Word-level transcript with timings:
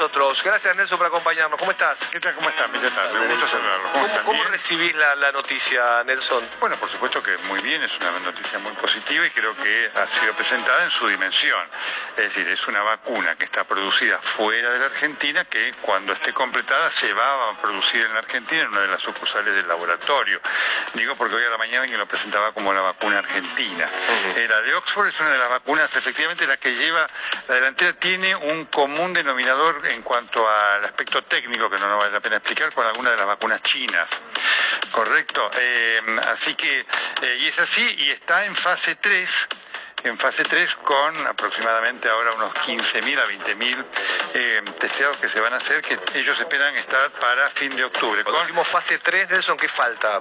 Nosotros. 0.00 0.42
Gracias 0.42 0.74
Nelson 0.76 0.96
por 0.96 1.08
acompañarnos. 1.08 1.58
¿Cómo 1.58 1.72
estás? 1.72 1.98
¿Qué 2.10 2.18
tal? 2.20 2.34
¿Cómo 2.34 2.48
están? 2.48 2.72
¿Qué 2.72 2.88
tal? 2.88 3.12
Me 3.12 3.34
gusta 3.34 3.48
saludarlos. 3.48 3.90
¿Cómo 3.92 4.08
¿Cómo, 4.08 4.24
cómo 4.24 4.44
recibís 4.44 4.94
la, 4.96 5.14
la 5.16 5.30
noticia, 5.30 6.02
Nelson? 6.04 6.42
Bueno, 6.58 6.76
por 6.76 6.88
supuesto 6.88 7.22
que 7.22 7.36
muy 7.48 7.60
bien, 7.60 7.82
es 7.82 7.94
una 7.98 8.18
noticia 8.20 8.58
muy 8.60 8.72
positiva 8.72 9.26
y 9.26 9.30
creo 9.30 9.54
que 9.56 9.90
ha 9.94 10.06
sido 10.06 10.32
presentada 10.32 10.84
en 10.84 10.90
su 10.90 11.06
dimensión. 11.06 11.60
Es 12.20 12.34
decir, 12.34 12.48
es 12.48 12.68
una 12.68 12.82
vacuna 12.82 13.34
que 13.34 13.44
está 13.44 13.64
producida 13.64 14.18
fuera 14.18 14.70
de 14.72 14.78
la 14.78 14.86
Argentina 14.86 15.42
que 15.46 15.72
cuando 15.80 16.12
esté 16.12 16.34
completada 16.34 16.90
se 16.90 17.14
va 17.14 17.48
a 17.48 17.62
producir 17.62 18.04
en 18.04 18.12
la 18.12 18.18
Argentina 18.18 18.60
en 18.60 18.68
una 18.68 18.82
de 18.82 18.88
las 18.88 19.00
sucursales 19.00 19.54
del 19.54 19.66
laboratorio. 19.66 20.38
Digo 20.92 21.16
porque 21.16 21.36
hoy 21.36 21.44
a 21.44 21.48
la 21.48 21.56
mañana 21.56 21.80
alguien 21.80 21.98
lo 21.98 22.06
presentaba 22.06 22.52
como 22.52 22.74
la 22.74 22.82
vacuna 22.82 23.20
argentina. 23.20 23.88
Eh, 24.36 24.46
la 24.46 24.60
de 24.60 24.74
Oxford 24.74 25.08
es 25.08 25.18
una 25.18 25.30
de 25.30 25.38
las 25.38 25.48
vacunas, 25.48 25.96
efectivamente, 25.96 26.46
la 26.46 26.58
que 26.58 26.74
lleva, 26.74 27.06
la 27.48 27.54
delantera 27.54 27.94
tiene 27.94 28.36
un 28.36 28.66
común 28.66 29.14
denominador 29.14 29.80
en 29.86 30.02
cuanto 30.02 30.46
al 30.46 30.84
aspecto 30.84 31.22
técnico 31.24 31.70
que 31.70 31.78
no 31.78 31.88
nos 31.88 32.00
vale 32.00 32.12
la 32.12 32.20
pena 32.20 32.36
explicar 32.36 32.70
con 32.74 32.86
alguna 32.86 33.12
de 33.12 33.16
las 33.16 33.26
vacunas 33.26 33.62
chinas. 33.62 34.10
Correcto. 34.92 35.50
Eh, 35.58 36.02
así 36.30 36.54
que, 36.54 36.80
eh, 37.22 37.38
y 37.40 37.46
es 37.46 37.58
así, 37.58 37.94
y 37.96 38.10
está 38.10 38.44
en 38.44 38.54
fase 38.54 38.96
3 38.96 39.48
en 40.04 40.16
fase 40.18 40.44
3 40.44 40.74
con 40.76 41.26
aproximadamente 41.26 42.08
ahora 42.08 42.32
unos 42.32 42.52
15.000 42.54 43.18
a 43.18 43.26
20.000 43.26 43.84
eh, 44.34 44.62
testeados 44.78 45.16
que 45.18 45.28
se 45.28 45.40
van 45.40 45.52
a 45.52 45.56
hacer, 45.56 45.82
que 45.82 45.98
ellos 46.18 46.38
esperan 46.38 46.74
estar 46.76 47.10
para 47.12 47.48
fin 47.50 47.74
de 47.76 47.84
octubre. 47.84 48.22
Cuando 48.22 48.38
Con- 48.38 48.46
decimos 48.46 48.68
fase 48.68 48.98
3, 48.98 49.30
Nelson, 49.30 49.56
¿qué 49.56 49.68
falta? 49.68 50.20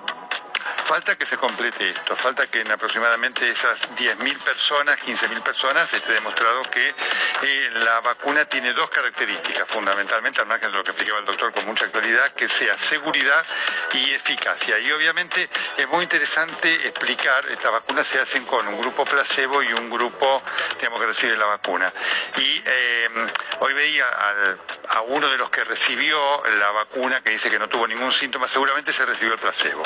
Falta 0.90 1.16
que 1.16 1.26
se 1.28 1.38
complete 1.38 1.92
esto, 1.92 2.16
falta 2.16 2.48
que 2.48 2.62
en 2.62 2.72
aproximadamente 2.72 3.48
esas 3.48 3.80
10.000 3.96 4.40
personas, 4.40 4.98
15.000 5.00 5.44
personas, 5.44 5.94
esté 5.94 6.14
demostrado 6.14 6.64
que 6.64 6.90
eh, 6.90 7.70
la 7.86 8.02
vacuna 8.02 8.46
tiene 8.46 8.74
dos 8.74 8.90
características, 8.90 9.68
fundamentalmente, 9.68 10.42
al 10.42 10.48
margen 10.48 10.72
de 10.72 10.78
lo 10.78 10.84
que 10.84 10.90
explicaba 10.90 11.20
el 11.20 11.26
doctor 11.26 11.54
con 11.54 11.64
mucha 11.68 11.86
claridad, 11.92 12.34
que 12.34 12.50
sea 12.50 12.76
seguridad 12.76 13.46
y 13.94 14.14
eficacia. 14.14 14.80
Y 14.80 14.92
obviamente 14.92 15.48
es 15.78 15.88
muy 15.90 16.02
interesante 16.02 16.74
explicar, 16.88 17.46
estas 17.52 17.72
vacunas 17.72 18.08
se 18.08 18.20
hacen 18.20 18.44
con 18.46 18.68
un 18.68 18.82
grupo 18.82 19.06
placebo 19.06 19.62
y 19.62 19.72
un 19.74 19.92
grupo, 19.92 20.42
digamos, 20.80 21.00
que 21.02 21.06
recibe 21.06 21.38
la 21.38 21.46
vacuna. 21.46 21.94
Y 22.38 22.64
eh, 22.66 23.10
hoy 23.60 23.74
veía 23.76 24.08
al- 24.08 24.60
a 24.90 25.02
uno 25.02 25.30
de 25.30 25.38
los 25.38 25.52
que 25.52 25.64
recibió 25.66 26.44
la 26.58 26.72
vacuna 26.72 27.22
que 27.22 27.30
dice 27.30 27.52
que 27.52 27.60
no 27.60 27.70
tuvo 27.70 27.86
ningún 27.86 28.12
síntoma, 28.12 28.48
seguramente 28.48 28.92
se 28.92 29.06
recibió 29.06 29.34
el 29.36 29.40
placebo. 29.40 29.84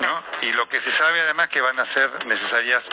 ¿no? 0.00 0.33
Y 0.42 0.52
lo 0.52 0.68
que 0.68 0.80
se 0.80 0.90
sabe 0.90 1.20
además 1.22 1.48
que 1.48 1.60
van 1.60 1.78
a 1.78 1.86
ser 1.86 2.10
necesarias 2.26 2.84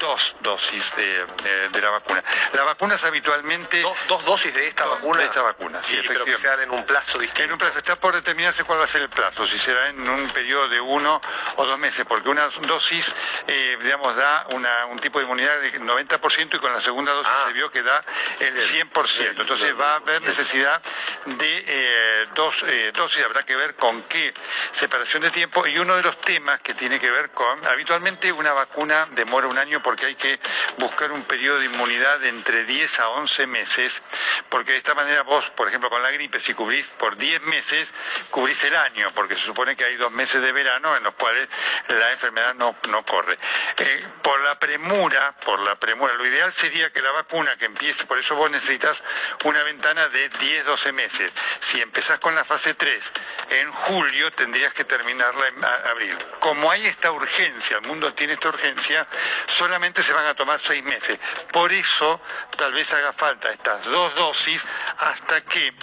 dos 0.00 0.36
dosis 0.40 0.94
de, 0.96 1.26
de- 1.42 1.68
de 1.68 1.80
la 1.80 1.90
vacuna. 1.90 2.22
Las 2.52 2.64
vacunas 2.64 3.02
habitualmente... 3.04 3.82
¿Dos, 3.82 3.96
dos 4.08 4.24
dosis 4.24 4.54
de 4.54 4.68
esta 4.68 4.84
Dos- 4.84 4.94
vacuna? 4.96 5.18
de 5.18 5.24
esta 5.26 5.42
vacuna, 5.42 5.80
sí, 5.84 5.94
Y, 5.94 6.06
pero 6.08 6.24
que 6.24 6.32
efectivamente. 6.32 6.48
sean 6.48 6.60
en 6.62 6.70
un 6.70 6.86
plazo 6.86 7.16
En 7.16 7.22
distinto. 7.22 7.52
un 7.54 7.58
plazo, 7.58 7.78
está 7.78 7.96
por 7.96 8.14
determinarse 8.14 8.64
cuál 8.64 8.80
va 8.80 8.84
a 8.84 8.88
ser 8.88 9.02
el 9.02 9.08
plazo, 9.10 9.46
si 9.46 9.58
será 9.58 9.88
en 9.88 10.08
un 10.08 10.28
periodo 10.30 10.68
de 10.68 10.80
uno 10.80 11.20
o 11.56 11.66
dos 11.66 11.78
meses, 11.78 12.04
porque 12.06 12.28
una 12.28 12.48
dosis, 12.48 13.12
eh, 13.46 13.76
digamos, 13.82 14.16
da 14.16 14.46
una- 14.52 14.86
un 14.86 14.98
tipo 14.98 15.18
de 15.18 15.24
inmunidad 15.24 15.60
de 15.60 15.78
90% 15.80 16.56
y 16.56 16.60
con 16.60 16.72
la 16.72 16.80
segunda 16.80 17.12
dosis 17.12 17.32
Ah. 17.34 17.44
se 17.48 17.52
vio 17.52 17.70
que 17.70 17.82
da 17.82 18.02
el 18.40 18.56
100%. 18.56 19.42
Entonces 19.42 19.78
va 19.78 19.92
a 19.92 19.96
haber 19.96 20.22
necesidad 20.22 20.80
de 21.26 21.64
eh, 21.66 22.26
dos 22.34 22.62
eh, 22.66 22.92
dosis, 22.94 23.24
habrá 23.24 23.42
que 23.42 23.56
ver 23.56 23.74
con 23.74 24.02
qué 24.04 24.32
separación 24.72 25.22
de 25.22 25.30
tiempo 25.30 25.66
y 25.66 25.78
uno 25.78 25.96
de 25.96 26.02
los 26.02 26.20
temas 26.20 26.60
que 26.60 26.72
tiene 26.74 26.83
que 26.90 27.10
ver 27.10 27.30
con, 27.30 27.66
habitualmente 27.66 28.30
una 28.30 28.52
vacuna 28.52 29.08
demora 29.12 29.46
un 29.46 29.58
año 29.58 29.82
porque 29.82 30.06
hay 30.06 30.14
que 30.14 30.38
buscar 30.78 31.12
un 31.12 31.22
periodo 31.24 31.58
de 31.58 31.66
inmunidad 31.66 32.20
de 32.20 32.28
entre 32.28 32.64
10 32.64 33.00
a 33.00 33.08
11 33.08 33.46
meses, 33.46 34.02
porque 34.48 34.72
de 34.72 34.78
esta 34.78 34.94
manera 34.94 35.22
vos, 35.22 35.50
por 35.50 35.66
ejemplo, 35.66 35.88
con 35.88 36.02
la 36.02 36.10
gripe, 36.10 36.38
si 36.40 36.52
cubrís 36.52 36.86
por 36.98 37.16
10 37.16 37.42
meses, 37.42 37.88
cubrís 38.30 38.62
el 38.64 38.76
año, 38.76 39.10
porque 39.14 39.34
se 39.34 39.40
supone 39.40 39.76
que 39.76 39.84
hay 39.84 39.96
dos 39.96 40.12
meses 40.12 40.42
de 40.42 40.52
verano 40.52 40.94
en 40.96 41.02
los 41.02 41.14
cuales 41.14 41.48
la 41.88 42.12
enfermedad 42.12 42.54
no, 42.54 42.76
no 42.90 43.04
corre. 43.04 43.38
Eh, 43.78 44.04
por 44.22 44.40
la 44.42 44.58
premura, 44.58 45.34
por 45.44 45.58
la 45.60 45.76
premura, 45.76 46.14
lo 46.14 46.26
ideal 46.26 46.52
sería 46.52 46.92
que 46.92 47.00
la 47.02 47.10
vacuna 47.12 47.56
que 47.56 47.64
empiece, 47.64 48.04
por 48.04 48.18
eso 48.18 48.36
vos 48.36 48.50
necesitas 48.50 49.02
una 49.44 49.62
ventana 49.62 50.08
de 50.08 50.28
10, 50.28 50.66
12 50.66 50.92
meses. 50.92 51.32
Si 51.60 51.80
empezás 51.80 52.18
con 52.18 52.34
la 52.34 52.44
fase 52.44 52.74
3 52.74 53.02
en 53.50 53.72
julio, 53.72 54.30
tendrías 54.32 54.72
que 54.74 54.84
terminarla 54.84 55.48
en 55.48 55.64
abril. 55.64 56.16
Como 56.40 56.63
hay 56.70 56.86
esta 56.86 57.10
urgencia, 57.10 57.78
el 57.78 57.86
mundo 57.86 58.12
tiene 58.14 58.34
esta 58.34 58.48
urgencia, 58.48 59.06
solamente 59.46 60.02
se 60.02 60.12
van 60.12 60.26
a 60.26 60.34
tomar 60.34 60.60
seis 60.60 60.82
meses. 60.82 61.18
Por 61.52 61.72
eso, 61.72 62.20
tal 62.56 62.72
vez 62.72 62.92
haga 62.92 63.12
falta 63.12 63.50
estas 63.50 63.84
dos 63.84 64.14
dosis 64.14 64.62
hasta 64.98 65.40
que 65.42 65.74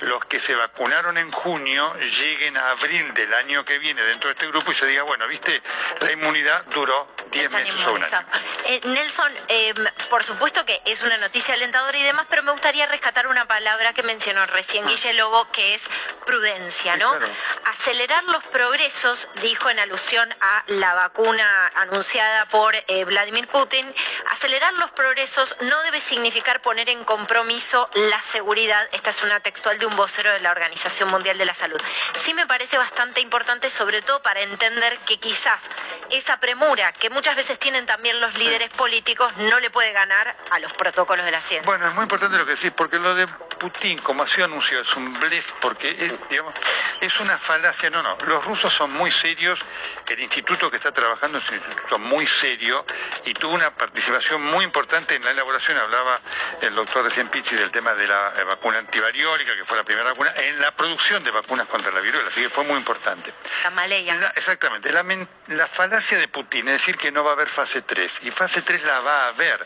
los 0.00 0.24
que 0.26 0.38
se 0.38 0.54
vacunaron 0.54 1.18
en 1.18 1.30
junio 1.32 1.92
lleguen 2.20 2.56
a 2.56 2.70
abril 2.70 3.12
del 3.14 3.32
año 3.34 3.64
que 3.64 3.78
viene 3.78 4.02
dentro 4.02 4.28
de 4.28 4.34
este 4.34 4.46
grupo 4.48 4.70
y 4.70 4.74
se 4.74 4.86
diga, 4.86 5.02
bueno, 5.02 5.26
viste, 5.26 5.62
la 6.00 6.12
inmunidad 6.12 6.64
duró 6.66 7.08
10 7.30 7.44
Están 7.44 7.62
meses 7.64 7.86
o 7.86 7.92
un 7.94 8.04
año. 8.04 8.26
Eh, 8.66 8.80
Nelson, 8.84 9.32
eh, 9.48 9.74
por 10.08 10.22
supuesto 10.22 10.64
que 10.64 10.80
es 10.84 11.02
una 11.02 11.16
noticia 11.18 11.54
alentadora 11.54 11.96
y 11.98 12.02
demás, 12.02 12.26
pero 12.30 12.42
me 12.42 12.52
gustaría 12.52 12.86
rescatar 12.86 13.26
una 13.26 13.46
palabra 13.46 13.92
que 13.92 14.02
mencionó 14.02 14.46
recién 14.46 14.86
Guille 14.86 15.12
Lobo, 15.14 15.50
que 15.50 15.74
es 15.74 15.82
prudencia, 16.24 16.94
Sí, 16.94 17.00
¿no? 17.00 17.10
claro. 17.10 17.32
Acelerar 17.66 18.24
los 18.24 18.44
progresos, 18.44 19.28
dijo 19.42 19.68
en 19.70 19.78
alusión 19.78 20.32
a 20.40 20.62
la 20.68 20.94
vacuna 20.94 21.70
anunciada 21.74 22.46
por 22.46 22.74
eh, 22.76 23.04
Vladimir 23.04 23.48
Putin, 23.48 23.92
acelerar 24.30 24.72
los 24.74 24.90
progresos 24.92 25.56
no 25.60 25.80
debe 25.82 26.00
significar 26.00 26.60
poner 26.62 26.88
en 26.88 27.04
compromiso 27.04 27.90
la 27.94 28.22
seguridad. 28.22 28.88
Esta 28.92 29.10
es 29.10 29.22
una 29.22 29.40
textual 29.40 29.78
de 29.78 29.87
un 29.88 29.96
vocero 29.96 30.30
de 30.32 30.40
la 30.40 30.50
Organización 30.50 31.10
Mundial 31.10 31.38
de 31.38 31.44
la 31.44 31.54
Salud. 31.54 31.80
Sí 32.18 32.34
me 32.34 32.46
parece 32.46 32.78
bastante 32.78 33.20
importante, 33.20 33.70
sobre 33.70 34.02
todo 34.02 34.22
para 34.22 34.40
entender 34.40 34.98
que 35.06 35.18
quizás 35.18 35.62
esa 36.10 36.38
premura 36.38 36.92
que 36.92 37.10
muchas 37.10 37.36
veces 37.36 37.58
tienen 37.58 37.86
también 37.86 38.20
los 38.20 38.36
líderes 38.38 38.70
políticos 38.70 39.32
no 39.38 39.60
le 39.60 39.70
puede 39.70 39.92
ganar 39.92 40.36
a 40.50 40.58
los 40.58 40.72
protocolos 40.74 41.24
de 41.24 41.32
la 41.32 41.40
ciencia. 41.40 41.66
Bueno, 41.66 41.88
es 41.88 41.94
muy 41.94 42.02
importante 42.02 42.36
lo 42.36 42.44
que 42.44 42.52
decís, 42.52 42.72
porque 42.74 42.98
lo 42.98 43.14
de 43.14 43.26
Putin, 43.26 43.98
como 43.98 44.22
ha 44.22 44.26
sido 44.26 44.44
anunciado, 44.44 44.82
es 44.82 44.96
un 44.96 45.12
blef, 45.14 45.52
porque 45.60 45.90
es, 45.90 46.14
digamos, 46.28 46.54
es 47.00 47.18
una 47.20 47.38
falacia. 47.38 47.90
No, 47.90 48.02
no, 48.02 48.16
los 48.26 48.44
rusos 48.44 48.72
son 48.72 48.92
muy 48.92 49.10
serios, 49.10 49.60
el 50.08 50.20
instituto 50.20 50.70
que 50.70 50.76
está 50.76 50.92
trabajando 50.92 51.38
es 51.38 51.48
un 51.48 51.56
instituto 51.56 51.98
muy 51.98 52.26
serio 52.26 52.84
y 53.24 53.34
tuvo 53.34 53.54
una 53.54 53.70
participación 53.74 54.42
muy 54.42 54.64
importante 54.64 55.14
en 55.14 55.24
la 55.24 55.30
elaboración, 55.30 55.78
hablaba 55.78 56.20
el 56.60 56.74
doctor 56.74 57.04
recién 57.04 57.28
Pizzi 57.28 57.56
del 57.56 57.70
tema 57.70 57.94
de 57.94 58.06
la 58.06 58.32
vacuna 58.46 58.78
antivariólica, 58.78 59.54
que 59.56 59.64
fue 59.64 59.77
la 59.78 59.84
primera 59.84 60.10
vacuna, 60.10 60.32
en 60.36 60.60
la 60.60 60.72
producción 60.72 61.22
de 61.24 61.30
vacunas 61.30 61.66
contra 61.68 61.90
la 61.92 62.00
viruela, 62.00 62.28
así 62.28 62.42
que 62.42 62.50
fue 62.50 62.64
muy 62.64 62.76
importante. 62.76 63.32
Camaleya. 63.62 64.14
La- 64.16 64.32
exactamente, 64.36 64.90
la, 64.92 65.04
la 65.48 65.66
falacia 65.66 66.18
de 66.18 66.28
Putin 66.28 66.66
es 66.68 66.74
decir 66.74 66.96
que 66.96 67.10
no 67.12 67.22
va 67.24 67.30
a 67.30 67.32
haber 67.34 67.48
fase 67.48 67.82
3, 67.82 68.24
y 68.24 68.30
fase 68.30 68.62
3 68.62 68.82
la 68.84 69.00
va 69.00 69.24
a 69.24 69.28
haber, 69.28 69.64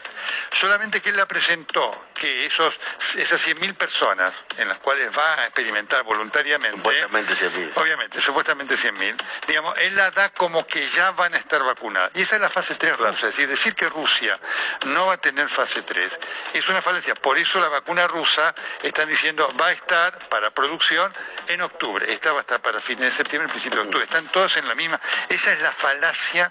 solamente 0.50 1.00
que 1.00 1.10
él 1.10 1.16
la 1.16 1.26
presentó, 1.26 2.06
que 2.14 2.46
esos, 2.46 2.78
esas 3.16 3.40
100.000 3.46 3.74
personas 3.74 4.32
en 4.58 4.68
las 4.68 4.78
cuales 4.78 5.10
va 5.16 5.34
a 5.40 5.44
experimentar 5.46 6.02
voluntariamente, 6.04 6.76
Supuestamente 6.76 7.34
100.000. 7.34 7.70
obviamente, 7.76 8.20
supuestamente 8.20 8.74
100.000, 8.76 9.16
digamos, 9.48 9.78
él 9.78 9.96
la 9.96 10.10
da 10.10 10.28
como 10.30 10.66
que 10.66 10.88
ya 10.90 11.10
van 11.12 11.34
a 11.34 11.38
estar 11.38 11.62
vacunadas, 11.62 12.10
y 12.14 12.22
esa 12.22 12.36
es 12.36 12.42
la 12.42 12.50
fase 12.50 12.74
3 12.74 12.96
rusa, 12.98 13.10
es 13.28 13.34
decir, 13.36 13.48
decir 13.48 13.74
que 13.74 13.88
Rusia 13.88 14.38
no 14.86 15.06
va 15.06 15.14
a 15.14 15.18
tener 15.18 15.48
fase 15.48 15.82
3 15.82 16.18
es 16.54 16.68
una 16.68 16.82
falacia, 16.82 17.14
por 17.14 17.38
eso 17.38 17.58
la 17.60 17.68
vacuna 17.68 18.06
rusa 18.08 18.54
están 18.82 19.08
diciendo 19.08 19.48
va 19.60 19.68
a 19.68 19.72
estar 19.72 20.01
para 20.10 20.50
producción 20.50 21.12
en 21.48 21.62
octubre, 21.62 22.12
esta 22.12 22.32
va 22.32 22.38
a 22.38 22.40
estar 22.40 22.60
para 22.60 22.80
fines 22.80 23.04
de 23.04 23.10
septiembre, 23.10 23.48
principio 23.48 23.80
de 23.80 23.86
octubre, 23.86 24.04
están 24.04 24.26
todos 24.28 24.56
en 24.56 24.66
la 24.66 24.74
misma, 24.74 25.00
esa 25.28 25.52
es 25.52 25.60
la 25.60 25.72
falacia 25.72 26.50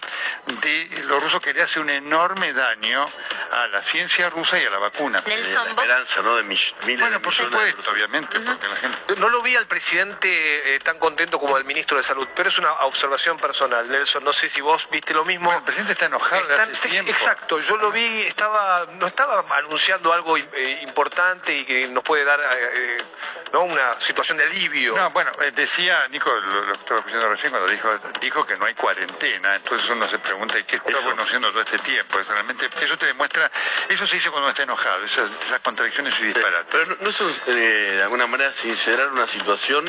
de 0.61 1.03
los 1.05 1.21
rusos 1.21 1.41
que 1.41 1.53
le 1.53 1.61
hace 1.61 1.79
un 1.79 1.89
enorme 1.89 2.53
daño 2.53 3.05
a 3.51 3.67
la 3.67 3.81
ciencia 3.81 4.29
rusa 4.29 4.59
y 4.59 4.65
a 4.65 4.69
la 4.69 4.79
vacuna. 4.79 5.23
Nelson, 5.25 5.65
la 5.65 5.69
esperanza, 5.71 6.21
¿no? 6.21 6.35
De 6.35 6.43
miles 6.43 6.73
bueno, 6.99 7.21
por 7.21 7.33
supuesto, 7.33 7.91
obviamente, 7.91 8.39
porque 8.39 8.67
la 8.67 8.75
gente... 8.75 9.15
No 9.17 9.29
lo 9.29 9.41
vi 9.41 9.55
al 9.55 9.65
presidente 9.65 10.75
eh, 10.75 10.79
tan 10.79 10.97
contento 10.99 11.39
como 11.39 11.55
al 11.55 11.65
ministro 11.65 11.97
de 11.97 12.03
Salud, 12.03 12.27
pero 12.35 12.49
es 12.49 12.57
una 12.57 12.71
observación 12.85 13.37
personal, 13.37 13.89
Nelson. 13.89 14.23
No 14.23 14.33
sé 14.33 14.49
si 14.49 14.61
vos 14.61 14.87
viste 14.89 15.13
lo 15.13 15.25
mismo. 15.25 15.51
el 15.53 15.63
presidente 15.63 15.93
está 15.93 16.05
enojado 16.05 16.43
hace 16.53 16.89
tiempo. 16.89 17.11
Exacto, 17.11 17.59
yo 17.59 17.77
lo 17.77 17.91
vi, 17.91 18.21
estaba, 18.23 18.87
no 18.99 19.07
estaba 19.07 19.43
anunciando 19.57 20.13
algo 20.13 20.37
eh, 20.37 20.79
importante 20.81 21.57
y 21.57 21.65
que 21.65 21.87
nos 21.87 22.03
puede 22.03 22.23
dar 22.23 22.39
eh, 22.39 22.97
¿no? 23.51 23.63
una 23.63 23.99
situación 23.99 24.37
de 24.37 24.45
alivio. 24.45 24.95
No, 24.95 25.09
bueno, 25.11 25.31
decía 25.55 26.07
Nico, 26.09 26.31
lo, 26.31 26.73
estaba 26.73 26.99
escuchando 26.99 27.29
recién 27.29 27.51
cuando 27.51 27.69
dijo, 27.69 27.89
dijo 28.19 28.45
que 28.45 28.57
no 28.57 28.65
hay 28.65 28.73
cuarentena, 28.73 29.55
entonces 29.55 29.89
uno 29.89 30.07
se 30.07 30.19
pregunta, 30.19 30.55
¿qué 30.63 30.77
está 30.77 30.99
bueno 31.03 31.23
haciendo 31.23 31.49
todo 31.51 31.61
este 31.61 31.79
tiempo? 31.79 32.19
realmente, 32.27 32.69
eso 32.81 32.97
te 32.97 33.07
demuestra, 33.07 33.51
eso 33.89 34.07
se 34.07 34.15
dice 34.15 34.29
cuando 34.29 34.45
uno 34.45 34.49
está 34.49 34.63
enojado, 34.63 35.03
esas, 35.05 35.29
contradicciones 35.63 36.19
y 36.19 36.23
disparates. 36.23 36.65
Pero 36.71 36.97
no, 36.99 37.09
eso 37.09 37.27
es 37.29 37.45
de 37.45 38.01
alguna 38.03 38.27
manera 38.27 38.53
sincerar 38.53 39.09
una 39.09 39.27
situación 39.27 39.85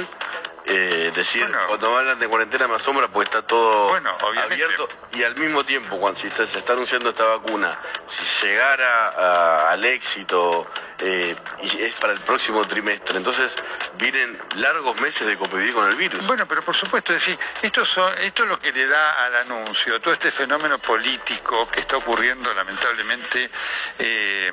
eh, 0.64 1.10
decir, 1.14 1.50
cuando 1.66 1.96
hablan 1.96 2.18
de 2.20 2.28
cuarentena 2.28 2.68
me 2.68 2.76
asombra 2.76 3.08
porque 3.08 3.24
está 3.24 3.42
todo 3.42 3.94
abierto 3.94 4.88
y 5.12 5.24
al 5.24 5.36
mismo 5.36 5.64
tiempo, 5.64 5.98
cuando 5.98 6.20
se 6.20 6.28
está, 6.28 6.72
anunciando 6.72 7.10
esta 7.10 7.24
vacuna, 7.24 7.78
si 8.06 8.46
llegara 8.46 9.70
al 9.70 9.84
éxito 9.84 10.66
eh, 11.04 11.34
y 11.62 11.82
es 11.82 11.94
para 11.94 12.12
el 12.12 12.20
próximo 12.20 12.64
trimestre, 12.64 13.16
entonces 13.16 13.52
vienen 13.98 14.38
largos 14.56 15.00
meses 15.00 15.26
de 15.26 15.36
convivir 15.36 15.74
con 15.74 15.88
el 15.88 15.96
virus. 15.96 16.24
Bueno, 16.26 16.46
pero 16.46 16.62
por 16.62 16.76
supuesto, 16.76 17.12
es 17.12 17.20
decir, 17.20 17.38
esto, 17.62 17.84
son, 17.84 18.12
esto 18.18 18.44
es 18.44 18.48
lo 18.48 18.58
que 18.60 18.72
le 18.72 18.86
da 18.86 19.26
al 19.26 19.36
anuncio, 19.36 20.00
todo 20.00 20.14
este 20.14 20.30
fenómeno 20.30 20.78
político 20.78 21.68
que 21.68 21.80
está 21.80 21.96
ocurriendo 21.96 22.54
lamentablemente 22.54 23.50
eh, 23.98 24.52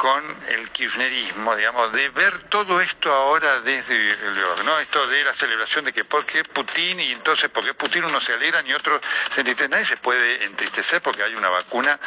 con 0.00 0.24
el 0.48 0.70
kirchnerismo, 0.70 1.54
digamos, 1.56 1.92
de 1.92 2.08
ver 2.08 2.48
todo 2.48 2.80
esto 2.80 3.12
ahora 3.12 3.60
desde 3.60 3.94
el 3.94 4.64
¿no? 4.64 4.78
Esto 4.78 5.06
de 5.06 5.22
la 5.24 5.34
celebración 5.34 5.84
de 5.84 5.92
que 5.92 6.04
por 6.06 6.24
qué 6.24 6.42
Putin 6.42 7.00
y 7.00 7.12
entonces 7.12 7.50
por 7.50 7.62
qué 7.62 7.74
Putin 7.74 8.04
uno 8.04 8.18
se 8.18 8.32
alegra 8.32 8.62
y 8.64 8.72
otro 8.72 8.98
se 9.30 9.40
entristece. 9.40 9.68
Nadie 9.68 9.84
se 9.84 9.98
puede 9.98 10.42
entristecer 10.44 11.02
porque 11.02 11.22
hay 11.22 11.34
una 11.34 11.50
vacuna. 11.50 12.00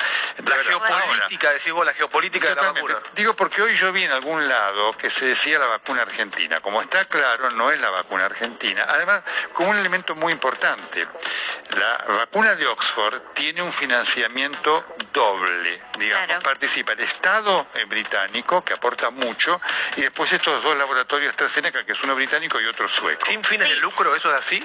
La 0.43 0.55
geopolítica, 0.63 1.51
decís 1.51 1.71
vos, 1.71 1.85
la 1.85 1.93
geopolítica 1.93 2.49
de 2.49 2.55
la 2.55 2.71
vacuna. 2.71 2.97
Digo 3.13 3.35
porque 3.35 3.61
hoy 3.61 3.72
yo 3.75 3.91
vi 3.91 4.03
en 4.03 4.11
algún 4.11 4.47
lado 4.47 4.93
que 4.93 5.09
se 5.09 5.25
decía 5.25 5.59
la 5.59 5.67
vacuna 5.67 6.03
argentina. 6.03 6.59
Como 6.59 6.81
está 6.81 7.05
claro, 7.05 7.49
no 7.51 7.71
es 7.71 7.79
la 7.79 7.89
vacuna 7.89 8.25
argentina. 8.25 8.85
Además, 8.87 9.23
con 9.53 9.67
un 9.67 9.77
elemento 9.77 10.15
muy 10.15 10.33
importante. 10.33 11.07
La 11.77 12.15
vacuna 12.15 12.55
de 12.55 12.67
Oxford 12.67 13.21
tiene 13.33 13.61
un 13.61 13.73
financiamiento 13.73 14.85
doble, 15.11 15.81
digamos. 15.97 16.43
Participa 16.43 16.93
el 16.93 17.01
Estado 17.01 17.67
británico, 17.87 18.63
que 18.63 18.73
aporta 18.73 19.09
mucho, 19.09 19.59
y 19.95 20.01
después 20.01 20.31
estos 20.31 20.61
dos 20.63 20.77
laboratorios 20.77 21.31
AstraZeneca, 21.31 21.85
que 21.85 21.93
es 21.93 22.03
uno 22.03 22.15
británico 22.15 22.59
y 22.61 22.65
otro 22.65 22.87
sueco. 22.87 23.25
¿Sin 23.25 23.43
fines 23.43 23.69
de 23.69 23.75
lucro 23.77 24.15
eso 24.15 24.31
es 24.31 24.39
así? 24.39 24.63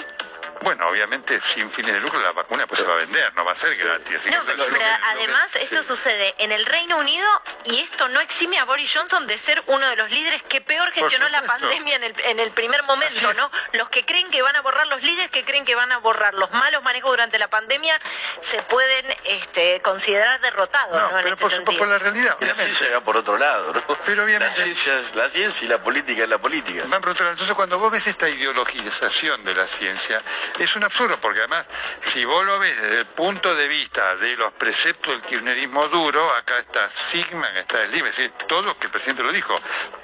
Bueno, 0.62 0.88
obviamente 0.88 1.40
sin 1.40 1.70
fines 1.70 1.92
de 1.92 2.00
lucro 2.00 2.20
la 2.20 2.32
vacuna 2.32 2.66
pues 2.66 2.80
se 2.80 2.86
va 2.86 2.94
a 2.94 2.96
vender, 2.96 3.34
no 3.34 3.44
va 3.44 3.52
a 3.52 3.56
ser 3.56 3.76
gratis. 3.76 4.20
No, 4.26 4.38
pero, 4.44 4.84
además 5.04 5.50
esto 5.54 5.82
sucede 5.82 6.34
en 6.38 6.52
el 6.52 6.66
Reino 6.66 6.98
Unido 6.98 7.26
y 7.64 7.80
esto 7.80 8.08
no 8.08 8.20
exime 8.20 8.58
a 8.58 8.64
Boris 8.64 8.92
Johnson 8.94 9.26
de 9.26 9.38
ser 9.38 9.62
uno 9.66 9.88
de 9.88 9.96
los 9.96 10.10
líderes 10.10 10.42
que 10.42 10.60
peor 10.60 10.90
gestionó 10.92 11.28
la 11.28 11.42
pandemia 11.42 11.96
en 11.96 12.04
el, 12.04 12.14
en 12.24 12.40
el 12.40 12.50
primer 12.50 12.82
momento, 12.84 13.32
¿no? 13.34 13.50
Los 13.72 13.88
que 13.88 14.04
creen 14.04 14.30
que 14.30 14.42
van 14.42 14.56
a 14.56 14.60
borrar, 14.62 14.86
los 14.88 15.02
líderes 15.02 15.30
que 15.30 15.44
creen 15.44 15.64
que 15.64 15.74
van 15.74 15.92
a 15.92 15.98
borrar 15.98 16.34
los 16.34 16.50
malos 16.52 16.82
manejos 16.82 17.10
durante 17.10 17.38
la 17.38 17.48
pandemia 17.48 17.98
se 18.40 18.62
pueden 18.62 19.06
este, 19.24 19.80
considerar 19.82 20.40
derrotados, 20.40 21.00
¿no? 21.00 21.08
pero 21.22 21.34
este 21.34 21.60
por, 21.60 21.78
por, 21.78 21.88
la 21.88 21.98
realidad. 21.98 22.36
La 22.40 22.54
ciencia 22.54 22.88
va 22.94 23.00
por 23.00 23.16
otro 23.16 23.38
lado, 23.38 23.72
¿no? 23.72 23.98
Pero 24.04 24.24
obviamente... 24.24 24.58
La 24.58 24.64
ciencia, 24.64 24.98
es 25.00 25.14
la 25.14 25.28
ciencia 25.28 25.64
y 25.64 25.68
la 25.68 25.78
política 25.78 26.22
es 26.22 26.28
la 26.28 26.38
política. 26.38 26.82
Van 26.86 27.00
por 27.00 27.10
otro 27.10 27.24
lado. 27.24 27.32
Entonces 27.32 27.54
cuando 27.54 27.78
vos 27.78 27.90
ves 27.90 28.06
esta 28.06 28.28
ideologización 28.28 29.44
de 29.44 29.54
la 29.54 29.66
ciencia, 29.66 30.22
es 30.58 30.76
un 30.76 30.84
absurdo, 30.84 31.18
porque 31.20 31.40
además, 31.40 31.66
si 32.02 32.24
vos 32.24 32.44
lo 32.44 32.58
ves 32.58 32.80
desde 32.80 33.00
el 33.00 33.06
punto 33.06 33.54
de 33.54 33.68
vista 33.68 34.16
de 34.16 34.36
los 34.36 34.52
preceptos 34.52 35.12
del 35.12 35.22
kirchnerismo 35.22 35.88
duro, 35.88 36.34
acá 36.34 36.58
está 36.58 36.88
Sigma, 37.10 37.48
está 37.58 37.82
el 37.82 37.90
LIBE, 37.90 38.08
es 38.10 38.16
decir, 38.16 38.32
todo, 38.46 38.78
que 38.78 38.86
el 38.86 38.92
presidente 38.92 39.22
lo 39.22 39.32
dijo, 39.32 39.54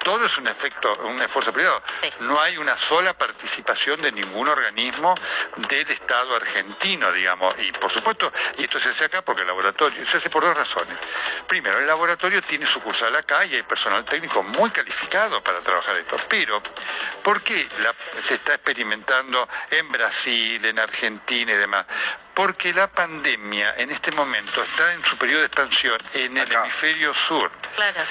todo 0.03 0.25
es 0.25 0.37
un 0.37 0.47
efecto, 0.47 0.93
un 1.03 1.21
esfuerzo 1.21 1.51
privado. 1.51 1.81
No 2.21 2.39
hay 2.39 2.57
una 2.57 2.77
sola 2.77 3.17
participación 3.17 4.01
de 4.01 4.11
ningún 4.11 4.47
organismo 4.47 5.15
del 5.69 5.89
Estado 5.89 6.35
argentino, 6.35 7.11
digamos. 7.11 7.55
Y 7.59 7.71
por 7.71 7.91
supuesto, 7.91 8.31
y 8.57 8.63
esto 8.63 8.79
se 8.79 8.89
hace 8.89 9.05
acá 9.05 9.21
porque 9.23 9.41
el 9.41 9.47
laboratorio, 9.47 10.05
se 10.07 10.17
hace 10.17 10.29
por 10.29 10.43
dos 10.43 10.55
razones. 10.55 10.97
Primero, 11.47 11.79
el 11.79 11.87
laboratorio 11.87 12.41
tiene 12.41 12.65
sucursal 12.65 13.15
acá 13.15 13.45
y 13.45 13.55
hay 13.55 13.63
personal 13.63 14.05
técnico 14.05 14.43
muy 14.43 14.69
calificado 14.69 15.43
para 15.43 15.59
trabajar 15.59 15.97
esto. 15.97 16.17
Pero, 16.29 16.61
¿por 17.23 17.41
qué 17.41 17.67
se 18.23 18.35
está 18.35 18.53
experimentando 18.55 19.47
en 19.71 19.91
Brasil, 19.91 20.34
en 20.35 20.79
Argentina 20.79 21.51
y 21.51 21.55
demás? 21.55 21.85
Porque 22.35 22.73
la 22.73 22.87
pandemia 22.87 23.73
en 23.77 23.89
este 23.89 24.11
momento 24.11 24.61
está 24.61 24.93
en 24.93 25.03
su 25.05 25.17
periodo 25.17 25.39
de 25.39 25.47
expansión 25.47 25.97
en 26.13 26.37
el 26.37 26.51
hemisferio 26.51 27.13
sur. 27.13 27.49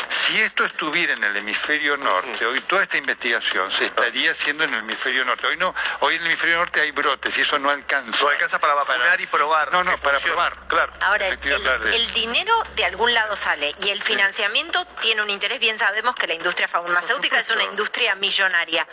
Si 0.08 0.40
esto 0.40 0.64
estuviera 0.64 1.12
en 1.12 1.22
el 1.22 1.36
hemisferio 1.36 1.96
norte, 1.98 2.46
hoy 2.46 2.60
toda 2.62 2.82
esta 2.82 2.96
investigación 2.96 3.70
se 3.70 3.84
estaría 3.84 4.30
haciendo 4.30 4.64
en 4.64 4.72
el 4.72 4.80
hemisferio 4.80 5.24
norte. 5.26 5.46
Hoy 5.46 5.58
no, 5.58 5.74
hoy 6.00 6.14
en 6.14 6.22
el 6.22 6.28
hemisferio 6.28 6.56
norte 6.56 6.80
hay 6.80 6.90
brotes 6.90 7.36
y 7.36 7.42
eso 7.42 7.58
no 7.58 7.68
alcanza. 7.70 8.24
No 8.24 8.30
alcanza 8.30 8.58
para 8.58 8.74
vacunar 8.74 9.20
y 9.20 9.26
probar. 9.26 9.70
No, 9.72 9.84
no, 9.84 9.96
para 9.98 10.18
probar. 10.20 10.56
Claro. 10.68 10.92
Ahora, 11.00 11.28
el, 11.28 12.12
dinero 12.14 12.62
de 12.76 12.84
algún 12.86 13.12
lado 13.12 13.36
sale 13.36 13.74
y 13.84 13.90
el 13.90 14.02
financiamiento 14.02 14.86
tiene 15.02 15.22
un 15.22 15.28
interés, 15.28 15.60
bien 15.60 15.78
sabemos 15.78 16.14
que 16.14 16.26
la 16.26 16.34
industria 16.34 16.66
farmacéutica 16.66 17.40
es 17.40 17.50
una 17.50 17.64
industria 17.64 18.14
millonaria. 18.14 18.86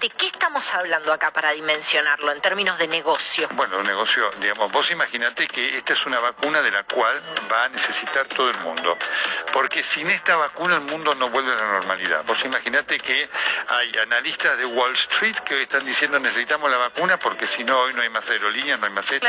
¿De 0.00 0.10
qué 0.10 0.26
estamos 0.26 0.74
hablando 0.74 1.10
acá 1.10 1.30
para 1.30 1.52
dimensionarlo 1.52 2.30
en 2.30 2.40
términos 2.42 2.78
de 2.78 2.86
negocio? 2.86 3.48
Bueno, 3.52 3.78
un 3.78 3.86
negocio, 3.86 4.30
digamos, 4.40 4.55
vos 4.56 4.90
imaginate 4.90 5.46
que 5.46 5.76
esta 5.76 5.92
es 5.92 6.06
una 6.06 6.18
vacuna 6.18 6.62
de 6.62 6.70
la 6.70 6.84
cual 6.84 7.22
va 7.50 7.64
a 7.64 7.68
necesitar 7.68 8.26
todo 8.26 8.50
el 8.50 8.58
mundo, 8.60 8.96
porque 9.52 9.82
sin 9.82 10.08
esta 10.10 10.36
vacuna 10.36 10.76
el 10.76 10.82
mundo 10.82 11.14
no 11.14 11.28
vuelve 11.30 11.52
a 11.52 11.56
la 11.56 11.72
normalidad. 11.72 12.24
Vos 12.24 12.44
imaginate 12.44 12.98
que 12.98 13.28
hay 13.68 13.96
analistas 13.98 14.58
de 14.58 14.66
Wall 14.66 14.92
Street 14.94 15.36
que 15.36 15.54
hoy 15.54 15.62
están 15.62 15.84
diciendo 15.84 16.18
necesitamos 16.18 16.70
la 16.70 16.78
vacuna 16.78 17.18
porque 17.18 17.46
si 17.46 17.64
no 17.64 17.78
hoy 17.80 17.94
no 17.94 18.02
hay 18.02 18.08
más 18.08 18.28
aerolíneas, 18.28 18.78
no 18.80 18.86
hay 18.86 18.92
más 18.92 19.10
esto, 19.10 19.26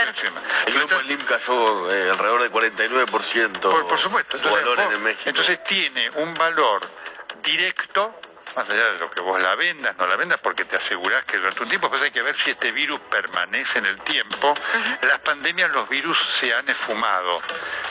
El 0.65 0.73
grupo 0.73 0.99
Slim 1.01 1.21
cayó 1.23 1.91
eh, 1.91 2.09
alrededor 2.09 2.41
del 2.41 2.51
49% 2.51 3.59
por, 3.59 3.87
por 3.87 3.97
supuesto. 3.97 4.37
Entonces, 4.37 4.91
en 4.91 5.03
México. 5.03 5.29
entonces 5.29 5.63
tiene 5.63 6.09
un 6.11 6.33
valor 6.33 6.81
directo 7.43 8.19
más 8.57 8.67
allá 8.71 8.91
de 8.93 8.97
lo 8.97 9.11
que 9.11 9.21
vos 9.21 9.39
la 9.39 9.53
vendas, 9.53 9.95
no 9.97 10.07
la 10.07 10.15
vendas, 10.15 10.39
porque 10.41 10.65
te 10.65 10.77
asegurás 10.77 11.23
que 11.25 11.37
durante 11.37 11.61
un 11.61 11.69
tiempo, 11.69 11.91
pues 11.91 12.01
hay 12.01 12.09
que 12.09 12.23
ver 12.23 12.35
si 12.35 12.49
este 12.49 12.71
virus 12.71 12.99
permanece 13.01 13.77
en 13.77 13.85
el 13.85 14.01
tiempo. 14.01 14.55
Las 15.03 15.19
pandemias, 15.19 15.69
los 15.69 15.87
virus 15.87 16.17
se 16.17 16.55
han 16.55 16.67
esfumado. 16.67 17.39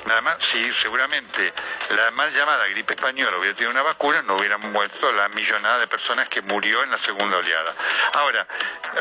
Nada 0.06 0.20
más, 0.22 0.38
si 0.42 0.72
seguramente 0.72 1.52
la 1.90 2.10
mal 2.10 2.32
llamada 2.32 2.66
gripe 2.66 2.94
española 2.94 3.38
hubiera 3.38 3.54
tenido 3.54 3.70
una 3.70 3.82
vacuna, 3.82 4.22
no 4.22 4.34
hubieran 4.34 4.60
muerto 4.72 5.12
la 5.12 5.28
millonada 5.28 5.78
de 5.78 5.86
personas 5.86 6.28
que 6.28 6.42
murió 6.42 6.82
en 6.82 6.90
la 6.90 6.98
segunda 6.98 7.36
oleada. 7.36 7.72
Ahora, 8.14 8.44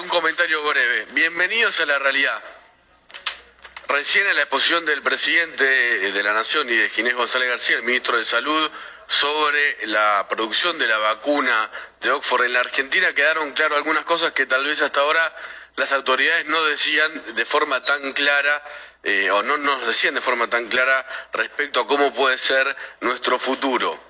un 0.00 0.08
comentario 0.08 0.66
breve. 0.66 1.04
Bienvenidos 1.12 1.78
a 1.80 1.86
la 1.86 1.98
realidad. 1.98 2.42
Recién 3.90 4.24
en 4.28 4.36
la 4.36 4.42
exposición 4.42 4.84
del 4.84 5.02
presidente 5.02 5.64
de 5.64 6.22
la 6.22 6.32
Nación 6.32 6.70
y 6.70 6.76
de 6.76 6.90
Ginés 6.90 7.16
González 7.16 7.48
García, 7.48 7.74
el 7.74 7.82
ministro 7.82 8.16
de 8.16 8.24
Salud, 8.24 8.70
sobre 9.08 9.84
la 9.88 10.28
producción 10.30 10.78
de 10.78 10.86
la 10.86 10.98
vacuna 10.98 11.68
de 12.00 12.12
Oxford 12.12 12.44
en 12.44 12.52
la 12.52 12.60
Argentina, 12.60 13.12
quedaron 13.12 13.50
claras 13.50 13.78
algunas 13.78 14.04
cosas 14.04 14.30
que 14.30 14.46
tal 14.46 14.64
vez 14.64 14.80
hasta 14.80 15.00
ahora 15.00 15.34
las 15.74 15.90
autoridades 15.90 16.46
no 16.46 16.62
decían 16.66 17.34
de 17.34 17.44
forma 17.44 17.82
tan 17.82 18.12
clara 18.12 18.62
eh, 19.02 19.28
o 19.32 19.42
no 19.42 19.56
nos 19.56 19.84
decían 19.84 20.14
de 20.14 20.20
forma 20.20 20.48
tan 20.48 20.68
clara 20.68 21.04
respecto 21.32 21.80
a 21.80 21.86
cómo 21.88 22.14
puede 22.14 22.38
ser 22.38 22.76
nuestro 23.00 23.40
futuro. 23.40 24.00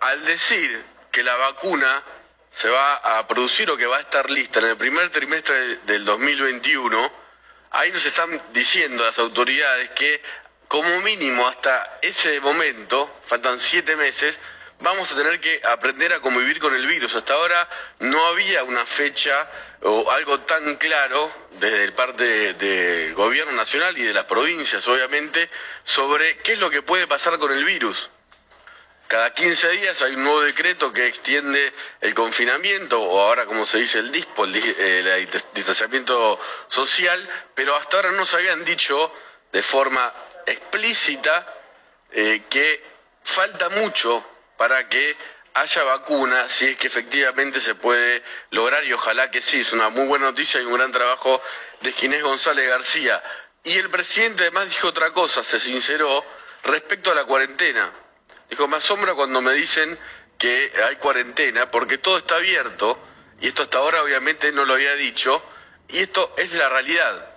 Al 0.00 0.24
decir 0.24 0.84
que 1.12 1.22
la 1.22 1.36
vacuna 1.36 2.02
se 2.50 2.68
va 2.68 2.96
a 2.96 3.28
producir 3.28 3.70
o 3.70 3.76
que 3.76 3.86
va 3.86 3.98
a 3.98 4.00
estar 4.00 4.28
lista 4.32 4.58
en 4.58 4.66
el 4.66 4.76
primer 4.76 5.10
trimestre 5.10 5.76
del 5.84 6.04
2021, 6.04 7.21
Ahí 7.72 7.90
nos 7.90 8.04
están 8.04 8.40
diciendo 8.52 9.02
las 9.02 9.18
autoridades 9.18 9.90
que 9.90 10.22
como 10.68 11.00
mínimo 11.00 11.48
hasta 11.48 11.98
ese 12.02 12.40
momento, 12.40 13.20
faltan 13.24 13.60
siete 13.60 13.96
meses, 13.96 14.38
vamos 14.80 15.10
a 15.10 15.16
tener 15.16 15.40
que 15.40 15.60
aprender 15.64 16.12
a 16.12 16.20
convivir 16.20 16.58
con 16.58 16.74
el 16.74 16.86
virus. 16.86 17.14
Hasta 17.14 17.32
ahora 17.32 17.68
no 18.00 18.26
había 18.26 18.62
una 18.64 18.84
fecha 18.84 19.50
o 19.82 20.10
algo 20.10 20.40
tan 20.40 20.76
claro 20.76 21.30
desde 21.60 21.84
el 21.84 21.94
parte 21.94 22.54
del 22.54 23.14
gobierno 23.14 23.52
nacional 23.52 23.96
y 23.96 24.02
de 24.02 24.12
las 24.12 24.24
provincias, 24.24 24.86
obviamente, 24.88 25.48
sobre 25.84 26.38
qué 26.38 26.52
es 26.52 26.58
lo 26.58 26.70
que 26.70 26.82
puede 26.82 27.06
pasar 27.06 27.38
con 27.38 27.52
el 27.52 27.64
virus. 27.64 28.10
Cada 29.12 29.34
15 29.34 29.68
días 29.72 30.00
hay 30.00 30.14
un 30.14 30.24
nuevo 30.24 30.40
decreto 30.40 30.90
que 30.90 31.06
extiende 31.06 31.74
el 32.00 32.14
confinamiento, 32.14 32.98
o 32.98 33.20
ahora 33.20 33.44
como 33.44 33.66
se 33.66 33.76
dice 33.76 33.98
el 33.98 34.10
DISPO, 34.10 34.44
el, 34.44 34.56
eh, 34.56 35.28
distanciamiento 35.52 36.40
social, 36.70 37.44
pero 37.54 37.76
hasta 37.76 37.98
ahora 37.98 38.12
no 38.12 38.24
se 38.24 38.36
habían 38.36 38.64
dicho 38.64 39.12
de 39.52 39.60
forma 39.60 40.10
explícita 40.46 41.46
eh, 42.10 42.44
que 42.48 42.82
falta 43.22 43.68
mucho 43.68 44.24
para 44.56 44.88
que 44.88 45.14
haya 45.52 45.82
vacuna, 45.82 46.48
si 46.48 46.68
es 46.68 46.78
que 46.78 46.86
efectivamente 46.86 47.60
se 47.60 47.74
puede 47.74 48.22
lograr, 48.48 48.82
y 48.84 48.94
ojalá 48.94 49.30
que 49.30 49.42
sí, 49.42 49.60
es 49.60 49.74
una 49.74 49.90
muy 49.90 50.06
buena 50.06 50.24
noticia 50.24 50.58
y 50.58 50.64
un 50.64 50.72
gran 50.72 50.90
trabajo 50.90 51.42
de 51.82 51.92
Ginés 51.92 52.22
González 52.22 52.66
García. 52.66 53.22
Y 53.62 53.76
el 53.76 53.90
presidente 53.90 54.44
además 54.44 54.70
dijo 54.70 54.88
otra 54.88 55.12
cosa, 55.12 55.44
se 55.44 55.60
sinceró 55.60 56.24
respecto 56.62 57.12
a 57.12 57.14
la 57.14 57.26
cuarentena. 57.26 57.92
Dijo, 58.52 58.68
me 58.68 58.76
asombra 58.76 59.14
cuando 59.14 59.40
me 59.40 59.54
dicen 59.54 59.98
que 60.36 60.70
hay 60.86 60.96
cuarentena, 60.96 61.70
porque 61.70 61.96
todo 61.96 62.18
está 62.18 62.36
abierto, 62.36 62.98
y 63.40 63.48
esto 63.48 63.62
hasta 63.62 63.78
ahora 63.78 64.02
obviamente 64.02 64.52
no 64.52 64.66
lo 64.66 64.74
había 64.74 64.92
dicho, 64.92 65.42
y 65.88 66.00
esto 66.00 66.34
es 66.36 66.52
la 66.52 66.68
realidad. 66.68 67.30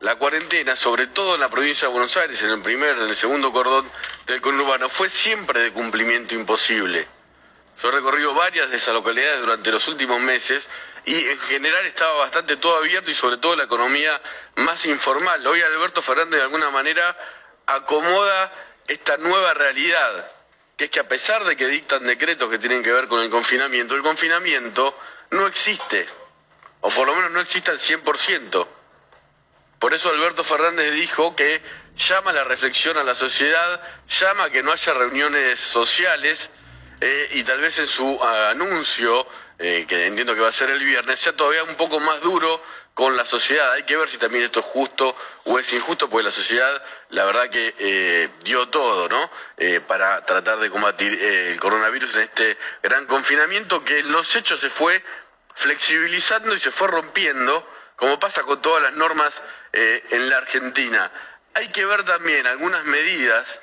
La 0.00 0.16
cuarentena, 0.16 0.74
sobre 0.74 1.06
todo 1.06 1.36
en 1.36 1.40
la 1.40 1.50
provincia 1.50 1.86
de 1.86 1.92
Buenos 1.92 2.16
Aires, 2.16 2.42
en 2.42 2.50
el 2.50 2.62
primer, 2.62 2.98
en 2.98 3.04
el 3.04 3.14
segundo 3.14 3.52
cordón 3.52 3.88
del 4.26 4.40
conurbano, 4.40 4.88
fue 4.88 5.08
siempre 5.08 5.60
de 5.60 5.72
cumplimiento 5.72 6.34
imposible. 6.34 7.06
Yo 7.80 7.90
he 7.90 7.92
recorrido 7.92 8.34
varias 8.34 8.68
de 8.70 8.78
esas 8.78 8.92
localidades 8.92 9.38
durante 9.38 9.70
los 9.70 9.86
últimos 9.86 10.20
meses 10.20 10.68
y 11.04 11.14
en 11.14 11.38
general 11.38 11.86
estaba 11.86 12.14
bastante 12.14 12.56
todo 12.56 12.78
abierto 12.78 13.08
y 13.08 13.14
sobre 13.14 13.36
todo 13.36 13.54
la 13.54 13.64
economía 13.64 14.20
más 14.56 14.84
informal. 14.84 15.46
Hoy 15.46 15.62
Alberto 15.62 16.02
Fernández 16.02 16.40
de 16.40 16.42
alguna 16.42 16.70
manera 16.70 17.16
acomoda 17.66 18.52
esta 18.88 19.16
nueva 19.16 19.54
realidad, 19.54 20.30
que 20.76 20.84
es 20.84 20.90
que 20.90 21.00
a 21.00 21.08
pesar 21.08 21.44
de 21.44 21.56
que 21.56 21.66
dictan 21.66 22.06
decretos 22.06 22.50
que 22.50 22.58
tienen 22.58 22.82
que 22.82 22.92
ver 22.92 23.08
con 23.08 23.20
el 23.20 23.30
confinamiento, 23.30 23.94
el 23.94 24.02
confinamiento 24.02 24.96
no 25.30 25.46
existe, 25.46 26.06
o 26.80 26.90
por 26.90 27.06
lo 27.06 27.14
menos 27.14 27.30
no 27.30 27.40
existe 27.40 27.70
al 27.70 27.78
100%. 27.78 28.66
Por 29.78 29.94
eso 29.94 30.08
Alberto 30.08 30.44
Fernández 30.44 30.92
dijo 30.94 31.36
que 31.36 31.62
llama 31.96 32.32
la 32.32 32.44
reflexión 32.44 32.96
a 32.96 33.02
la 33.02 33.14
sociedad, 33.14 33.80
llama 34.08 34.44
a 34.44 34.50
que 34.50 34.62
no 34.62 34.72
haya 34.72 34.94
reuniones 34.94 35.60
sociales 35.60 36.50
eh, 37.00 37.28
y 37.32 37.44
tal 37.44 37.60
vez 37.60 37.78
en 37.78 37.86
su 37.86 38.22
anuncio, 38.22 39.26
eh, 39.58 39.86
que 39.88 40.06
entiendo 40.06 40.34
que 40.34 40.40
va 40.40 40.48
a 40.48 40.52
ser 40.52 40.70
el 40.70 40.82
viernes, 40.82 41.20
sea 41.20 41.34
todavía 41.34 41.64
un 41.64 41.76
poco 41.76 42.00
más 42.00 42.20
duro 42.20 42.60
con 42.94 43.16
la 43.16 43.26
sociedad. 43.26 43.72
Hay 43.72 43.82
que 43.82 43.96
ver 43.96 44.08
si 44.08 44.18
también 44.18 44.44
esto 44.44 44.60
es 44.60 44.66
justo 44.66 45.16
o 45.44 45.58
es 45.58 45.72
injusto, 45.72 46.08
porque 46.08 46.24
la 46.24 46.30
sociedad, 46.30 46.82
la 47.10 47.24
verdad 47.24 47.50
que 47.50 47.74
eh, 47.78 48.30
dio 48.44 48.68
todo, 48.68 49.08
¿no? 49.08 49.30
Eh, 49.58 49.80
para 49.80 50.24
tratar 50.24 50.58
de 50.58 50.70
combatir 50.70 51.12
eh, 51.12 51.50
el 51.50 51.60
coronavirus 51.60 52.14
en 52.14 52.22
este 52.22 52.56
gran 52.82 53.06
confinamiento 53.06 53.84
que 53.84 54.02
los 54.04 54.34
hechos 54.36 54.60
se 54.60 54.70
fue 54.70 55.02
flexibilizando 55.54 56.54
y 56.54 56.60
se 56.60 56.70
fue 56.70 56.88
rompiendo, 56.88 57.68
como 57.96 58.18
pasa 58.18 58.42
con 58.42 58.62
todas 58.62 58.82
las 58.82 58.94
normas 58.94 59.42
en 59.72 60.28
la 60.28 60.38
Argentina. 60.38 61.10
Hay 61.54 61.68
que 61.68 61.84
ver 61.84 62.04
también 62.04 62.46
algunas 62.46 62.84
medidas 62.84 63.60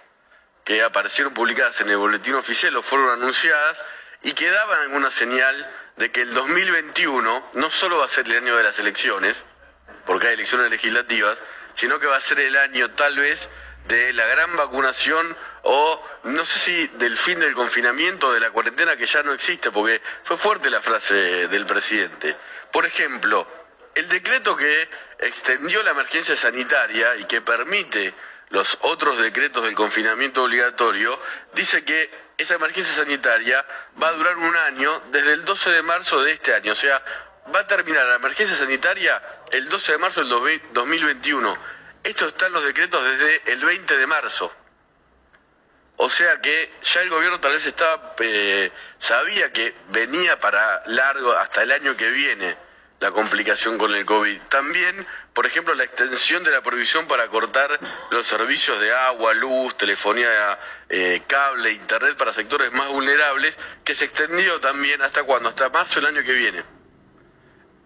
que 0.65 0.83
aparecieron 0.83 1.33
publicadas 1.33 1.79
en 1.81 1.89
el 1.89 1.97
boletín 1.97 2.35
oficial 2.35 2.75
o 2.75 2.81
fueron 2.81 3.09
anunciadas 3.09 3.81
y 4.23 4.33
que 4.33 4.49
daban 4.49 4.81
alguna 4.81 5.09
señal 5.09 5.69
de 5.97 6.11
que 6.11 6.21
el 6.21 6.33
2021 6.33 7.51
no 7.53 7.69
solo 7.69 7.99
va 7.99 8.05
a 8.05 8.09
ser 8.09 8.25
el 8.27 8.37
año 8.37 8.57
de 8.57 8.63
las 8.63 8.79
elecciones, 8.79 9.43
porque 10.05 10.27
hay 10.27 10.33
elecciones 10.33 10.69
legislativas, 10.69 11.37
sino 11.75 11.99
que 11.99 12.07
va 12.07 12.17
a 12.17 12.21
ser 12.21 12.39
el 12.39 12.57
año 12.57 12.91
tal 12.91 13.17
vez 13.17 13.49
de 13.87 14.13
la 14.13 14.25
gran 14.27 14.55
vacunación 14.55 15.35
o 15.63 16.03
no 16.23 16.45
sé 16.45 16.59
si 16.59 16.87
del 16.97 17.17
fin 17.17 17.39
del 17.39 17.53
confinamiento, 17.53 18.33
de 18.33 18.39
la 18.39 18.51
cuarentena 18.51 18.95
que 18.95 19.05
ya 19.05 19.23
no 19.23 19.33
existe, 19.33 19.71
porque 19.71 20.01
fue 20.23 20.37
fuerte 20.37 20.69
la 20.69 20.81
frase 20.81 21.47
del 21.47 21.65
presidente. 21.65 22.35
Por 22.71 22.85
ejemplo, 22.85 23.47
el 23.95 24.07
decreto 24.07 24.55
que 24.55 24.89
extendió 25.19 25.83
la 25.83 25.91
emergencia 25.91 26.35
sanitaria 26.35 27.15
y 27.17 27.25
que 27.25 27.41
permite 27.41 28.13
los 28.51 28.77
otros 28.81 29.17
decretos 29.17 29.63
del 29.63 29.75
confinamiento 29.75 30.43
obligatorio, 30.43 31.19
dice 31.53 31.83
que 31.83 32.09
esa 32.37 32.55
emergencia 32.55 32.93
sanitaria 32.93 33.65
va 34.01 34.09
a 34.09 34.13
durar 34.13 34.37
un 34.37 34.55
año 34.55 35.01
desde 35.11 35.33
el 35.33 35.45
12 35.45 35.71
de 35.71 35.81
marzo 35.81 36.21
de 36.23 36.31
este 36.33 36.53
año. 36.53 36.73
O 36.73 36.75
sea, 36.75 37.01
va 37.53 37.61
a 37.61 37.67
terminar 37.67 38.05
la 38.05 38.15
emergencia 38.15 38.55
sanitaria 38.55 39.21
el 39.51 39.69
12 39.69 39.93
de 39.93 39.97
marzo 39.97 40.23
del 40.23 40.61
2021. 40.73 41.57
Esto 42.03 42.27
está 42.27 42.47
en 42.47 42.53
los 42.53 42.63
decretos 42.63 43.03
desde 43.03 43.53
el 43.53 43.63
20 43.63 43.97
de 43.97 44.07
marzo. 44.07 44.51
O 45.97 46.09
sea 46.09 46.41
que 46.41 46.73
ya 46.81 47.01
el 47.01 47.09
gobierno 47.09 47.39
tal 47.39 47.53
vez 47.53 47.65
estaba, 47.65 48.15
eh, 48.19 48.71
sabía 48.99 49.53
que 49.53 49.75
venía 49.89 50.39
para 50.39 50.81
largo 50.87 51.31
hasta 51.33 51.61
el 51.61 51.71
año 51.71 51.95
que 51.95 52.09
viene 52.09 52.57
la 53.01 53.11
complicación 53.11 53.79
con 53.79 53.93
el 53.95 54.05
COVID. 54.05 54.39
También, 54.43 55.07
por 55.33 55.47
ejemplo, 55.47 55.73
la 55.73 55.83
extensión 55.83 56.43
de 56.43 56.51
la 56.51 56.61
prohibición 56.61 57.07
para 57.07 57.27
cortar 57.29 57.79
los 58.11 58.27
servicios 58.27 58.79
de 58.79 58.93
agua, 58.93 59.33
luz, 59.33 59.75
telefonía, 59.75 60.59
eh, 60.87 61.23
cable, 61.25 61.71
internet 61.71 62.15
para 62.15 62.31
sectores 62.31 62.71
más 62.71 62.87
vulnerables, 62.89 63.57
que 63.83 63.95
se 63.95 64.05
extendió 64.05 64.59
también 64.59 65.01
hasta 65.01 65.23
cuándo, 65.23 65.49
hasta 65.49 65.69
marzo 65.69 65.99
del 65.99 66.15
año 66.15 66.23
que 66.23 66.33
viene. 66.33 66.63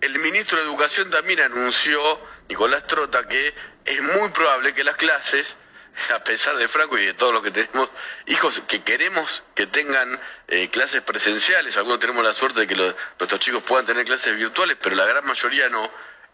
El 0.01 0.19
ministro 0.19 0.57
de 0.57 0.65
Educación 0.65 1.09
también 1.09 1.39
anunció, 1.39 2.19
Nicolás 2.49 2.85
Trota, 2.85 3.25
que 3.25 3.55
es 3.85 4.01
muy 4.01 4.29
probable 4.29 4.73
que 4.73 4.83
las 4.83 4.97
clases 4.97 5.55
a 6.13 6.23
pesar 6.23 6.57
de 6.57 6.67
Franco 6.67 6.97
y 6.97 7.05
de 7.05 7.13
todos 7.13 7.33
los 7.33 7.43
que 7.43 7.51
tenemos 7.51 7.89
hijos 8.27 8.61
que 8.67 8.83
queremos 8.83 9.43
que 9.53 9.67
tengan 9.67 10.19
eh, 10.47 10.69
clases 10.69 11.01
presenciales, 11.01 11.77
algunos 11.77 11.99
tenemos 11.99 12.23
la 12.23 12.33
suerte 12.33 12.61
de 12.61 12.67
que 12.67 12.75
nuestros 12.75 13.39
chicos 13.39 13.63
puedan 13.63 13.85
tener 13.85 14.05
clases 14.05 14.35
virtuales, 14.35 14.77
pero 14.81 14.95
la 14.95 15.05
gran 15.05 15.25
mayoría 15.25 15.69
no, 15.69 15.89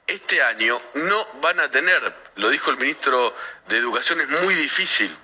este 0.07 0.41
año 0.41 0.81
no 0.95 1.27
van 1.41 1.59
a 1.59 1.69
tener, 1.69 2.13
lo 2.35 2.49
dijo 2.49 2.71
el 2.71 2.77
ministro 2.77 3.35
de 3.67 3.77
Educación, 3.77 4.21
es 4.21 4.29
muy 4.29 4.53
difícil 4.55 5.15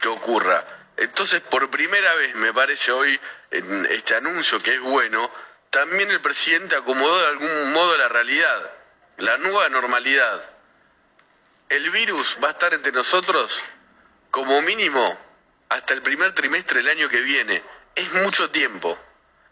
que 0.00 0.08
ocurra. 0.08 0.64
Entonces, 0.96 1.40
por 1.40 1.70
primera 1.70 2.12
vez, 2.14 2.34
me 2.34 2.52
parece 2.52 2.90
hoy, 2.90 3.20
en 3.50 3.86
este 3.86 4.16
anuncio 4.16 4.60
que 4.60 4.74
es 4.74 4.80
bueno, 4.80 5.30
también 5.70 6.10
el 6.10 6.20
presidente 6.20 6.74
acomodó 6.74 7.20
de 7.20 7.26
algún 7.28 7.72
modo 7.72 7.96
la 7.96 8.08
realidad, 8.08 8.72
la 9.18 9.36
nueva 9.38 9.68
normalidad 9.68 10.57
el 11.68 11.90
virus 11.90 12.38
va 12.42 12.48
a 12.48 12.52
estar 12.52 12.72
entre 12.72 12.92
nosotros 12.92 13.62
como 14.30 14.62
mínimo 14.62 15.18
hasta 15.68 15.94
el 15.94 16.02
primer 16.02 16.34
trimestre 16.34 16.78
del 16.78 16.88
año 16.88 17.08
que 17.08 17.20
viene. 17.20 17.62
Es 17.94 18.12
mucho 18.14 18.50
tiempo, 18.50 18.98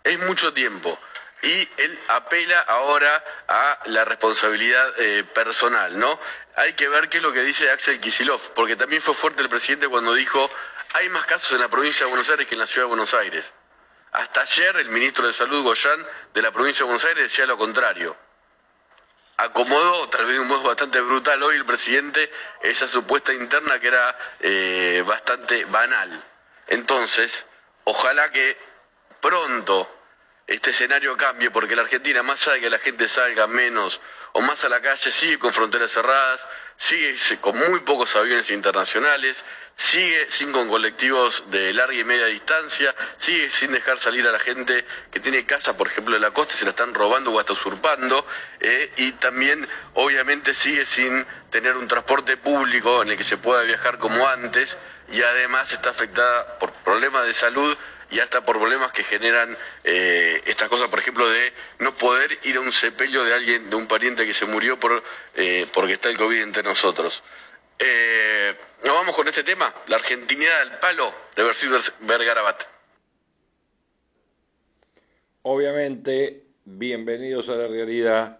es 0.02 0.18
mucho 0.20 0.52
tiempo. 0.52 0.98
Y 1.42 1.68
él 1.76 2.00
apela 2.08 2.60
ahora 2.60 3.22
a 3.46 3.80
la 3.86 4.04
responsabilidad 4.04 4.94
eh, 4.98 5.24
personal, 5.24 5.98
¿no? 5.98 6.18
Hay 6.56 6.72
que 6.72 6.88
ver 6.88 7.10
qué 7.10 7.18
es 7.18 7.22
lo 7.22 7.32
que 7.32 7.42
dice 7.42 7.70
Axel 7.70 8.00
Kisilov, 8.00 8.40
porque 8.54 8.76
también 8.76 9.02
fue 9.02 9.14
fuerte 9.14 9.42
el 9.42 9.50
presidente 9.50 9.86
cuando 9.86 10.14
dijo, 10.14 10.50
hay 10.94 11.10
más 11.10 11.26
casos 11.26 11.52
en 11.52 11.60
la 11.60 11.68
provincia 11.68 12.06
de 12.06 12.10
Buenos 12.10 12.30
Aires 12.30 12.46
que 12.46 12.54
en 12.54 12.60
la 12.60 12.66
ciudad 12.66 12.84
de 12.86 12.88
Buenos 12.88 13.12
Aires. 13.12 13.44
Hasta 14.12 14.40
ayer 14.40 14.76
el 14.76 14.88
ministro 14.88 15.26
de 15.26 15.34
Salud, 15.34 15.62
Goyán, 15.62 16.06
de 16.32 16.40
la 16.42 16.50
provincia 16.50 16.84
de 16.84 16.84
Buenos 16.84 17.04
Aires, 17.04 17.24
decía 17.24 17.44
lo 17.44 17.58
contrario 17.58 18.16
acomodó, 19.36 20.08
tal 20.08 20.26
vez 20.26 20.38
un 20.38 20.48
modo 20.48 20.62
bastante 20.62 21.00
brutal 21.00 21.42
hoy 21.42 21.56
el 21.56 21.66
presidente, 21.66 22.30
esa 22.62 22.88
supuesta 22.88 23.32
interna 23.34 23.78
que 23.78 23.88
era 23.88 24.18
eh, 24.40 25.04
bastante 25.06 25.64
banal. 25.66 26.24
Entonces, 26.68 27.44
ojalá 27.84 28.30
que 28.32 28.56
pronto 29.20 29.92
este 30.46 30.70
escenario 30.70 31.16
cambie, 31.16 31.50
porque 31.50 31.76
la 31.76 31.82
Argentina, 31.82 32.22
más 32.22 32.46
allá 32.46 32.54
de 32.54 32.60
que 32.60 32.70
la 32.70 32.78
gente 32.78 33.08
salga 33.08 33.46
menos 33.46 34.00
o 34.32 34.40
más 34.40 34.64
a 34.64 34.68
la 34.68 34.80
calle, 34.80 35.10
sigue 35.10 35.38
con 35.38 35.52
fronteras 35.52 35.90
cerradas, 35.90 36.40
sigue 36.76 37.16
con 37.40 37.56
muy 37.56 37.80
pocos 37.80 38.14
aviones 38.16 38.50
internacionales, 38.50 39.44
sigue 39.76 40.30
sin 40.30 40.52
con 40.52 40.68
colectivos 40.68 41.44
de 41.50 41.72
larga 41.74 41.94
y 41.94 42.04
media 42.04 42.26
distancia, 42.26 42.94
sigue 43.18 43.50
sin 43.50 43.72
dejar 43.72 43.98
salir 43.98 44.26
a 44.26 44.32
la 44.32 44.38
gente 44.38 44.84
que 45.10 45.20
tiene 45.20 45.44
casa, 45.44 45.76
por 45.76 45.88
ejemplo, 45.88 46.16
en 46.16 46.22
la 46.22 46.30
costa, 46.30 46.54
se 46.54 46.64
la 46.64 46.70
están 46.70 46.94
robando 46.94 47.32
o 47.32 47.40
hasta 47.40 47.52
usurpando, 47.52 48.26
eh, 48.60 48.92
y 48.96 49.12
también 49.12 49.68
obviamente 49.94 50.54
sigue 50.54 50.86
sin 50.86 51.26
tener 51.50 51.76
un 51.76 51.88
transporte 51.88 52.36
público 52.36 53.02
en 53.02 53.10
el 53.10 53.16
que 53.16 53.24
se 53.24 53.36
pueda 53.36 53.62
viajar 53.62 53.98
como 53.98 54.26
antes, 54.26 54.76
y 55.12 55.22
además 55.22 55.72
está 55.72 55.90
afectada 55.90 56.58
por 56.58 56.72
problemas 56.72 57.26
de 57.26 57.34
salud 57.34 57.76
y 58.10 58.20
hasta 58.20 58.44
por 58.44 58.58
problemas 58.58 58.92
que 58.92 59.02
generan 59.02 59.56
eh, 59.84 60.40
estas 60.46 60.68
cosas, 60.68 60.88
por 60.88 60.98
ejemplo, 60.98 61.28
de 61.28 61.52
no 61.80 61.96
poder 61.96 62.38
ir 62.44 62.56
a 62.56 62.60
un 62.60 62.72
sepelio 62.72 63.24
de 63.24 63.34
alguien, 63.34 63.68
de 63.68 63.76
un 63.76 63.86
pariente 63.86 64.24
que 64.26 64.34
se 64.34 64.46
murió 64.46 64.78
por, 64.78 65.02
eh, 65.34 65.66
porque 65.72 65.94
está 65.94 66.08
el 66.08 66.16
COVID 66.16 66.42
entre 66.42 66.62
nosotros. 66.62 67.22
Eh, 67.78 68.56
nos 68.84 68.94
vamos 68.94 69.14
con 69.14 69.26
este 69.28 69.42
tema, 69.42 69.74
la 69.86 69.96
argentinidad 69.96 70.60
del 70.60 70.78
palo 70.78 71.12
de 71.34 71.42
Bersil 71.42 71.70
Vergarabat. 72.00 72.62
Obviamente, 75.42 76.44
bienvenidos 76.64 77.48
a 77.48 77.56
la 77.56 77.68
realidad, 77.68 78.38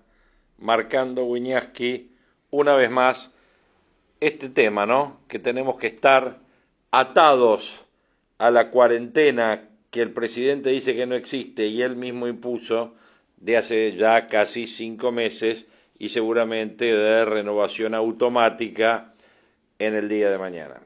marcando 0.59 1.25
Wiñaski 1.25 2.13
una 2.51 2.75
vez 2.77 2.91
más 2.91 3.31
este 4.21 4.49
tema, 4.49 4.87
¿no? 4.87 5.21
Que 5.29 5.39
tenemos 5.39 5.79
que 5.79 5.89
estar 5.89 6.39
atados 6.91 7.86
a 8.38 8.50
la 8.50 8.71
cuarentena 8.71 9.69
que 9.90 10.02
el 10.02 10.12
presidente 10.12 10.71
dice 10.71 10.95
que 10.95 11.07
no 11.07 11.14
existe 11.14 11.66
y 11.66 11.83
él 11.83 11.97
mismo 11.97 12.28
impuso 12.28 12.95
de 13.38 13.57
hace 13.57 13.97
ya 13.97 14.28
casi 14.28 14.66
cinco 14.66 15.12
meses 15.12 15.66
y 15.99 16.11
seguramente 16.11 16.85
de 16.95 17.25
renovación 17.25 17.95
automática 17.95 19.12
en 19.78 19.95
el 19.95 20.09
día 20.09 20.31
de 20.31 20.38
mañana. 20.38 20.81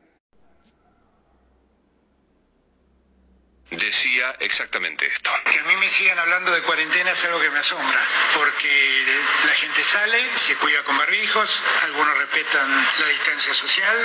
Decía 3.70 4.36
exactamente 4.40 5.06
esto. 5.06 5.30
Que 5.44 5.60
a 5.60 5.62
mí 5.64 5.76
me 5.76 5.88
sigan 5.88 6.18
hablando 6.18 6.52
de 6.52 6.62
cuarentena 6.62 7.12
es 7.12 7.24
algo 7.24 7.40
que 7.40 7.50
me 7.50 7.58
asombra, 7.58 8.00
porque 8.34 9.04
la 9.46 9.54
gente 9.54 9.84
sale, 9.84 10.24
se 10.36 10.56
cuida 10.56 10.82
con 10.82 10.98
barbijos, 10.98 11.62
algunos 11.84 12.16
respetan 12.18 12.68
la 12.98 13.06
distancia 13.08 13.54
social, 13.54 13.96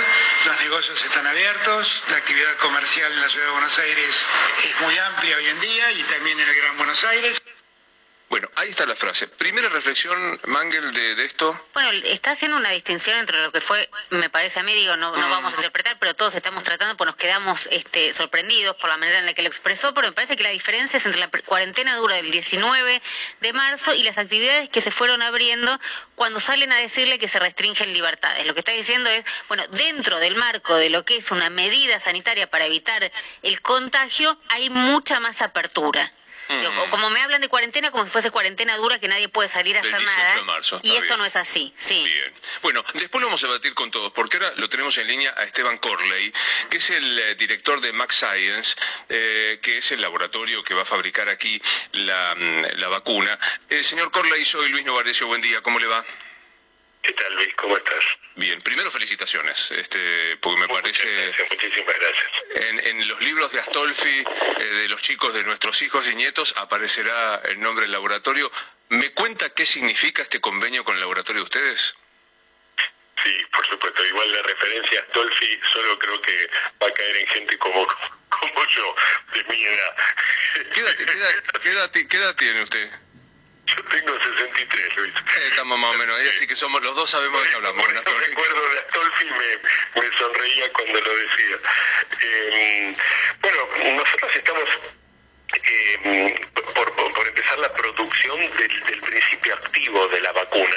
los 0.44 0.60
negocios 0.60 1.04
están 1.04 1.26
abiertos, 1.26 2.04
la 2.08 2.16
actividad 2.18 2.56
comercial 2.56 3.12
en 3.12 3.20
la 3.20 3.28
ciudad 3.28 3.46
de 3.46 3.52
Buenos 3.52 3.78
Aires 3.78 4.26
es 4.64 4.80
muy 4.80 4.96
amplia 4.98 5.36
hoy 5.36 5.46
en 5.46 5.60
día 5.60 5.92
y 5.92 6.02
también 6.04 6.38
en 6.40 6.48
el 6.48 6.54
Gran 6.54 6.76
Buenos 6.76 7.04
Aires. 7.04 7.42
Bueno, 8.28 8.50
ahí 8.56 8.70
está 8.70 8.84
la 8.86 8.96
frase. 8.96 9.28
Primera 9.28 9.68
reflexión, 9.68 10.40
Mangel, 10.46 10.92
de, 10.92 11.24
esto. 11.24 11.58
Bueno, 11.72 11.90
está 12.04 12.32
haciendo 12.32 12.56
una 12.56 12.70
distinción 12.70 13.18
entre 13.18 13.40
lo 13.40 13.52
que 13.52 13.60
fue, 13.60 13.88
me 14.10 14.28
parece 14.30 14.58
a 14.58 14.62
mí, 14.64 14.74
digo, 14.74 14.96
no, 14.96 15.16
no 15.16 15.30
vamos 15.30 15.52
a 15.54 15.56
interpretar, 15.56 15.96
pero 16.00 16.14
todos 16.14 16.34
estamos 16.34 16.64
tratando, 16.64 16.96
pues 16.96 17.06
nos 17.06 17.16
quedamos 17.16 17.68
este, 17.70 18.12
sorprendidos 18.14 18.74
por 18.76 18.90
la 18.90 18.96
manera 18.96 19.20
en 19.20 19.26
la 19.26 19.34
que 19.34 19.42
lo 19.42 19.48
expresó, 19.48 19.94
pero 19.94 20.08
me 20.08 20.12
parece 20.12 20.36
que 20.36 20.42
la 20.42 20.50
diferencia 20.50 20.96
es 20.96 21.06
entre 21.06 21.20
la 21.20 21.30
cuarentena 21.44 21.94
dura 21.96 22.16
del 22.16 22.32
19 22.32 23.00
de 23.40 23.52
marzo 23.52 23.94
y 23.94 24.02
las 24.02 24.18
actividades 24.18 24.68
que 24.70 24.80
se 24.80 24.90
fueron 24.90 25.22
abriendo 25.22 25.78
cuando 26.16 26.40
salen 26.40 26.72
a 26.72 26.78
decirle 26.78 27.20
que 27.20 27.28
se 27.28 27.38
restringen 27.38 27.92
libertades. 27.92 28.44
Lo 28.44 28.54
que 28.54 28.60
está 28.60 28.72
diciendo 28.72 29.08
es, 29.08 29.24
bueno, 29.46 29.64
dentro 29.68 30.18
del 30.18 30.34
marco 30.34 30.74
de 30.74 30.90
lo 30.90 31.04
que 31.04 31.18
es 31.18 31.30
una 31.30 31.48
medida 31.48 32.00
sanitaria 32.00 32.50
para 32.50 32.66
evitar 32.66 33.12
el 33.42 33.62
contagio, 33.62 34.36
hay 34.48 34.68
mucha 34.68 35.20
más 35.20 35.42
apertura. 35.42 36.12
Mm. 36.48 36.90
como 36.90 37.10
me 37.10 37.20
hablan 37.20 37.40
de 37.40 37.48
cuarentena 37.48 37.90
como 37.90 38.04
si 38.04 38.10
fuese 38.10 38.30
cuarentena 38.30 38.76
dura 38.76 38.98
que 38.98 39.08
nadie 39.08 39.28
puede 39.28 39.48
salir 39.48 39.76
a 39.76 39.80
hacer 39.80 40.02
nada. 40.02 40.60
y 40.82 40.96
esto 40.96 41.16
no 41.16 41.24
es 41.24 41.36
así, 41.36 41.72
sí. 41.76 42.04
Bien. 42.04 42.32
Bueno, 42.62 42.84
después 42.94 43.20
lo 43.20 43.28
vamos 43.28 43.42
a 43.44 43.48
debatir 43.48 43.74
con 43.74 43.90
todos, 43.90 44.12
porque 44.12 44.36
ahora 44.36 44.52
lo 44.56 44.68
tenemos 44.68 44.96
en 44.98 45.08
línea 45.08 45.34
a 45.36 45.44
Esteban 45.44 45.78
Corley, 45.78 46.32
que 46.70 46.76
es 46.76 46.90
el 46.90 47.18
eh, 47.18 47.34
director 47.34 47.80
de 47.80 47.92
Max 47.92 48.16
Science, 48.16 48.76
eh, 49.08 49.58
que 49.62 49.78
es 49.78 49.92
el 49.92 50.00
laboratorio 50.00 50.62
que 50.62 50.74
va 50.74 50.82
a 50.82 50.84
fabricar 50.84 51.28
aquí 51.28 51.60
la, 51.92 52.34
mm, 52.36 52.64
la 52.76 52.88
vacuna. 52.88 53.38
El 53.68 53.84
señor 53.84 54.10
Corley, 54.10 54.44
soy 54.44 54.68
Luis 54.68 54.84
Novarecio, 54.84 55.26
buen 55.26 55.40
día, 55.40 55.60
¿cómo 55.62 55.78
le 55.78 55.86
va? 55.86 56.04
¿Qué 57.06 57.12
tal, 57.12 57.36
Luis? 57.36 57.54
¿Cómo 57.54 57.76
estás? 57.76 58.04
Bien, 58.34 58.60
primero 58.62 58.90
felicitaciones, 58.90 59.70
este, 59.70 60.36
porque 60.38 60.60
me 60.60 60.66
parece... 60.66 61.32
muchísimas 61.48 61.94
gracias. 61.94 62.84
En, 62.84 63.08
los 63.08 63.20
libros 63.20 63.52
de 63.52 63.60
Astolfi, 63.60 64.24
eh, 64.58 64.64
de 64.64 64.88
los 64.88 65.00
chicos 65.02 65.32
de 65.32 65.44
nuestros 65.44 65.80
hijos 65.82 66.04
y 66.08 66.16
nietos, 66.16 66.52
aparecerá 66.56 67.42
el 67.44 67.60
nombre 67.60 67.82
del 67.82 67.92
laboratorio. 67.92 68.50
¿Me 68.88 69.12
cuenta 69.12 69.50
qué 69.50 69.64
significa 69.64 70.22
este 70.22 70.40
convenio 70.40 70.82
con 70.82 70.94
el 70.94 71.00
laboratorio 71.00 71.42
de 71.42 71.44
ustedes? 71.44 71.94
Sí, 73.22 73.46
por 73.54 73.64
supuesto. 73.68 74.04
Igual 74.04 74.32
la 74.32 74.42
referencia 74.42 74.98
a 74.98 75.02
Astolfi 75.04 75.60
solo 75.72 75.96
creo 76.00 76.20
que 76.22 76.50
va 76.82 76.88
a 76.88 76.92
caer 76.92 77.16
en 77.18 77.26
gente 77.28 77.56
como, 77.58 77.86
como 78.30 78.66
yo, 78.66 78.96
de 79.32 79.44
mi 79.44 79.62
edad. 79.64 79.96
qué 82.08 82.16
edad 82.16 82.34
tiene 82.34 82.62
usted? 82.64 83.05
Yo 83.66 83.82
tengo 83.90 84.12
63, 84.20 84.96
Luis. 84.96 85.14
Estamos 85.50 85.78
más 85.78 85.90
o 85.90 85.94
menos 85.94 86.18
ahí, 86.18 86.28
así 86.28 86.46
que 86.46 86.54
somos 86.54 86.80
los 86.82 86.94
dos 86.94 87.10
sabemos 87.10 87.42
de 87.42 87.48
qué 87.50 87.54
hablamos. 87.56 87.84
Bueno, 87.84 88.00
recuerdo 88.00 88.68
de 88.70 88.78
Astolfi 88.78 89.24
me, 89.24 90.00
me 90.00 90.16
sonreía 90.16 90.72
cuando 90.72 91.00
lo 91.00 91.16
decía. 91.16 91.58
Eh, 92.20 92.96
bueno, 93.40 93.68
nosotros 93.96 94.36
estamos 94.36 94.68
eh, 95.52 96.34
por, 96.74 96.94
por, 96.94 97.26
empezar 97.26 97.58
la 97.58 97.72
producción 97.72 98.38
del, 98.56 99.00
principio 99.00 99.54
activo 99.54 100.08
de 100.08 100.20
la 100.20 100.32
vacuna 100.32 100.76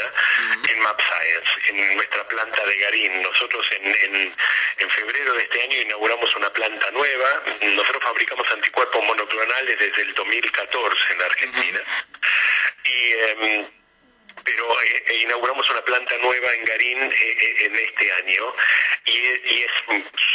en 0.67 0.80
Map 0.80 0.99
Science, 1.02 1.52
en 1.69 1.95
nuestra 1.95 2.28
planta 2.28 2.65
de 2.65 2.78
Garín. 2.78 3.21
Nosotros 3.21 3.69
en, 3.71 3.86
en, 4.78 4.89
febrero 4.89 5.34
de 5.34 5.43
este 5.43 5.62
año 5.62 5.82
inauguramos 5.82 6.36
una 6.36 6.52
planta 6.52 6.91
nueva. 6.91 7.43
Nosotros 7.62 8.04
fabricamos 8.04 8.49
anticuerpos 8.52 9.04
monoclonales 9.06 9.78
desde 9.80 10.02
el 10.02 10.13
2014 10.13 11.13
en 11.13 11.21
Argentina. 11.21 11.82
Y 12.89 13.12
em, 13.12 13.67
pero 14.43 14.82
eh, 14.82 15.04
eh, 15.08 15.15
inauguramos 15.23 15.69
una 15.69 15.82
planta 15.82 16.17
nueva 16.17 16.54
en 16.54 16.65
Garín 16.65 17.04
eh, 17.04 17.56
en 17.65 17.75
este 17.75 18.12
año 18.13 18.56
y, 19.06 19.19
es 19.60 19.71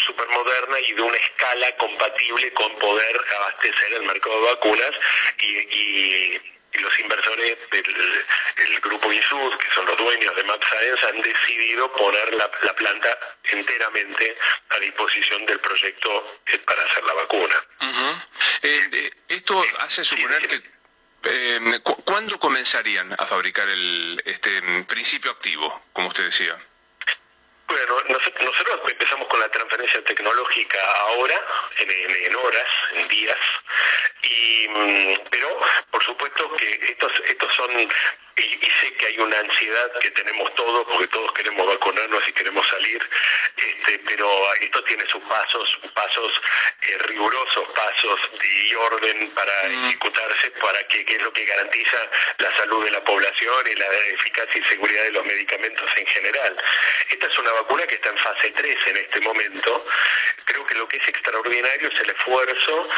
súper 0.06 0.28
moderna 0.28 0.80
y 0.80 0.92
de 0.92 1.02
una 1.02 1.16
escala 1.16 1.76
compatible 1.76 2.52
con 2.52 2.78
poder 2.78 3.20
abastecer 3.36 3.94
el 3.94 4.02
mercado 4.02 4.40
de 4.40 4.46
vacunas 4.54 4.90
y, 5.40 6.40
los 6.74 6.98
inversores 6.98 7.56
del 7.70 8.80
grupo 8.80 9.12
ISUD, 9.12 9.58
que 9.58 9.70
son 9.76 9.86
los 9.86 9.96
dueños 9.96 10.34
de 10.34 10.42
Max 10.42 10.66
Science, 10.68 11.06
han 11.06 11.22
decidido 11.22 11.92
poner 11.92 12.34
la, 12.34 12.50
planta 12.50 13.16
enteramente 13.44 14.36
a 14.70 14.80
disposición 14.80 15.46
del 15.46 15.60
proyecto 15.60 16.40
para 16.66 16.82
hacer 16.82 17.04
la 17.04 17.12
vacuna. 17.12 17.66
esto 19.28 19.64
hace 19.78 20.02
suponer 20.02 20.48
que 20.48 20.73
eh, 21.24 21.80
¿Cuándo 22.04 22.38
comenzarían 22.38 23.14
a 23.16 23.26
fabricar 23.26 23.68
el, 23.68 24.22
este 24.24 24.62
principio 24.84 25.30
activo, 25.30 25.82
como 25.92 26.08
usted 26.08 26.24
decía? 26.24 26.58
Bueno, 27.66 27.96
nosotros 28.08 28.80
empezamos 28.90 29.26
con 29.28 29.40
la 29.40 29.48
transferencia 29.48 30.04
tecnológica 30.04 30.78
ahora, 31.08 31.34
en, 31.78 32.36
horas, 32.36 32.68
en 32.92 33.08
días, 33.08 33.38
y, 34.22 34.68
mm, 34.68 35.14
pero 35.30 35.60
por 35.90 36.04
supuesto 36.04 36.52
que 36.56 36.74
estos, 36.90 37.12
estos 37.26 37.54
son 37.54 37.70
y, 38.36 38.70
sé 38.80 38.92
que 38.94 39.06
hay 39.06 39.18
una 39.18 39.38
ansiedad 39.38 39.92
que 40.00 40.10
tenemos 40.10 40.54
todos, 40.54 40.84
porque 40.86 41.06
todos 41.08 41.32
queremos 41.32 41.66
vacunarnos 41.66 42.28
y 42.28 42.32
queremos 42.32 42.66
salir, 42.68 43.08
este, 43.56 43.98
pero 44.00 44.54
esto 44.54 44.82
tiene 44.84 45.06
sus 45.06 45.22
pasos, 45.24 45.78
pasos 45.94 46.40
eh, 46.82 46.98
rigurosos, 47.06 47.64
pasos 47.74 48.20
y 48.42 48.74
orden 48.74 49.30
para 49.34 49.68
mm. 49.68 49.84
ejecutarse, 49.86 50.50
para 50.52 50.82
que, 50.88 51.04
es 51.06 51.22
lo 51.22 51.32
que 51.32 51.44
garantiza 51.44 52.10
la 52.38 52.56
salud 52.56 52.84
de 52.84 52.90
la 52.90 53.04
población 53.04 53.66
y 53.70 53.74
la 53.76 53.86
eficacia 54.14 54.60
y 54.60 54.64
seguridad 54.64 55.02
de 55.04 55.12
los 55.12 55.24
medicamentos 55.24 55.90
en 55.96 56.06
general. 56.06 56.56
Esta 57.10 57.26
es 57.26 57.38
una 57.38 57.52
vacuna 57.52 57.86
que 57.86 57.94
está 57.94 58.08
en 58.08 58.18
fase 58.18 58.50
3 58.50 58.78
en 58.86 58.96
este 58.96 59.20
momento. 59.20 59.86
Creo 60.44 60.66
que 60.66 60.74
lo 60.74 60.88
que 60.88 60.96
es 60.96 61.08
extraordinario 61.08 61.88
es 61.88 62.00
el 62.00 62.10
esfuerzo 62.10 62.88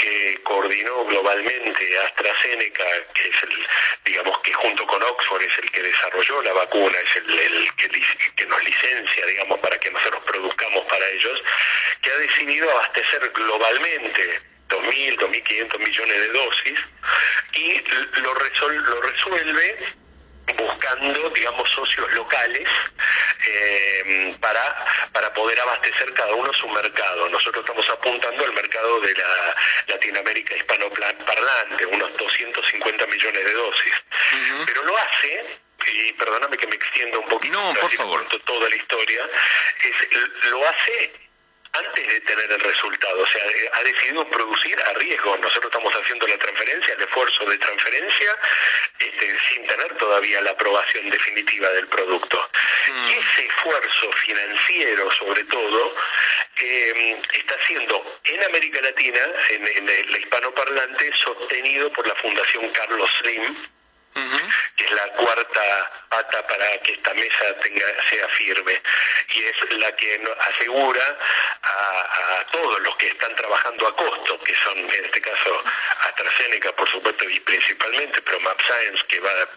que 0.00 0.40
coordinó 0.44 1.04
globalmente 1.04 1.98
AstraZeneca, 1.98 2.84
que 3.14 3.28
es 3.28 3.42
el, 3.42 3.66
digamos 4.04 4.38
que 4.38 4.52
junto 4.54 4.86
con 4.86 5.02
Oxford 5.02 5.42
es 5.42 5.58
el 5.58 5.70
que 5.70 5.82
desarrolló 5.82 6.42
la 6.42 6.52
vacuna, 6.54 6.98
es 6.98 7.16
el, 7.16 7.70
que, 7.76 8.46
nos 8.46 8.64
licencia, 8.64 9.26
digamos, 9.26 9.60
para 9.60 9.78
que 9.78 9.90
nosotros 9.90 10.22
produzcamos 10.24 10.84
para 10.86 11.06
ellos, 11.08 11.42
que 12.02 12.10
ha 12.10 12.16
decidido 12.16 12.70
abastecer 12.70 13.30
globalmente 13.34 14.40
2.000, 14.70 15.18
2.500 15.18 15.78
millones 15.78 16.20
de 16.20 16.28
dosis 16.28 16.78
y 17.54 18.20
lo, 18.20 18.34
resol, 18.34 18.76
lo 18.76 19.02
resuelve 19.02 19.99
buscando, 20.56 21.30
digamos, 21.30 21.70
socios 21.70 22.12
locales 22.12 22.68
eh, 23.46 24.36
para, 24.40 24.86
para 25.12 25.32
poder 25.32 25.58
abastecer 25.60 26.12
cada 26.14 26.34
uno 26.34 26.52
su 26.52 26.68
mercado. 26.68 27.28
Nosotros 27.28 27.64
estamos 27.64 27.88
apuntando 27.90 28.44
al 28.44 28.52
mercado 28.52 29.00
de 29.00 29.14
la 29.14 29.56
Latinoamérica 29.88 30.56
hispanoparlante, 30.56 31.86
unos 31.86 32.16
250 32.16 33.06
millones 33.06 33.44
de 33.44 33.52
dosis. 33.52 33.94
Pero 34.66 34.82
lo 34.84 34.96
hace 34.98 35.60
y 35.86 36.12
perdóname 36.12 36.56
que 36.56 36.66
me 36.66 36.76
extienda 36.76 37.18
un 37.18 37.28
poquito, 37.28 37.54
no, 37.54 37.74
por 37.80 37.90
favor. 37.90 38.26
toda 38.44 38.68
la 38.68 38.76
historia, 38.76 39.28
es, 39.80 40.50
lo 40.50 40.68
hace 40.68 41.29
antes 41.72 42.06
de 42.06 42.20
tener 42.20 42.50
el 42.50 42.60
resultado, 42.60 43.22
o 43.22 43.26
sea, 43.26 43.44
eh, 43.44 43.70
ha 43.72 43.82
decidido 43.82 44.28
producir 44.28 44.76
a 44.82 44.92
riesgo. 44.94 45.36
Nosotros 45.38 45.72
estamos 45.72 45.94
haciendo 45.94 46.26
la 46.26 46.38
transferencia, 46.38 46.94
el 46.94 47.02
esfuerzo 47.02 47.44
de 47.44 47.58
transferencia, 47.58 48.36
este, 48.98 49.38
sin 49.38 49.66
tener 49.66 49.96
todavía 49.96 50.40
la 50.40 50.50
aprobación 50.50 51.10
definitiva 51.10 51.68
del 51.70 51.86
producto. 51.88 52.50
Mm. 52.88 53.08
Ese 53.08 53.46
esfuerzo 53.46 54.12
financiero, 54.12 55.10
sobre 55.12 55.44
todo, 55.44 55.94
eh, 56.56 57.22
está 57.34 57.56
siendo 57.66 58.20
en 58.24 58.44
América 58.44 58.80
Latina, 58.82 59.20
en, 59.50 59.66
en 59.68 59.88
el 59.88 60.16
hispanoparlante, 60.16 61.12
sostenido 61.14 61.92
por 61.92 62.06
la 62.06 62.14
Fundación 62.16 62.68
Carlos 62.70 63.10
Slim, 63.20 63.56
que 64.76 64.84
es 64.84 64.90
la 64.90 65.08
cuarta 65.12 65.90
pata 66.08 66.46
para 66.46 66.78
que 66.82 66.92
esta 66.92 67.14
mesa 67.14 67.60
tenga, 67.62 67.86
sea 68.08 68.28
firme. 68.28 68.82
Y 69.32 69.42
es 69.44 69.78
la 69.78 69.94
que 69.96 70.20
asegura 70.40 71.18
a, 71.62 72.46
todos 72.52 72.80
los 72.80 72.96
que 72.96 73.08
están 73.08 73.34
trabajando 73.36 73.86
a 73.86 73.96
costo, 73.96 74.40
que 74.40 74.54
son 74.56 74.78
en 74.78 75.04
este 75.04 75.20
caso 75.20 75.64
AstraZeneca 76.00 76.72
por 76.72 76.88
supuesto 76.88 77.28
y 77.28 77.40
principalmente, 77.40 78.20
pero 78.22 78.40
MapScience 78.40 79.04
que 79.06 79.20
va 79.20 79.30
a 79.30 79.48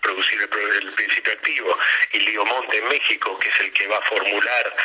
producir 0.00 0.40
el, 0.42 0.92
principio 0.94 1.32
activo 1.32 1.78
y 2.12 2.18
Liomonte 2.20 2.76
en 2.76 2.88
México 2.88 3.38
que 3.38 3.48
es 3.48 3.60
el 3.60 3.72
que 3.72 3.86
va 3.86 3.96
a 3.96 4.02
formular 4.02 4.76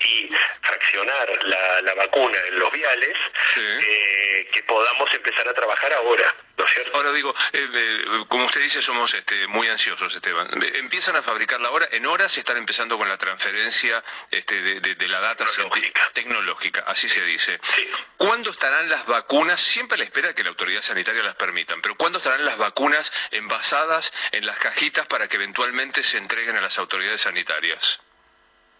y 0.00 0.30
fraccionar 0.62 1.44
la, 1.44 1.94
vacuna 1.94 2.38
en 2.48 2.58
los 2.58 2.70
viales, 2.72 3.16
eh, 3.56 4.48
que 4.52 4.62
podamos 4.64 5.12
empezar 5.14 5.48
a 5.48 5.54
trabajar 5.54 5.92
ahora. 5.94 6.34
¿no 6.56 6.64
es 6.64 6.72
cierto? 6.72 6.96
Ahora 6.96 7.12
digo, 7.12 7.34
eh, 7.52 7.68
eh, 7.72 8.24
como 8.28 8.46
usted 8.46 8.60
dice, 8.62 8.80
somos 8.80 9.12
este, 9.14 9.46
muy 9.48 9.68
ansiosos, 9.68 10.14
Esteban. 10.14 10.48
Empiezan 10.74 11.16
a 11.16 11.22
fabricarla 11.22 11.68
ahora, 11.68 11.88
en 11.92 12.06
horas 12.06 12.36
están 12.38 12.56
empezando 12.56 12.96
con 12.98 13.08
la 13.08 13.18
transferencia 13.18 14.02
este, 14.30 14.80
de, 14.80 15.08
la 15.08 15.20
data 15.20 15.44
tecnológica. 15.44 16.10
tecnológica, 16.14 16.84
así 16.86 17.08
se 17.08 17.24
dice. 17.24 17.60
¿Cuándo 18.16 18.50
estarán 18.50 18.88
las 18.88 19.06
vacunas? 19.06 19.60
Siempre 19.60 19.96
a 19.96 19.98
la 19.98 20.04
espera 20.04 20.34
que 20.34 20.42
la 20.42 20.48
autoridad 20.50 20.82
sanitaria 20.82 21.22
las 21.22 21.34
permitan, 21.34 21.80
pero 21.82 21.94
¿cuándo 21.96 22.18
estarán 22.18 22.44
las 22.44 22.58
vacunas 22.58 23.12
envasadas 23.30 24.12
en 24.32 24.46
las 24.46 24.58
cajitas 24.58 25.06
para 25.06 25.28
que 25.28 25.36
eventualmente 25.36 26.02
se 26.02 26.18
entreguen 26.18 26.56
a 26.56 26.60
las 26.60 26.78
autoridades 26.78 27.22
sanitarias? 27.22 28.00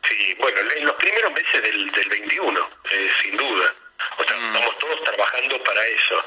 Sí, 0.08 0.36
bueno, 0.38 0.60
en 0.60 0.86
los 0.86 0.96
primeros 0.96 1.32
meses 1.32 1.62
del, 1.62 1.90
del 1.90 2.08
21, 2.08 2.70
eh, 2.90 3.10
sin 3.22 3.36
duda. 3.36 3.74
O 4.18 4.24
sea, 4.24 4.36
mm. 4.36 4.56
estamos 4.56 4.78
todos 4.78 5.04
trabajando 5.04 5.62
para 5.64 5.86
eso. 5.86 6.24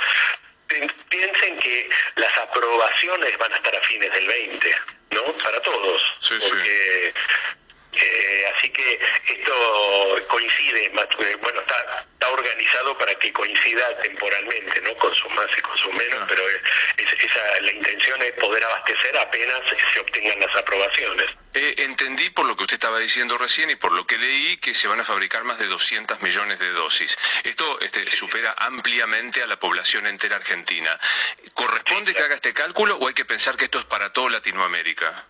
Piensen 1.10 1.58
que 1.60 1.90
las 2.16 2.38
aprobaciones 2.38 3.38
van 3.38 3.54
a 3.54 3.56
estar 3.56 3.76
a 3.76 3.82
fines 3.82 4.12
del 4.14 4.28
20, 4.28 4.76
¿no? 5.12 5.24
Para 5.38 5.60
todos. 5.62 6.16
Sí, 6.22 6.36
porque 6.48 7.14
eh, 7.92 8.54
así 8.56 8.70
que 8.70 9.00
esto 9.28 10.28
coincide, 10.28 10.86
eh, 10.86 11.36
bueno, 11.42 11.62
está, 11.62 12.06
está 12.14 12.30
organizado 12.30 12.98
para 12.98 13.16
que 13.16 13.34
coincida 13.34 13.98
temporalmente, 14.02 14.82
¿no? 14.82 14.96
Con 14.96 15.14
sus 15.16 15.32
más 15.32 15.48
y 15.58 15.62
con 15.62 15.78
sus 15.78 15.94
menos, 15.94 16.28
pero 16.28 16.44
esa, 16.98 17.62
la 17.62 17.72
intención 17.72 18.22
es 18.22 18.34
poder 18.34 18.64
abastecer 18.64 19.18
apenas 19.18 19.62
se 19.94 20.00
obtengan 20.00 20.40
las 20.40 20.56
aprobaciones. 20.56 21.28
Eh, 21.54 21.76
entendí 21.80 22.30
por 22.30 22.46
lo 22.46 22.56
que 22.56 22.64
usted 22.64 22.76
estaba 22.76 23.00
diciendo 23.00 23.38
recién 23.38 23.70
y 23.72 23.76
por 23.76 23.92
lo 23.92 24.06
que 24.06 24.18
leí 24.18 24.58
que 24.58 24.76
se 24.76 24.88
van 24.88 25.00
a 25.00 25.04
fabricar 25.04 25.44
más 25.44 25.58
de 25.58 25.66
200 25.66 26.22
millones 26.22 26.60
de 26.60 26.70
dosis. 26.72 27.18
Esto 27.44 27.80
este, 27.82 28.10
supera 28.12 28.56
ampliamente 28.58 29.42
a 29.42 29.48
la 29.48 29.60
población 29.60 30.06
entera 30.06 30.36
argentina. 30.36 31.00
¿Corresponde 31.54 32.14
que 32.14 32.22
haga 32.22 32.36
este 32.36 32.54
cálculo 32.54 32.98
o 32.98 33.08
hay 33.08 33.14
que 33.14 33.26
pensar 33.26 33.58
que 33.58 33.66
esto 33.66 33.80
es 33.80 33.86
para 33.86 34.14
toda 34.14 34.30
Latinoamérica? 34.30 35.26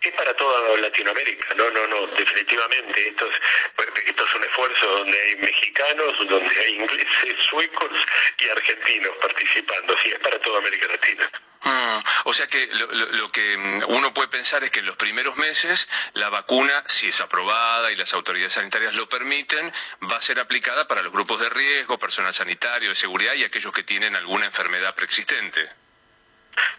Es 0.00 0.12
para 0.12 0.34
toda 0.34 0.76
Latinoamérica, 0.78 1.54
no, 1.54 1.70
no, 1.70 1.86
no, 1.86 2.06
definitivamente. 2.08 3.08
Esto 3.08 3.28
es, 3.28 4.06
esto 4.06 4.24
es 4.24 4.34
un 4.34 4.44
esfuerzo 4.44 4.86
donde 4.98 5.20
hay 5.20 5.36
mexicanos, 5.36 6.18
donde 6.28 6.60
hay 6.60 6.74
ingleses, 6.74 7.36
suecos 7.48 7.90
y 8.38 8.48
argentinos 8.48 9.16
participando, 9.20 9.96
sí, 10.02 10.10
es 10.10 10.18
para 10.20 10.38
toda 10.40 10.58
América 10.58 10.86
Latina. 10.88 11.30
Mm, 11.64 12.02
o 12.24 12.32
sea 12.32 12.48
que 12.48 12.66
lo, 12.66 13.30
que 13.30 13.56
mm, 13.56 13.84
uno 13.86 14.12
puede 14.12 14.28
pensar 14.28 14.64
es 14.64 14.70
que 14.70 14.80
en 14.80 14.86
los 14.86 14.96
primeros 14.96 15.36
meses 15.36 15.88
la 16.14 16.28
vacuna, 16.28 16.82
si 16.88 17.08
es 17.08 17.20
aprobada 17.20 17.92
y 17.92 17.96
las 17.96 18.12
autoridades 18.14 18.54
sanitarias 18.54 18.96
lo 18.96 19.08
permiten, 19.08 19.72
va 20.10 20.16
a 20.16 20.20
ser 20.20 20.40
aplicada 20.40 20.88
para 20.88 21.02
los 21.02 21.12
grupos 21.12 21.40
de 21.40 21.50
riesgo, 21.50 21.98
personal 21.98 22.34
sanitario, 22.34 22.88
de 22.88 22.96
seguridad 22.96 23.34
y 23.34 23.44
aquellos 23.44 23.72
que 23.72 23.84
tienen 23.84 24.16
alguna 24.16 24.46
enfermedad 24.46 24.94
preexistente. 24.94 25.81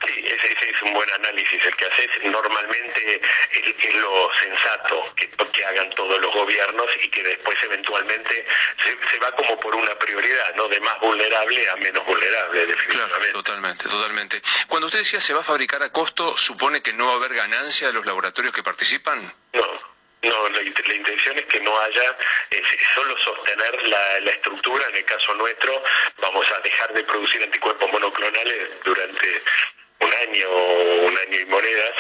Sí, 0.06 0.24
ese, 0.26 0.70
es 0.70 0.82
un 0.82 0.94
buen 0.94 1.10
análisis 1.12 1.66
el 1.66 1.76
que 1.76 1.86
haces. 1.86 2.10
Normalmente 2.24 3.22
es, 3.52 3.96
lo 3.96 4.30
sensato 4.40 5.14
que, 5.16 5.30
que, 5.30 5.66
hagan 5.66 5.90
todos 5.92 6.20
los 6.20 6.34
gobiernos 6.34 6.88
y 7.02 7.10
que 7.10 7.24
después 7.24 7.58
eventualmente 7.64 8.46
se, 8.84 9.20
va 9.20 9.32
como 9.36 9.60
por 9.60 9.76
una 9.76 9.98
prioridad, 9.98 10.56
¿no? 10.56 10.68
De 10.68 10.80
más 10.82 11.00
vulnerable 11.00 11.70
a 11.70 11.76
menos 11.78 12.06
vulnerable, 12.06 12.66
definitivamente. 12.66 13.18
Claro, 13.18 13.34
totalmente, 13.34 13.84
totalmente. 13.90 14.42
Cuando 14.68 14.88
usted 14.88 15.00
decía 15.00 15.22
se 15.22 15.34
va 15.34 15.42
a 15.42 15.44
fabricar 15.44 15.82
a 15.84 15.92
costo, 15.92 16.36
¿supone 16.38 16.82
que 16.82 16.94
no 16.94 17.08
va 17.08 17.14
a 17.14 17.16
haber 17.18 17.34
ganancia 17.34 17.88
de 17.88 17.94
los 17.94 18.06
laboratorios 18.06 18.54
que 18.54 18.64
participan? 18.64 19.34
No. 19.54 19.83
No, 20.24 20.50
la, 20.50 20.62
intención 20.62 21.38
es 21.38 21.46
que 21.46 21.60
no 21.60 21.78
haya, 21.80 22.18
solo 22.96 23.18
sostener 23.18 23.84
la, 23.88 24.20
la, 24.22 24.32
estructura. 24.32 24.86
En 24.90 24.96
el 24.96 25.06
caso 25.06 25.34
nuestro, 25.36 25.84
vamos 26.22 26.46
a 26.52 26.60
dejar 26.62 26.94
de 26.94 27.04
producir 27.04 27.44
anticuerpos 27.44 27.92
monoclonales 27.92 28.70
durante 28.86 29.44
un 30.04 30.14
año, 30.14 30.50
un 31.08 31.18
año 31.18 31.40
y 31.40 31.46
monedas, 31.46 31.92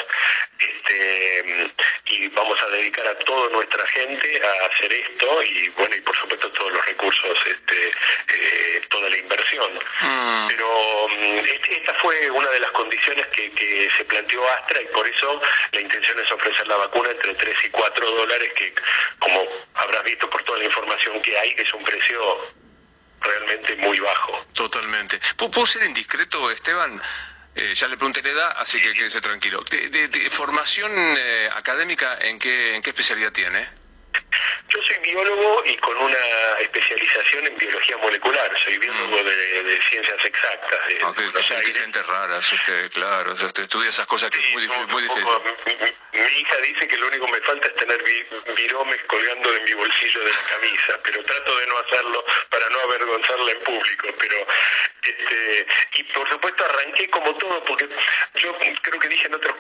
este, 0.59 1.71
y 2.07 2.27
vamos 2.29 2.61
a 2.61 2.67
dedicar 2.67 3.07
a 3.07 3.17
toda 3.19 3.49
nuestra 3.49 3.85
gente 3.87 4.41
a 4.43 4.65
hacer 4.67 4.93
esto 4.93 5.43
y 5.43 5.69
bueno 5.69 5.95
y 5.95 6.01
por 6.01 6.15
supuesto 6.15 6.51
todos 6.51 6.71
los 6.71 6.85
recursos, 6.85 7.37
este, 7.45 7.87
eh, 7.87 8.81
toda 8.89 9.09
la 9.09 9.17
inversión. 9.17 9.73
Mm. 10.01 10.47
Pero 10.47 11.07
mm, 11.09 11.39
esta 11.69 11.93
fue 11.95 12.29
una 12.31 12.49
de 12.49 12.59
las 12.59 12.71
condiciones 12.71 13.25
que, 13.27 13.51
que 13.51 13.89
se 13.97 14.05
planteó 14.05 14.47
Astra 14.49 14.81
y 14.81 14.85
por 14.87 15.07
eso 15.07 15.41
la 15.71 15.81
intención 15.81 16.19
es 16.19 16.31
ofrecer 16.31 16.67
la 16.67 16.77
vacuna 16.77 17.11
entre 17.11 17.33
3 17.35 17.57
y 17.65 17.69
4 17.69 18.11
dólares 18.11 18.53
que 18.55 18.73
como 19.19 19.47
habrás 19.75 20.03
visto 20.03 20.29
por 20.29 20.43
toda 20.43 20.59
la 20.59 20.65
información 20.65 21.21
que 21.21 21.37
hay, 21.37 21.55
es 21.57 21.73
un 21.73 21.83
precio 21.83 22.53
realmente 23.21 23.75
muy 23.77 23.99
bajo. 23.99 24.45
Totalmente. 24.53 25.19
¿Puedo 25.37 25.65
ser 25.65 25.83
indiscreto, 25.83 26.51
Esteban? 26.51 27.01
Eh, 27.55 27.73
ya 27.75 27.87
le 27.87 27.97
pregunté 27.97 28.21
la 28.23 28.29
edad, 28.29 28.55
así 28.57 28.79
que 28.79 28.93
quédese 28.93 29.21
tranquilo. 29.21 29.63
De, 29.69 30.29
formación 30.31 30.91
eh, 30.95 31.49
académica, 31.55 32.17
¿en 32.19 32.39
qué, 32.39 32.75
¿en 32.75 32.81
qué 32.81 32.89
especialidad 32.89 33.31
tiene? 33.31 33.82
Yo 34.69 34.81
soy 34.81 34.97
biólogo 34.99 35.63
y 35.65 35.75
con 35.77 35.97
una 35.97 36.17
especialización 36.59 37.47
en 37.47 37.57
biología 37.57 37.97
molecular. 37.97 38.51
Soy 38.59 38.77
biólogo 38.77 39.21
mm. 39.21 39.25
de, 39.25 39.81
ciencias 39.89 40.25
exactas. 40.25 40.79
De, 40.87 41.03
okay, 41.05 41.31
gente 41.73 42.01
rara, 42.03 42.37
usted, 42.37 42.91
claro. 42.91 43.33
usted 43.33 43.63
estudia 43.63 43.89
esas 43.89 44.07
cosas 44.07 44.29
que 44.31 44.39
es 44.39 44.51
muy, 44.51 44.67
muy 44.87 45.03
difícil. 45.03 45.25
Mi, 46.13 46.19
hija 46.21 46.57
dice 46.57 46.87
que 46.87 46.97
lo 46.97 47.07
único 47.07 47.25
que 47.25 47.31
me 47.31 47.41
falta 47.41 47.67
es 47.67 47.75
tener 47.75 48.03
viromes 48.55 49.03
colgando 49.07 49.51
de 49.51 49.59
mi 49.61 49.73
bolsillo 49.73 50.19
de 50.23 50.31
la 50.31 50.41
camisa, 50.49 50.99
pero 51.03 51.23
trato 51.23 51.57
de 51.57 51.67
no 51.67 51.77
hacerlo 51.79 52.25
para 52.49 52.69
no 52.69 52.79
avergonzarla 52.79 53.51
en 53.51 53.59
público. 53.61 54.07
Pero 54.19 54.47
este, 55.03 55.67
y 55.95 56.03
por 56.05 56.27
supuesto 56.29 56.65
arranqué 56.65 57.09
como 57.09 57.35
todo, 57.37 57.63
porque 57.65 57.89
yo 58.35 58.57
creo 58.81 58.99
que 58.99 59.07
dije 59.07 59.27
en 59.27 59.35
otros 59.35 59.55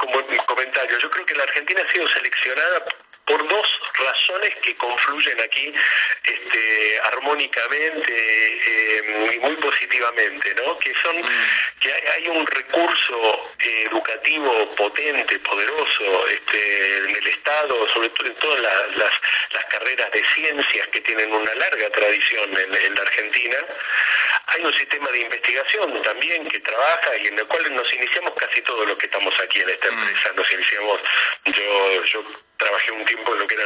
comentarios, 0.45 1.01
yo 1.01 1.09
creo 1.09 1.25
que 1.25 1.35
la 1.35 1.43
Argentina 1.43 1.83
ha 1.87 1.93
sido 1.93 2.07
seleccionada 2.07 2.85
por 3.25 3.47
dos 3.47 3.79
razones 3.93 4.55
que 4.61 4.75
confluyen 4.75 5.39
aquí 5.41 5.73
este, 6.23 6.99
armónicamente 7.03 8.13
eh, 8.13 9.31
y 9.33 9.39
muy 9.39 9.55
positivamente, 9.57 10.53
¿no? 10.55 10.77
Que 10.79 10.93
son 11.01 11.21
mm. 11.21 11.79
que 11.79 11.93
hay, 11.93 12.27
un 12.27 12.45
recurso 12.45 13.51
eh, 13.59 13.87
educativo 13.89 14.75
potente, 14.75 15.39
poderoso, 15.39 16.27
este, 16.27 16.97
en 16.97 17.15
el 17.15 17.27
Estado, 17.27 17.87
sobre 17.89 18.09
todo 18.09 18.27
en 18.27 18.35
todas 18.35 18.61
las, 18.95 19.13
carreras 19.69 20.11
de 20.11 20.23
ciencias 20.35 20.87
que 20.89 21.01
tienen 21.01 21.33
una 21.33 21.53
larga 21.55 21.89
tradición 21.89 22.55
en, 22.55 22.95
la 22.95 23.01
Argentina. 23.01 23.57
Hay 24.47 24.63
un 24.63 24.73
sistema 24.73 25.09
de 25.09 25.21
investigación 25.21 25.99
también 26.03 26.47
que 26.47 26.59
trabaja 26.59 27.17
y 27.17 27.27
en 27.27 27.39
el 27.39 27.47
cual 27.47 27.75
nos 27.75 27.91
iniciamos 27.91 28.33
casi 28.37 28.61
todos 28.61 28.87
los 28.87 28.97
que 28.97 29.05
estamos 29.05 29.33
aquí 29.39 29.61
en 29.61 29.69
esta 29.69 29.89
mm. 29.89 29.99
empresa. 29.99 30.31
Nos 30.35 30.53
iniciamos, 30.53 31.01
yo, 31.45 32.03
yo 32.05 32.23
trabajé 32.63 32.91
un 32.91 33.05
tiempo 33.05 33.33
en 33.33 33.39
lo 33.39 33.47
que 33.47 33.55
era 33.55 33.65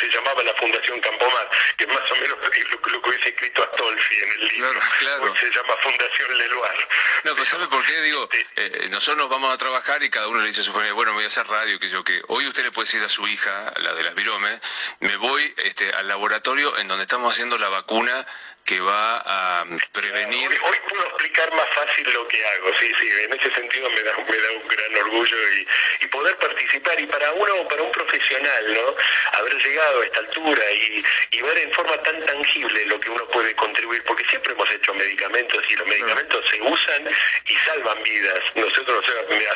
se 0.00 0.08
llamaba 0.08 0.42
la 0.42 0.54
Fundación 0.54 1.00
Campomar, 1.00 1.50
que 1.76 1.86
más 1.86 2.10
o 2.10 2.14
menos 2.16 2.38
es 2.52 2.70
lo, 2.70 2.80
que 2.80 3.08
hubiese 3.08 3.28
escrito 3.28 3.62
Astolfi 3.62 4.14
en 4.16 4.30
el 4.30 4.48
libro. 4.48 4.80
Claro, 4.98 5.36
se 5.36 5.50
llama 5.50 5.76
Fundación 5.82 6.38
Leloir. 6.38 6.88
No, 7.24 7.36
pues 7.36 7.48
¿sabe 7.48 7.66
por 7.68 7.84
qué? 7.84 8.00
Digo, 8.02 8.28
eh, 8.56 8.88
nosotros 8.90 9.18
nos 9.18 9.28
vamos 9.28 9.52
a 9.52 9.58
trabajar 9.58 10.02
y 10.02 10.10
cada 10.10 10.28
uno 10.28 10.40
le 10.40 10.48
dice 10.48 10.60
a 10.60 10.64
su 10.64 10.72
familia, 10.72 10.94
bueno, 10.94 11.12
voy 11.12 11.24
a 11.24 11.28
hacer 11.28 11.46
radio, 11.46 11.78
que 11.78 11.88
yo 11.88 12.04
que 12.04 12.22
hoy 12.28 12.46
usted 12.46 12.62
le 12.64 12.72
puede 12.72 12.86
decir 12.86 13.02
a 13.02 13.08
su 13.08 13.26
hija, 13.26 13.72
la 13.76 13.94
de 13.94 14.02
las 14.02 14.14
viromes, 14.14 14.60
me 15.00 15.16
voy 15.16 15.52
este, 15.58 15.90
al 15.92 16.08
laboratorio 16.08 16.78
en 16.78 16.88
donde 16.88 17.02
estamos 17.02 17.32
haciendo 17.32 17.58
la 17.58 17.68
vacuna 17.68 18.26
que 18.64 18.78
va 18.80 19.22
a 19.24 19.64
prevenir. 19.92 20.50
Hoy, 20.50 20.76
puedo 20.88 21.04
explicar 21.04 21.52
más 21.54 21.68
fácil 21.70 22.12
lo 22.12 22.28
que 22.28 22.46
hago, 22.46 22.70
sí, 22.78 22.92
sí, 23.00 23.10
en 23.24 23.32
ese 23.32 23.52
sentido 23.54 23.90
me 23.90 24.02
da, 24.02 24.16
me 24.16 24.36
da 24.36 24.52
un 24.52 24.68
gran 24.68 24.96
orgullo 25.04 25.36
y, 25.52 25.68
y 26.04 26.06
poder 26.06 26.36
participar 26.38 27.00
y 27.00 27.06
para 27.06 27.32
uno, 27.32 27.66
para 27.68 27.82
un 27.82 27.90
profesional, 27.90 28.72
¿no? 28.72 28.94
Haber 29.32 29.54
llegado 29.54 30.02
a 30.02 30.04
esta 30.04 30.20
altura 30.20 30.62
y, 30.72 31.04
y, 31.30 31.42
ver 31.42 31.58
en 31.58 31.72
forma 31.72 31.96
tan 32.02 32.24
tangible 32.26 32.86
lo 32.86 33.00
que 33.00 33.10
uno 33.10 33.26
puede 33.28 33.54
contribuir, 33.54 34.02
porque 34.04 34.24
siempre 34.24 34.52
hemos 34.52 34.70
hecho 34.70 34.94
medicamentos 34.94 35.62
y 35.68 35.76
los 35.76 35.86
medicamentos 35.86 36.44
se 36.50 36.60
usan 36.60 37.08
y 37.46 37.54
salvan 37.66 38.02
vidas. 38.02 38.40
Nosotros 38.54 39.04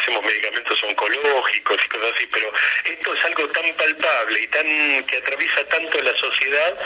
hacemos 0.01 0.25
medicamentos 0.25 0.83
oncológicos 0.83 1.85
y 1.85 1.89
cosas 1.89 2.13
así, 2.15 2.27
pero 2.33 2.53
esto 2.85 3.15
es 3.15 3.25
algo 3.25 3.49
tan 3.51 3.77
palpable 3.77 4.41
y 4.41 4.47
tan 4.49 5.07
que 5.07 5.17
atraviesa 5.17 5.65
tanto 5.69 6.01
la 6.03 6.17
sociedad 6.17 6.79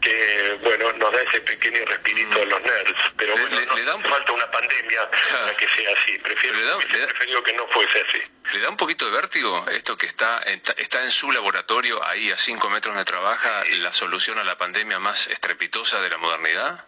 que, 0.00 0.58
bueno, 0.62 0.92
nos 0.92 1.12
da 1.12 1.22
ese 1.22 1.40
pequeño 1.40 1.84
respirito 1.86 2.38
de 2.38 2.46
los 2.46 2.60
nerds. 2.62 3.00
Pero 3.16 3.36
bueno, 3.36 3.74
le, 3.74 3.84
da 3.84 3.98
falta 3.98 4.32
una 4.32 4.50
pandemia 4.50 5.10
para 5.10 5.54
que 5.56 5.68
sea 5.68 5.92
así. 5.92 6.18
Prefiero, 6.18 6.56
le 6.56 7.42
que 7.42 7.52
no 7.54 7.66
fuese 7.68 8.00
así. 8.00 8.22
¿Le 8.52 8.60
da 8.60 8.70
un 8.70 8.78
poquito 8.78 9.04
de 9.04 9.10
vértigo 9.10 9.66
esto 9.70 9.96
que 9.98 10.06
está, 10.06 10.42
está 10.78 11.04
en 11.04 11.10
su 11.10 11.30
laboratorio, 11.30 12.02
ahí 12.04 12.30
a 12.30 12.36
cinco 12.38 12.70
metros 12.70 12.94
donde 12.94 13.10
trabaja, 13.10 13.64
la 13.64 13.92
solución 13.92 14.38
a 14.38 14.44
la 14.44 14.56
pandemia 14.56 14.98
más 14.98 15.26
estrepitosa 15.26 16.00
de 16.00 16.08
la 16.08 16.16
modernidad? 16.16 16.84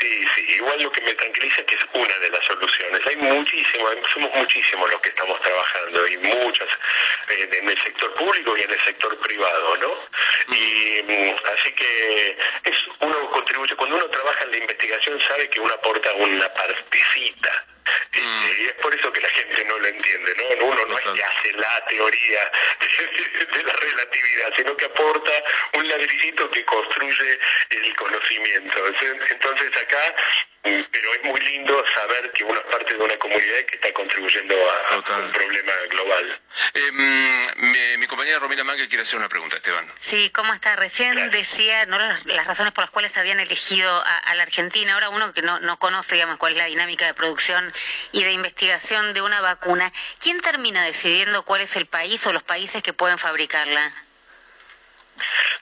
Sí, 0.00 0.24
sí, 0.34 0.46
igual 0.56 0.82
lo 0.82 0.90
que 0.90 1.00
me 1.02 1.14
tranquiliza 1.14 1.60
es 1.60 1.66
que 1.66 1.74
es 1.76 1.86
una 1.94 2.18
de 2.18 2.30
las 2.30 2.44
soluciones. 2.44 3.06
Hay 3.06 3.16
muchísimos, 3.16 3.94
somos 4.12 4.30
muchísimos 4.34 4.90
los 4.90 5.00
que 5.00 5.08
estamos 5.08 5.40
trabajando 5.40 6.06
y 6.08 6.18
muchas 6.18 6.68
eh, 7.28 7.48
en 7.52 7.68
el 7.70 7.82
sector 7.82 8.12
público 8.14 8.56
y 8.58 8.62
en 8.62 8.70
el 8.70 8.80
sector 8.80 9.16
privado, 9.20 9.76
¿no? 9.76 10.54
Y 10.54 11.02
mm, 11.02 11.36
así 11.54 11.72
que 11.72 12.38
es 12.64 12.88
uno 13.00 13.30
contribuye, 13.30 13.76
cuando 13.76 13.96
uno 13.96 14.10
trabaja 14.10 14.44
en 14.44 14.50
la 14.50 14.58
investigación 14.58 15.20
sabe 15.20 15.48
que 15.48 15.60
uno 15.60 15.72
aporta 15.72 16.12
una 16.14 16.52
partecita 16.52 17.64
Mm. 18.12 18.46
Y 18.60 18.64
es 18.66 18.72
por 18.74 18.94
eso 18.94 19.12
que 19.12 19.20
la 19.20 19.28
gente 19.28 19.64
no 19.64 19.78
lo 19.78 19.86
entiende, 19.88 20.34
¿no? 20.36 20.66
Uno 20.66 20.86
no 20.86 20.98
es 20.98 21.04
que 21.04 21.22
hace 21.22 21.52
la 21.52 21.84
teoría 21.86 22.50
de, 22.80 23.62
la 23.62 23.72
relatividad, 23.72 24.52
sino 24.56 24.76
que 24.76 24.84
aporta 24.84 25.32
un 25.74 25.88
ladrillito 25.88 26.50
que 26.50 26.64
construye 26.64 27.38
el 27.70 27.96
conocimiento. 27.96 28.86
Entonces 29.28 29.76
acá 29.76 30.14
pero 30.90 31.14
es 31.14 31.22
muy 31.24 31.40
lindo 31.40 31.84
saber 31.94 32.32
que 32.32 32.44
uno 32.44 32.58
es 32.58 32.66
parte 32.66 32.94
de 32.94 33.02
una 33.02 33.16
comunidad 33.18 33.64
que 33.66 33.76
está 33.76 33.92
contribuyendo 33.92 34.54
a, 34.54 34.96
un 34.96 35.32
problema 35.32 35.72
global. 35.90 35.95
Eh, 36.74 37.96
mi, 37.98 38.06
compañera 38.06 38.38
Romina 38.38 38.62
Mangue 38.64 38.86
quiere 38.88 39.02
hacer 39.02 39.18
una 39.18 39.28
pregunta, 39.28 39.56
Esteban. 39.56 39.86
Sí, 40.00 40.30
¿cómo 40.30 40.54
está? 40.54 40.76
Recién 40.76 41.30
decía 41.30 41.86
¿no? 41.86 41.98
Las, 41.98 42.46
razones 42.46 42.72
por 42.72 42.84
las 42.84 42.90
cuales 42.90 43.16
habían 43.16 43.40
elegido 43.40 43.90
a, 44.04 44.34
la 44.34 44.44
Argentina. 44.44 44.94
Ahora 44.94 45.10
uno 45.10 45.32
que 45.32 45.42
no, 45.42 45.58
no 45.60 45.78
conoce, 45.78 46.14
digamos, 46.14 46.38
cuál 46.38 46.52
es 46.52 46.58
la 46.58 46.66
dinámica 46.66 47.06
de 47.06 47.14
producción 47.14 47.72
y 48.12 48.22
de 48.22 48.32
investigación 48.32 49.14
de 49.14 49.22
una 49.22 49.40
vacuna, 49.40 49.92
¿quién 50.20 50.40
termina 50.40 50.84
decidiendo 50.84 51.44
cuál 51.44 51.62
es 51.62 51.74
el 51.76 51.86
país 51.86 52.24
o 52.26 52.32
los 52.32 52.42
países 52.42 52.82
que 52.82 52.92
pueden 52.92 53.18
fabricarla? 53.18 54.05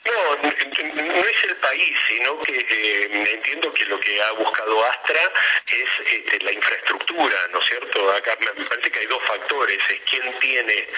No, 0.05 0.37
no 0.37 1.25
es 1.25 1.45
el 1.45 1.57
país, 1.57 1.97
sino 2.09 2.41
que 2.41 2.57
eh, 2.57 3.31
entiendo 3.33 3.73
que 3.73 3.87
lo 3.87 3.99
que 4.01 4.23
ha 4.23 4.33
buscado 4.33 4.85
Astra 4.85 5.33
es 5.67 6.13
este, 6.13 6.45
la 6.45 6.53
infraestructura, 6.53 7.49
¿no 7.53 7.59
es 7.59 7.67
cierto? 7.67 8.11
Acá 8.13 8.37
me 8.41 8.65
parece 8.67 8.91
que 8.91 8.99
hay 8.99 9.07
dos 9.07 9.23
factores, 9.25 9.79
es 9.89 10.01
quién 10.11 10.39
tiene 10.41 10.89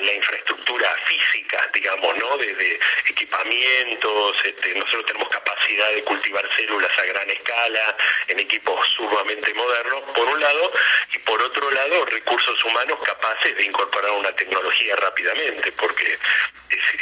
la, 0.00 0.12
infraestructura 0.12 0.94
física, 1.06 1.70
digamos, 1.74 2.16
¿no? 2.16 2.36
De, 2.38 2.80
equipamientos, 3.06 4.36
este, 4.44 4.74
nosotros 4.74 5.06
tenemos 5.06 5.28
capacidad 5.28 5.90
de 5.92 6.04
cultivar 6.04 6.48
células 6.56 6.98
a 6.98 7.04
gran 7.04 7.30
escala 7.30 7.96
en 8.28 8.38
equipos 8.38 8.88
sumamente 8.88 9.52
modernos, 9.54 10.02
por 10.14 10.26
un 10.26 10.40
lado, 10.40 10.72
y 11.12 11.18
por 11.18 11.42
otro 11.42 11.70
lado, 11.70 12.06
recursos 12.06 12.64
humanos 12.64 12.98
capaces 13.04 13.56
de 13.56 13.64
incorporar 13.64 14.12
una 14.12 14.34
tecnología 14.34 14.96
rápidamente, 14.96 15.72
porque 15.72 16.18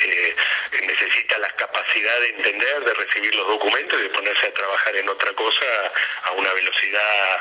eh, 0.03 0.37
necesita 0.87 1.39
la 1.39 1.49
capacidad 1.51 2.21
de 2.21 2.29
entender, 2.31 2.85
de 2.85 2.95
recibir 2.95 3.35
los 3.35 3.47
documentos 3.47 3.99
y 3.99 4.03
de 4.03 4.11
ponerse 4.11 4.47
a 4.47 4.55
trabajar 4.55 4.97
en 4.97 5.09
otra 5.09 5.33
cosa 5.33 5.67
a 6.25 6.33
una 6.33 6.53
velocidad 6.53 7.41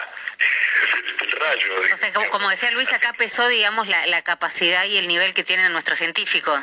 del 1.19 1.32
rayo. 1.32 1.67
O 1.93 1.97
sea, 1.97 2.13
como, 2.30 2.50
decía 2.50 2.71
Luis, 2.71 2.91
acá 2.93 3.13
pesó, 3.13 3.47
digamos, 3.47 3.88
la, 3.88 4.06
la 4.08 4.21
capacidad 4.21 4.86
y 4.86 4.97
el 4.97 5.08
nivel 5.08 5.34
que 5.34 5.43
tienen 5.43 5.71
nuestros 5.71 5.97
científicos. 5.97 6.60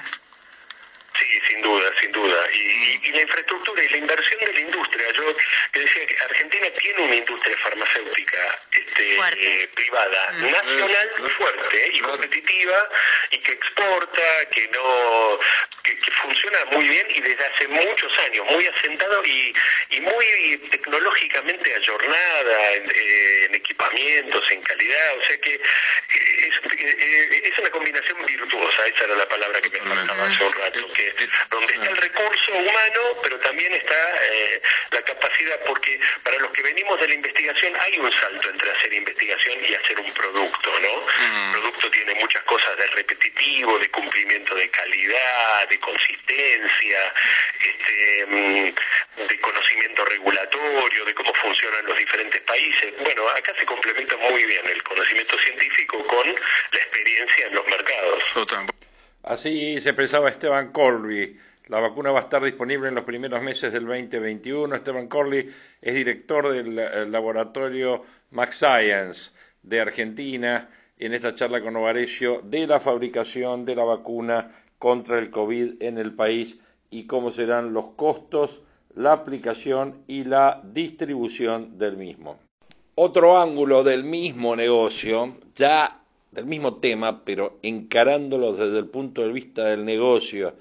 Sí, 1.18 1.40
sin 1.46 1.62
duda, 1.62 1.92
sin 2.00 2.10
duda. 2.10 2.50
Y, 2.52 3.12
la 3.12 3.20
infraestructura 3.20 3.84
y 3.84 3.88
la 3.90 3.96
inversión 3.98 4.40
de 4.40 4.52
la 4.52 4.60
industria. 4.60 5.12
Yo 5.12 5.36
que 5.72 5.80
decía 5.80 6.06
que 6.06 6.16
Argentina 6.24 6.68
tiene 6.70 7.02
una 7.02 7.14
industria 7.14 7.56
farmacéutica 7.58 8.60
este, 8.72 9.16
eh, 9.16 9.68
privada, 9.74 10.32
mm. 10.32 10.50
nacional, 10.50 11.10
fuerte 11.38 11.90
y 11.92 12.00
competitiva, 12.00 12.88
y 13.30 13.38
que 13.38 13.52
exporta, 13.52 14.46
que 14.50 14.68
no 14.68 15.38
que, 15.84 15.96
funciona 16.22 16.64
muy 16.72 16.88
bien 16.88 17.06
y 17.10 17.20
desde 17.20 17.44
hace 17.44 17.68
muchos 17.68 18.18
años, 18.20 18.46
muy 18.50 18.66
asentado 18.66 19.22
y, 19.24 19.54
y 19.90 20.00
muy 20.00 20.58
tecnológicamente 20.70 21.74
ayornada 21.74 22.72
en, 22.72 22.90
eh, 22.90 23.48
equipamientos, 23.52 24.50
en 24.50 24.62
calidad. 24.62 25.18
O 25.18 25.22
sea 25.22 25.36
que 25.38 25.54
eh, 25.54 25.60
es, 26.48 27.52
es, 27.52 27.58
una 27.58 27.70
combinación 27.70 28.24
virtuosa, 28.26 28.86
esa 28.86 29.04
era 29.04 29.16
la 29.16 29.28
palabra 29.28 29.60
que 29.60 29.70
me 29.70 29.80
faltaba 29.80 30.24
hace 30.24 30.44
un 30.44 30.52
rato. 30.52 30.92
Que 30.92 31.03
donde 31.50 31.74
está 31.74 31.90
el 31.90 31.96
recurso 31.96 32.52
humano, 32.52 33.00
pero 33.22 33.38
también 33.40 33.72
está 33.72 34.16
eh, 34.30 34.62
la 34.90 35.02
capacidad, 35.02 35.60
porque 35.66 36.00
para 36.22 36.38
los 36.38 36.50
que 36.52 36.62
venimos 36.62 37.00
de 37.00 37.08
la 37.08 37.14
investigación 37.14 37.74
hay 37.80 37.98
un 37.98 38.12
salto 38.12 38.50
entre 38.50 38.70
hacer 38.70 38.92
investigación 38.92 39.58
y 39.64 39.74
hacer 39.74 40.00
un 40.00 40.12
producto, 40.12 40.70
¿no? 40.80 40.96
Mm. 41.00 41.54
El 41.54 41.60
producto 41.60 41.90
tiene 41.90 42.14
muchas 42.14 42.42
cosas 42.44 42.76
de 42.76 42.86
repetitivo, 42.88 43.78
de 43.78 43.90
cumplimiento 43.90 44.54
de 44.54 44.70
calidad, 44.70 45.68
de 45.68 45.78
consistencia, 45.80 47.14
este, 47.60 48.26
mm, 48.26 48.74
de 49.28 49.40
conocimiento 49.40 50.04
regulatorio, 50.04 51.04
de 51.04 51.14
cómo 51.14 51.32
funcionan 51.34 51.86
los 51.86 51.96
diferentes 51.98 52.40
países. 52.42 52.94
Bueno, 52.98 53.28
acá 53.28 53.54
se 53.58 53.66
complementa 53.66 54.16
muy 54.16 54.44
bien 54.44 54.68
el 54.68 54.82
conocimiento 54.82 55.38
científico 55.38 56.06
con 56.06 56.26
la 56.28 56.78
experiencia 56.78 57.46
en 57.46 57.54
los 57.54 57.66
mercados. 57.66 58.22
Así 59.24 59.80
se 59.80 59.88
expresaba 59.88 60.28
Esteban 60.28 60.70
Corley. 60.70 61.38
La 61.68 61.80
vacuna 61.80 62.10
va 62.10 62.20
a 62.20 62.22
estar 62.24 62.44
disponible 62.44 62.88
en 62.88 62.94
los 62.94 63.04
primeros 63.04 63.42
meses 63.42 63.72
del 63.72 63.86
2021. 63.86 64.76
Esteban 64.76 65.08
Corley 65.08 65.50
es 65.80 65.94
director 65.94 66.52
del 66.52 66.78
eh, 66.78 67.06
laboratorio 67.06 68.02
Max 68.32 68.56
Science 68.56 69.30
de 69.62 69.80
Argentina 69.80 70.68
en 70.98 71.14
esta 71.14 71.34
charla 71.34 71.62
con 71.62 71.72
Novarecio 71.72 72.42
de 72.44 72.66
la 72.66 72.80
fabricación 72.80 73.64
de 73.64 73.74
la 73.74 73.84
vacuna 73.84 74.52
contra 74.78 75.18
el 75.18 75.30
COVID 75.30 75.82
en 75.82 75.96
el 75.96 76.12
país 76.12 76.56
y 76.90 77.06
cómo 77.06 77.30
serán 77.30 77.72
los 77.72 77.94
costos, 77.96 78.62
la 78.94 79.12
aplicación 79.12 80.04
y 80.06 80.24
la 80.24 80.60
distribución 80.62 81.78
del 81.78 81.96
mismo. 81.96 82.38
Otro 82.94 83.40
ángulo 83.40 83.82
del 83.84 84.04
mismo 84.04 84.54
negocio, 84.54 85.38
ya 85.56 86.03
del 86.34 86.46
mismo 86.46 86.76
tema, 86.76 87.24
pero 87.24 87.58
encarándolo 87.62 88.52
desde 88.52 88.78
el 88.78 88.86
punto 88.86 89.22
de 89.22 89.32
vista 89.32 89.66
del 89.66 89.84
negocio 89.84 90.54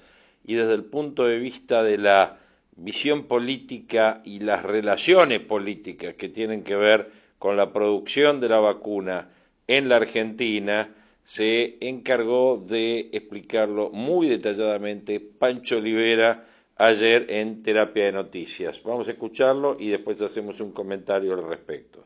y 0.44 0.54
desde 0.54 0.74
el 0.74 0.84
punto 0.84 1.24
de 1.24 1.38
vista 1.38 1.82
de 1.82 1.98
la 1.98 2.38
visión 2.76 3.24
política 3.24 4.22
y 4.24 4.40
las 4.40 4.62
relaciones 4.62 5.40
políticas 5.40 6.14
que 6.14 6.28
tienen 6.28 6.62
que 6.62 6.76
ver 6.76 7.10
con 7.38 7.56
la 7.56 7.72
producción 7.72 8.40
de 8.40 8.48
la 8.48 8.60
vacuna 8.60 9.30
en 9.66 9.88
la 9.88 9.96
Argentina, 9.96 10.94
se 11.24 11.76
encargó 11.80 12.58
de 12.58 13.08
explicarlo 13.12 13.90
muy 13.90 14.28
detalladamente 14.28 15.20
Pancho 15.20 15.78
Olivera 15.78 16.46
ayer 16.76 17.26
en 17.30 17.62
Terapia 17.62 18.04
de 18.04 18.12
Noticias. 18.12 18.82
Vamos 18.82 19.08
a 19.08 19.12
escucharlo 19.12 19.76
y 19.78 19.88
después 19.88 20.20
hacemos 20.20 20.60
un 20.60 20.72
comentario 20.72 21.32
al 21.32 21.48
respecto 21.48 22.04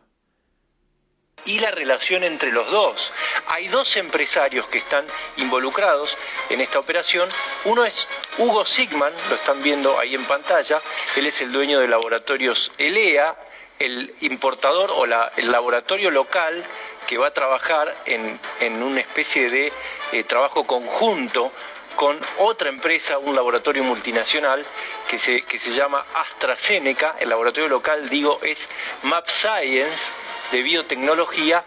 y 1.48 1.58
la 1.60 1.70
relación 1.70 2.24
entre 2.24 2.52
los 2.52 2.70
dos. 2.70 3.10
Hay 3.46 3.68
dos 3.68 3.96
empresarios 3.96 4.68
que 4.68 4.78
están 4.78 5.06
involucrados 5.38 6.16
en 6.50 6.60
esta 6.60 6.78
operación. 6.78 7.30
Uno 7.64 7.86
es 7.86 8.06
Hugo 8.36 8.66
Sigman, 8.66 9.14
lo 9.30 9.36
están 9.36 9.62
viendo 9.62 9.98
ahí 9.98 10.14
en 10.14 10.26
pantalla. 10.26 10.82
Él 11.16 11.26
es 11.26 11.40
el 11.40 11.50
dueño 11.50 11.80
de 11.80 11.88
laboratorios 11.88 12.70
ELEA, 12.76 13.34
el 13.78 14.14
importador 14.20 14.90
o 14.90 15.04
el 15.04 15.50
laboratorio 15.50 16.10
local 16.10 16.64
que 17.06 17.16
va 17.16 17.28
a 17.28 17.32
trabajar 17.32 17.96
en, 18.04 18.38
una 18.82 19.00
especie 19.00 19.48
de 19.48 19.72
eh, 20.12 20.24
trabajo 20.24 20.66
conjunto 20.66 21.50
con 21.96 22.20
otra 22.36 22.68
empresa, 22.68 23.16
un 23.16 23.34
laboratorio 23.34 23.82
multinacional 23.84 24.66
que 25.08 25.18
se, 25.18 25.42
que 25.42 25.58
se 25.58 25.72
llama 25.72 26.04
AstraZeneca. 26.12 27.16
El 27.18 27.30
laboratorio 27.30 27.70
local, 27.70 28.10
digo, 28.10 28.38
es 28.42 28.68
Map 29.02 29.28
Science 29.30 30.12
de 30.50 30.62
biotecnología 30.62 31.64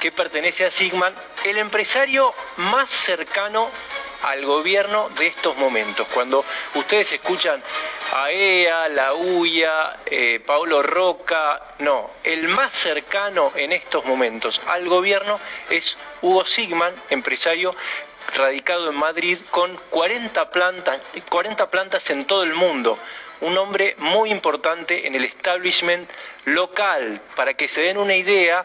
que 0.00 0.12
pertenece 0.12 0.64
a 0.64 0.70
Sigman, 0.70 1.14
el 1.44 1.58
empresario 1.58 2.34
más 2.56 2.90
cercano 2.90 3.70
al 4.22 4.44
gobierno 4.44 5.08
de 5.10 5.28
estos 5.28 5.56
momentos. 5.56 6.06
Cuando 6.12 6.44
ustedes 6.74 7.12
escuchan 7.12 7.62
a 8.12 8.30
EA, 8.30 8.88
la 8.88 9.14
UIA, 9.14 10.00
eh, 10.06 10.40
Paulo 10.44 10.82
Roca, 10.82 11.74
no, 11.78 12.10
el 12.24 12.48
más 12.48 12.72
cercano 12.72 13.52
en 13.54 13.72
estos 13.72 14.04
momentos 14.04 14.60
al 14.66 14.88
gobierno 14.88 15.38
es 15.70 15.96
Hugo 16.22 16.44
Sigman, 16.44 16.94
empresario 17.10 17.74
radicado 18.34 18.90
en 18.90 18.96
Madrid 18.96 19.38
con 19.50 19.76
40 19.90 20.50
plantas, 20.50 21.00
40 21.28 21.70
plantas 21.70 22.10
en 22.10 22.26
todo 22.26 22.42
el 22.42 22.54
mundo. 22.54 22.98
Un 23.40 23.58
hombre 23.58 23.94
muy 23.98 24.30
importante 24.30 25.06
en 25.06 25.14
el 25.14 25.24
establishment 25.24 26.08
local. 26.46 27.20
Para 27.34 27.54
que 27.54 27.68
se 27.68 27.82
den 27.82 27.98
una 27.98 28.16
idea, 28.16 28.64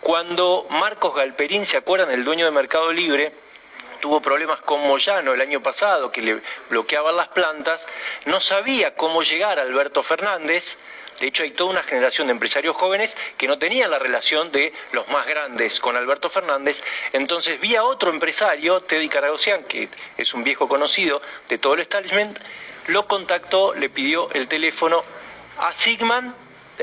cuando 0.00 0.66
Marcos 0.70 1.14
Galperín, 1.14 1.64
¿se 1.64 1.76
acuerdan? 1.76 2.10
El 2.10 2.24
dueño 2.24 2.44
de 2.44 2.50
Mercado 2.50 2.92
Libre, 2.92 3.32
tuvo 4.00 4.20
problemas 4.20 4.60
con 4.62 4.80
Moyano 4.80 5.32
el 5.32 5.40
año 5.40 5.62
pasado, 5.62 6.10
que 6.10 6.22
le 6.22 6.40
bloqueaban 6.68 7.16
las 7.16 7.28
plantas, 7.28 7.86
no 8.24 8.40
sabía 8.40 8.94
cómo 8.94 9.22
llegar 9.22 9.58
a 9.58 9.62
Alberto 9.62 10.02
Fernández. 10.02 10.78
De 11.20 11.26
hecho, 11.28 11.42
hay 11.42 11.50
toda 11.50 11.70
una 11.70 11.82
generación 11.82 12.28
de 12.28 12.32
empresarios 12.32 12.74
jóvenes 12.76 13.14
que 13.36 13.46
no 13.46 13.58
tenían 13.58 13.90
la 13.90 13.98
relación 13.98 14.50
de 14.52 14.72
los 14.92 15.06
más 15.08 15.26
grandes 15.26 15.78
con 15.78 15.96
Alberto 15.96 16.30
Fernández. 16.30 16.82
Entonces, 17.12 17.60
vía 17.60 17.84
otro 17.84 18.10
empresario, 18.10 18.80
Teddy 18.80 19.10
Caragosian, 19.10 19.64
que 19.64 19.90
es 20.16 20.32
un 20.32 20.44
viejo 20.44 20.66
conocido 20.66 21.20
de 21.50 21.58
todo 21.58 21.74
el 21.74 21.80
establishment, 21.80 22.38
lo 22.90 23.06
contactó, 23.06 23.74
le 23.74 23.88
pidió 23.88 24.30
el 24.32 24.48
teléfono 24.48 25.02
a 25.58 25.72
Sigman 25.72 26.34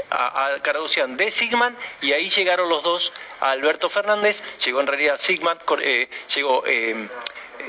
a, 0.09 0.45
a 0.45 1.07
de 1.07 1.31
Sigman 1.31 1.75
y 2.01 2.13
ahí 2.13 2.29
llegaron 2.29 2.69
los 2.69 2.83
dos 2.83 3.11
a 3.39 3.51
Alberto 3.51 3.89
Fernández, 3.89 4.43
llegó 4.63 4.81
en 4.81 4.87
realidad 4.87 5.19
Sigman, 5.19 5.59
eh, 5.81 6.09
llegó 6.35 6.63
eh, 6.65 7.09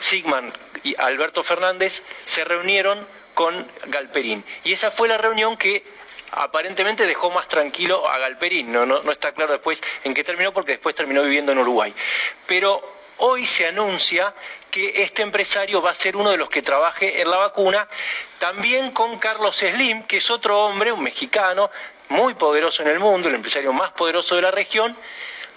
Sigman 0.00 0.52
y 0.82 0.94
Alberto 1.00 1.42
Fernández, 1.42 2.02
se 2.24 2.44
reunieron 2.44 3.06
con 3.34 3.70
Galperín. 3.86 4.44
Y 4.64 4.72
esa 4.72 4.90
fue 4.90 5.08
la 5.08 5.18
reunión 5.18 5.56
que 5.56 5.84
aparentemente 6.32 7.06
dejó 7.06 7.30
más 7.30 7.48
tranquilo 7.48 8.08
a 8.08 8.18
Galperín. 8.18 8.72
No, 8.72 8.84
no, 8.84 9.02
no, 9.02 9.12
está 9.12 9.32
claro 9.32 9.52
después 9.52 9.82
en 10.04 10.14
qué 10.14 10.24
terminó, 10.24 10.52
porque 10.52 10.72
después 10.72 10.94
terminó 10.94 11.22
viviendo 11.22 11.52
en 11.52 11.58
Uruguay. 11.58 11.94
Pero 12.46 12.82
hoy 13.18 13.46
se 13.46 13.66
anuncia 13.66 14.34
que 14.70 15.02
este 15.02 15.22
empresario 15.22 15.80
va 15.82 15.90
a 15.90 15.94
ser 15.94 16.16
uno 16.16 16.30
de 16.30 16.36
los 16.36 16.48
que 16.48 16.62
trabaje 16.62 17.20
en 17.20 17.30
la 17.30 17.38
vacuna, 17.38 17.88
también 18.38 18.90
con 18.92 19.18
Carlos 19.18 19.56
Slim, 19.56 20.04
que 20.04 20.18
es 20.18 20.30
otro 20.30 20.64
hombre, 20.64 20.92
un 20.92 21.02
mexicano, 21.02 21.70
muy 22.08 22.34
poderoso 22.34 22.82
en 22.82 22.88
el 22.88 22.98
mundo, 22.98 23.28
el 23.28 23.34
empresario 23.34 23.72
más 23.72 23.92
poderoso 23.92 24.36
de 24.36 24.42
la 24.42 24.50
región, 24.50 24.96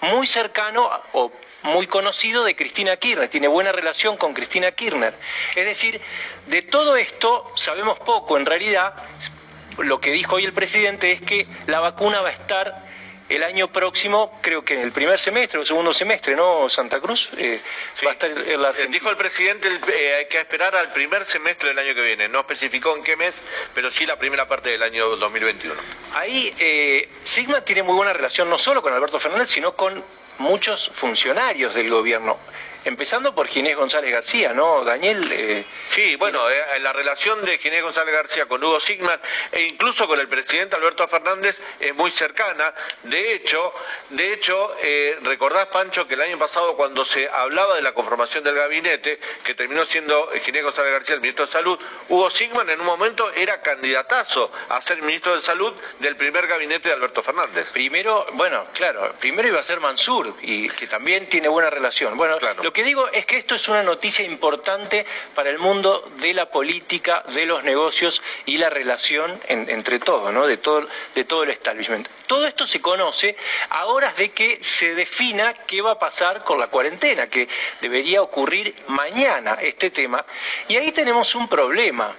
muy 0.00 0.26
cercano 0.26 0.90
o 1.12 1.32
muy 1.62 1.86
conocido 1.86 2.44
de 2.44 2.56
Cristina 2.56 2.96
Kirchner, 2.96 3.28
tiene 3.28 3.48
buena 3.48 3.72
relación 3.72 4.16
con 4.16 4.34
Cristina 4.34 4.72
Kirchner. 4.72 5.14
Es 5.54 5.64
decir, 5.64 6.00
de 6.46 6.62
todo 6.62 6.96
esto 6.96 7.52
sabemos 7.54 7.98
poco 8.00 8.36
en 8.36 8.46
realidad. 8.46 8.94
Lo 9.78 10.00
que 10.00 10.10
dijo 10.10 10.36
hoy 10.36 10.44
el 10.44 10.52
presidente 10.52 11.12
es 11.12 11.22
que 11.22 11.46
la 11.66 11.80
vacuna 11.80 12.20
va 12.20 12.28
a 12.28 12.32
estar 12.32 12.81
el 13.34 13.42
año 13.42 13.68
próximo, 13.68 14.38
creo 14.42 14.64
que 14.64 14.74
en 14.74 14.80
el 14.80 14.92
primer 14.92 15.18
semestre 15.18 15.60
o 15.60 15.64
segundo 15.64 15.94
semestre, 15.94 16.36
¿no, 16.36 16.68
Santa 16.68 17.00
Cruz? 17.00 17.30
Eh, 17.36 17.60
va 18.04 18.10
a 18.10 18.12
estar 18.12 18.30
en 18.30 18.60
la 18.60 18.70
eh, 18.70 18.88
Dijo 18.90 19.08
el 19.08 19.16
presidente, 19.16 19.68
eh, 19.68 20.14
hay 20.18 20.26
que 20.26 20.38
esperar 20.38 20.74
al 20.76 20.92
primer 20.92 21.24
semestre 21.24 21.70
del 21.70 21.78
año 21.78 21.94
que 21.94 22.02
viene. 22.02 22.28
No 22.28 22.40
especificó 22.40 22.94
en 22.96 23.02
qué 23.02 23.16
mes, 23.16 23.42
pero 23.74 23.90
sí 23.90 24.04
la 24.04 24.16
primera 24.16 24.46
parte 24.46 24.70
del 24.70 24.82
año 24.82 25.16
2021. 25.16 25.80
Ahí 26.14 27.08
Sigma 27.24 27.62
tiene 27.62 27.82
muy 27.82 27.94
buena 27.94 28.12
relación 28.12 28.50
no 28.50 28.58
solo 28.58 28.82
con 28.82 28.92
Alberto 28.92 29.18
Fernández, 29.18 29.48
sino 29.48 29.74
con 29.74 30.04
muchos 30.38 30.90
funcionarios 30.94 31.74
del 31.74 31.88
gobierno. 31.88 32.38
Empezando 32.84 33.32
por 33.32 33.46
Ginés 33.46 33.76
González 33.76 34.12
García, 34.12 34.52
¿no, 34.52 34.82
Daniel? 34.84 35.30
Eh, 35.30 35.64
sí, 35.88 36.16
bueno, 36.16 36.50
eh, 36.50 36.80
la 36.80 36.92
relación 36.92 37.44
de 37.44 37.58
Ginés 37.58 37.82
González 37.82 38.12
García 38.12 38.46
con 38.46 38.62
Hugo 38.62 38.80
Sigman 38.80 39.20
e 39.52 39.62
incluso 39.62 40.08
con 40.08 40.18
el 40.18 40.26
presidente 40.26 40.74
Alberto 40.74 41.06
Fernández 41.06 41.60
es 41.78 41.94
muy 41.94 42.10
cercana. 42.10 42.74
De 43.04 43.34
hecho, 43.34 43.72
de 44.10 44.32
hecho, 44.32 44.74
eh, 44.82 45.16
recordás, 45.22 45.68
Pancho, 45.68 46.08
que 46.08 46.14
el 46.14 46.22
año 46.22 46.38
pasado 46.38 46.76
cuando 46.76 47.04
se 47.04 47.28
hablaba 47.28 47.76
de 47.76 47.82
la 47.82 47.94
conformación 47.94 48.42
del 48.42 48.56
gabinete, 48.56 49.20
que 49.44 49.54
terminó 49.54 49.84
siendo 49.84 50.30
Ginés 50.44 50.64
González 50.64 50.92
García 50.92 51.14
el 51.14 51.20
ministro 51.20 51.46
de 51.46 51.52
Salud, 51.52 51.78
Hugo 52.08 52.30
Sigman 52.30 52.68
en 52.68 52.80
un 52.80 52.86
momento 52.86 53.32
era 53.34 53.62
candidatazo 53.62 54.50
a 54.68 54.80
ser 54.80 55.00
ministro 55.02 55.36
de 55.36 55.42
Salud 55.42 55.72
del 56.00 56.16
primer 56.16 56.48
gabinete 56.48 56.88
de 56.88 56.94
Alberto 56.94 57.22
Fernández. 57.22 57.70
Primero, 57.70 58.26
bueno, 58.32 58.66
claro, 58.72 59.14
primero 59.20 59.46
iba 59.46 59.60
a 59.60 59.62
ser 59.62 59.78
Mansur, 59.78 60.34
y 60.42 60.68
que 60.70 60.88
también 60.88 61.28
tiene 61.28 61.46
buena 61.46 61.70
relación. 61.70 62.16
Bueno, 62.16 62.38
claro. 62.38 62.62
Lo 62.62 62.71
que 62.72 62.82
digo 62.82 63.08
es 63.08 63.26
que 63.26 63.38
esto 63.38 63.54
es 63.54 63.68
una 63.68 63.82
noticia 63.82 64.24
importante 64.24 65.06
para 65.34 65.50
el 65.50 65.58
mundo 65.58 66.10
de 66.18 66.34
la 66.34 66.50
política, 66.50 67.24
de 67.28 67.46
los 67.46 67.64
negocios 67.64 68.22
y 68.46 68.58
la 68.58 68.70
relación 68.70 69.40
entre 69.48 69.98
todo, 69.98 70.32
¿no? 70.32 70.46
De 70.46 70.56
todo, 70.56 70.88
de 71.14 71.24
todo 71.24 71.44
el 71.44 71.50
establishment. 71.50 72.08
Todo 72.26 72.46
esto 72.46 72.66
se 72.66 72.80
conoce 72.80 73.36
a 73.70 73.86
horas 73.86 74.16
de 74.16 74.30
que 74.30 74.62
se 74.62 74.94
defina 74.94 75.54
qué 75.66 75.82
va 75.82 75.92
a 75.92 75.98
pasar 75.98 76.44
con 76.44 76.58
la 76.58 76.68
cuarentena, 76.68 77.28
que 77.28 77.48
debería 77.80 78.22
ocurrir 78.22 78.74
mañana 78.88 79.58
este 79.60 79.90
tema. 79.90 80.24
Y 80.68 80.76
ahí 80.76 80.92
tenemos 80.92 81.34
un 81.34 81.48
problema 81.48 82.14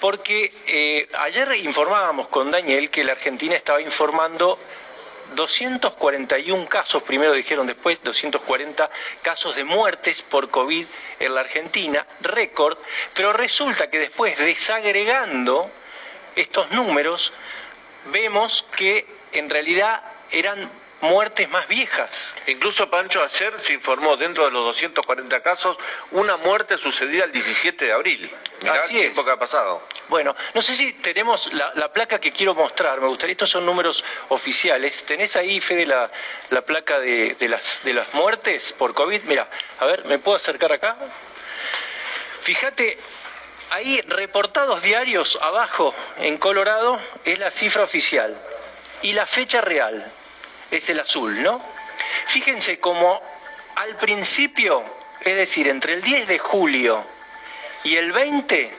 porque 0.00 0.52
eh, 0.66 1.08
ayer 1.18 1.54
informábamos 1.62 2.28
con 2.28 2.50
Daniel 2.50 2.90
que 2.90 3.04
la 3.04 3.12
Argentina 3.12 3.54
estaba 3.54 3.80
informando 3.80 4.58
241 5.34 6.68
casos, 6.68 7.02
primero 7.02 7.32
dijeron 7.32 7.66
después, 7.66 8.02
240 8.02 8.90
casos 9.22 9.56
de 9.56 9.64
muertes 9.64 10.22
por 10.22 10.50
COVID 10.50 10.86
en 11.18 11.34
la 11.34 11.40
Argentina, 11.40 12.06
récord, 12.20 12.78
pero 13.14 13.32
resulta 13.32 13.90
que 13.90 13.98
después 13.98 14.38
desagregando 14.38 15.70
estos 16.34 16.70
números, 16.70 17.32
vemos 18.06 18.66
que 18.76 19.06
en 19.32 19.50
realidad 19.50 20.02
eran 20.30 20.70
muertes 21.06 21.48
más 21.48 21.66
viejas. 21.68 22.34
Incluso, 22.46 22.88
Pancho, 22.90 23.22
ayer 23.22 23.52
se 23.60 23.72
informó 23.72 24.16
dentro 24.16 24.44
de 24.44 24.50
los 24.50 24.64
240 24.66 25.40
casos 25.42 25.76
una 26.10 26.36
muerte 26.36 26.76
sucedida 26.78 27.24
el 27.24 27.32
17 27.32 27.84
de 27.84 27.92
abril. 27.92 28.30
Mirá 28.62 28.84
ha 29.32 29.38
pasado. 29.38 29.82
Bueno, 30.08 30.36
no 30.54 30.62
sé 30.62 30.76
si 30.76 30.92
tenemos 30.94 31.52
la, 31.52 31.92
placa 31.92 32.20
que 32.20 32.32
quiero 32.32 32.54
mostrar, 32.54 33.00
me 33.00 33.08
gustaría, 33.08 33.32
estos 33.32 33.50
son 33.50 33.64
números 33.64 34.04
oficiales. 34.28 35.04
¿Tenés 35.04 35.36
ahí, 35.36 35.60
Fede, 35.60 35.86
la, 35.86 36.10
la 36.50 36.62
placa 36.62 36.98
de, 37.00 37.36
las, 37.48 37.82
de 37.84 37.94
las 37.94 38.12
muertes 38.14 38.72
por 38.72 38.94
COVID? 38.94 39.22
Mira, 39.22 39.48
a 39.78 39.86
ver, 39.86 40.04
¿me 40.04 40.18
puedo 40.18 40.36
acercar 40.36 40.72
acá? 40.72 40.96
Fíjate, 42.42 42.98
ahí 43.70 44.00
reportados 44.02 44.82
diarios 44.82 45.38
abajo 45.42 45.94
en 46.18 46.38
Colorado 46.38 47.00
es 47.24 47.38
la 47.38 47.50
cifra 47.50 47.82
oficial 47.82 48.36
y 49.02 49.12
la 49.12 49.26
fecha 49.26 49.60
real 49.60 50.12
es 50.70 50.88
el 50.88 51.00
azul, 51.00 51.42
¿no? 51.42 51.62
Fíjense 52.26 52.78
cómo 52.80 53.22
al 53.76 53.96
principio, 53.96 54.84
es 55.20 55.36
decir, 55.36 55.68
entre 55.68 55.94
el 55.94 56.02
10 56.02 56.28
de 56.28 56.38
julio 56.38 57.04
y 57.84 57.96
el 57.96 58.12
20, 58.12 58.72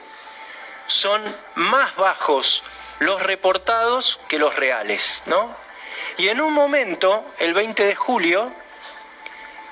son 0.86 1.22
más 1.54 1.94
bajos 1.96 2.62
los 2.98 3.22
reportados 3.22 4.20
que 4.28 4.38
los 4.38 4.54
reales, 4.56 5.22
¿no? 5.26 5.54
Y 6.16 6.28
en 6.28 6.40
un 6.40 6.52
momento, 6.52 7.24
el 7.38 7.54
20 7.54 7.84
de 7.84 7.94
julio, 7.94 8.52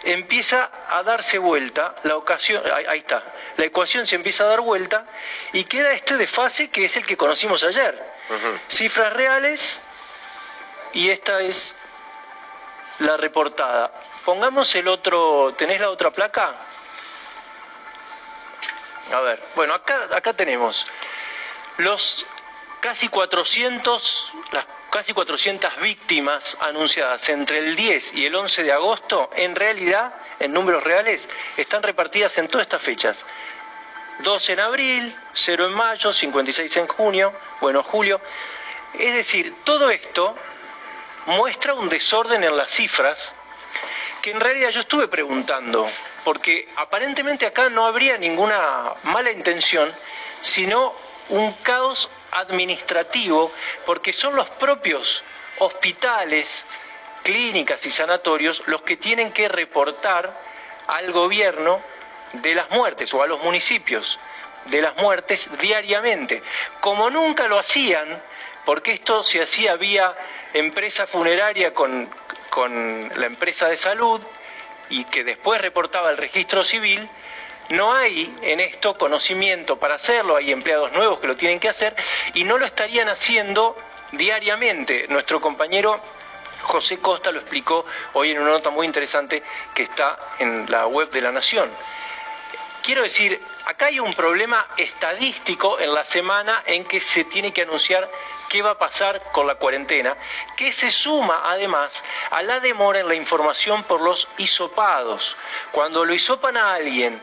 empieza 0.04 0.70
a 0.88 1.02
darse 1.02 1.38
vuelta, 1.38 1.96
la 2.04 2.16
ocasión, 2.16 2.62
ahí, 2.72 2.98
está, 2.98 3.24
la 3.56 3.64
ecuación 3.64 4.06
se 4.06 4.14
empieza 4.14 4.44
a 4.44 4.46
dar 4.46 4.60
vuelta 4.60 5.06
y 5.52 5.64
queda 5.64 5.92
este 5.92 6.16
desfase 6.16 6.70
que 6.70 6.84
es 6.84 6.96
el 6.96 7.04
que 7.04 7.16
conocimos 7.16 7.64
ayer. 7.64 8.00
Cifras 8.68 9.12
reales 9.12 9.80
y 10.92 11.10
esta 11.10 11.40
es 11.40 11.76
la 13.00 13.16
reportada. 13.16 13.92
Pongamos 14.24 14.74
el 14.74 14.88
otro, 14.88 15.54
¿tenés 15.56 15.80
la 15.80 15.90
otra 15.90 16.10
placa? 16.10 16.54
A 19.12 19.20
ver, 19.20 19.42
bueno, 19.54 19.74
acá, 19.74 20.08
acá 20.14 20.32
tenemos 20.32 20.86
los 21.78 22.26
casi 22.80 23.08
400, 23.08 24.32
las 24.52 24.66
casi 24.90 25.12
400 25.12 25.80
víctimas 25.80 26.56
anunciadas 26.60 27.28
entre 27.28 27.58
el 27.58 27.76
10 27.76 28.14
y 28.14 28.26
el 28.26 28.34
11 28.34 28.62
de 28.62 28.72
agosto, 28.72 29.30
en 29.36 29.54
realidad, 29.54 30.14
en 30.38 30.52
números 30.52 30.82
reales, 30.82 31.28
están 31.56 31.82
repartidas 31.82 32.38
en 32.38 32.48
todas 32.48 32.66
estas 32.66 32.82
fechas. 32.82 33.24
2 34.20 34.48
en 34.50 34.60
abril, 34.60 35.16
0 35.34 35.66
en 35.66 35.72
mayo, 35.74 36.12
56 36.12 36.76
en 36.78 36.88
junio, 36.88 37.32
bueno, 37.60 37.82
julio. 37.82 38.20
Es 38.94 39.14
decir, 39.14 39.54
todo 39.64 39.90
esto 39.90 40.34
muestra 41.26 41.74
un 41.74 41.88
desorden 41.88 42.44
en 42.44 42.56
las 42.56 42.70
cifras 42.70 43.34
que 44.22 44.30
en 44.30 44.40
realidad 44.40 44.70
yo 44.70 44.80
estuve 44.80 45.08
preguntando, 45.08 45.88
porque 46.24 46.68
aparentemente 46.76 47.46
acá 47.46 47.68
no 47.68 47.86
habría 47.86 48.16
ninguna 48.16 48.94
mala 49.04 49.30
intención, 49.30 49.94
sino 50.40 50.94
un 51.28 51.52
caos 51.62 52.10
administrativo, 52.32 53.52
porque 53.84 54.12
son 54.12 54.34
los 54.34 54.48
propios 54.50 55.22
hospitales, 55.58 56.64
clínicas 57.22 57.84
y 57.86 57.90
sanatorios 57.90 58.62
los 58.66 58.82
que 58.82 58.96
tienen 58.96 59.32
que 59.32 59.48
reportar 59.48 60.32
al 60.86 61.12
gobierno 61.12 61.80
de 62.32 62.54
las 62.54 62.70
muertes 62.70 63.12
o 63.14 63.22
a 63.22 63.26
los 63.26 63.42
municipios 63.42 64.18
de 64.66 64.82
las 64.82 64.96
muertes 64.96 65.48
diariamente, 65.60 66.42
como 66.80 67.10
nunca 67.10 67.48
lo 67.48 67.58
hacían, 67.58 68.22
porque 68.66 68.92
esto 68.92 69.22
se 69.22 69.40
hacía 69.40 69.76
vía 69.76 70.14
empresa 70.52 71.06
funeraria 71.06 71.72
con, 71.72 72.10
con 72.50 73.10
la 73.14 73.26
empresa 73.26 73.68
de 73.68 73.76
salud 73.78 74.20
y 74.90 75.04
que 75.04 75.24
después 75.24 75.60
reportaba 75.60 76.10
el 76.10 76.16
registro 76.16 76.64
civil, 76.64 77.08
no 77.70 77.94
hay 77.94 78.34
en 78.42 78.60
esto 78.60 78.98
conocimiento 78.98 79.78
para 79.78 79.94
hacerlo, 79.94 80.36
hay 80.36 80.52
empleados 80.52 80.92
nuevos 80.92 81.20
que 81.20 81.28
lo 81.28 81.36
tienen 81.36 81.60
que 81.60 81.68
hacer 81.68 81.94
y 82.34 82.44
no 82.44 82.58
lo 82.58 82.66
estarían 82.66 83.08
haciendo 83.08 83.76
diariamente. 84.12 85.06
Nuestro 85.08 85.40
compañero 85.40 86.00
José 86.62 86.98
Costa 86.98 87.30
lo 87.30 87.40
explicó 87.40 87.86
hoy 88.14 88.32
en 88.32 88.40
una 88.40 88.50
nota 88.50 88.70
muy 88.70 88.86
interesante 88.86 89.42
que 89.74 89.84
está 89.84 90.34
en 90.40 90.66
la 90.68 90.86
web 90.88 91.08
de 91.10 91.20
la 91.20 91.30
Nación. 91.30 91.70
Quiero 92.82 93.02
decir, 93.02 93.40
acá 93.64 93.86
hay 93.86 93.98
un 93.98 94.12
problema 94.14 94.66
estadístico 94.76 95.80
en 95.80 95.92
la 95.92 96.04
semana 96.04 96.62
en 96.66 96.84
que 96.84 97.00
se 97.00 97.24
tiene 97.24 97.52
que 97.52 97.62
anunciar 97.62 98.08
qué 98.48 98.62
va 98.62 98.72
a 98.72 98.78
pasar 98.78 99.32
con 99.32 99.46
la 99.46 99.56
cuarentena, 99.56 100.16
que 100.56 100.72
se 100.72 100.90
suma 100.90 101.42
además 101.44 102.02
a 102.30 102.42
la 102.42 102.60
demora 102.60 103.00
en 103.00 103.08
la 103.08 103.14
información 103.14 103.84
por 103.84 104.00
los 104.00 104.28
hisopados. 104.38 105.36
Cuando 105.72 106.04
lo 106.04 106.14
hisopan 106.14 106.56
a 106.56 106.74
alguien 106.74 107.20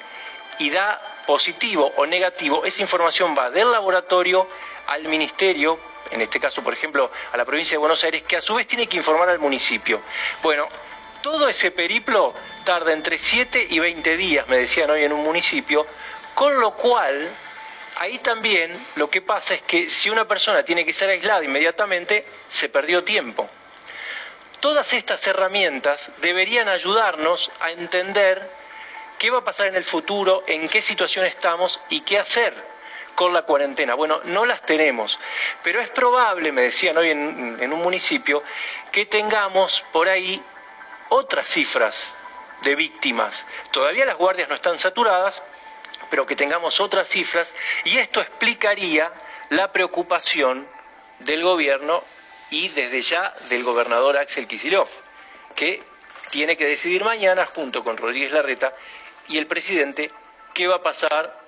y 0.59 0.69
da 0.69 1.23
positivo 1.25 1.91
o 1.95 2.05
negativo, 2.05 2.65
esa 2.65 2.81
información 2.81 3.35
va 3.37 3.49
del 3.49 3.71
laboratorio 3.71 4.47
al 4.87 5.03
ministerio, 5.03 5.79
en 6.11 6.21
este 6.21 6.39
caso, 6.39 6.63
por 6.63 6.73
ejemplo, 6.73 7.09
a 7.31 7.37
la 7.37 7.45
provincia 7.45 7.75
de 7.75 7.79
Buenos 7.79 8.03
Aires, 8.03 8.23
que 8.23 8.37
a 8.37 8.41
su 8.41 8.55
vez 8.55 8.67
tiene 8.67 8.87
que 8.87 8.97
informar 8.97 9.29
al 9.29 9.39
municipio. 9.39 10.01
Bueno, 10.41 10.67
todo 11.21 11.47
ese 11.47 11.71
periplo 11.71 12.33
tarda 12.65 12.91
entre 12.93 13.17
7 13.17 13.67
y 13.69 13.79
20 13.79 14.17
días, 14.17 14.47
me 14.47 14.57
decían 14.57 14.89
hoy 14.89 15.05
en 15.05 15.13
un 15.13 15.23
municipio, 15.23 15.87
con 16.35 16.59
lo 16.59 16.71
cual 16.71 17.35
ahí 17.97 18.19
también 18.19 18.85
lo 18.95 19.09
que 19.09 19.21
pasa 19.21 19.53
es 19.55 19.61
que 19.63 19.89
si 19.89 20.09
una 20.09 20.27
persona 20.27 20.63
tiene 20.63 20.85
que 20.85 20.93
ser 20.93 21.09
aislada 21.09 21.43
inmediatamente, 21.43 22.25
se 22.47 22.69
perdió 22.69 23.03
tiempo. 23.03 23.47
Todas 24.59 24.93
estas 24.93 25.25
herramientas 25.27 26.11
deberían 26.21 26.69
ayudarnos 26.69 27.51
a 27.59 27.71
entender 27.71 28.49
qué 29.19 29.29
va 29.29 29.39
a 29.39 29.43
pasar 29.43 29.67
en 29.67 29.75
el 29.75 29.83
futuro, 29.83 30.43
en 30.47 30.69
qué 30.69 30.81
situación 30.81 31.25
estamos 31.25 31.79
y 31.89 32.01
qué 32.01 32.19
hacer 32.19 32.53
con 33.15 33.33
la 33.33 33.43
cuarentena. 33.43 33.93
Bueno, 33.93 34.21
no 34.23 34.45
las 34.45 34.65
tenemos, 34.65 35.19
pero 35.63 35.81
es 35.81 35.89
probable, 35.89 36.51
me 36.51 36.61
decían 36.63 36.97
hoy 36.97 37.11
en, 37.11 37.57
en 37.59 37.73
un 37.73 37.81
municipio, 37.81 38.43
que 38.91 39.05
tengamos 39.05 39.83
por 39.91 40.07
ahí 40.07 40.41
otras 41.09 41.47
cifras 41.47 42.13
de 42.63 42.75
víctimas. 42.75 43.45
Todavía 43.71 44.05
las 44.05 44.17
guardias 44.17 44.49
no 44.49 44.55
están 44.55 44.79
saturadas, 44.79 45.43
pero 46.09 46.25
que 46.25 46.35
tengamos 46.35 46.79
otras 46.79 47.09
cifras 47.09 47.53
y 47.85 47.97
esto 47.97 48.21
explicaría 48.21 49.11
la 49.49 49.71
preocupación 49.71 50.67
del 51.19 51.43
gobierno 51.43 52.03
y 52.49 52.69
desde 52.69 53.01
ya 53.01 53.33
del 53.49 53.63
gobernador 53.63 54.17
Axel 54.17 54.47
Kisilov, 54.47 54.87
que 55.55 55.81
tiene 56.31 56.57
que 56.57 56.65
decidir 56.65 57.03
mañana 57.03 57.45
junto 57.45 57.83
con 57.83 57.97
Rodríguez 57.97 58.31
Larreta 58.31 58.71
y 59.27 59.37
el 59.37 59.47
presidente 59.47 60.11
qué 60.53 60.67
va 60.67 60.75
a 60.75 60.83
pasar 60.83 61.39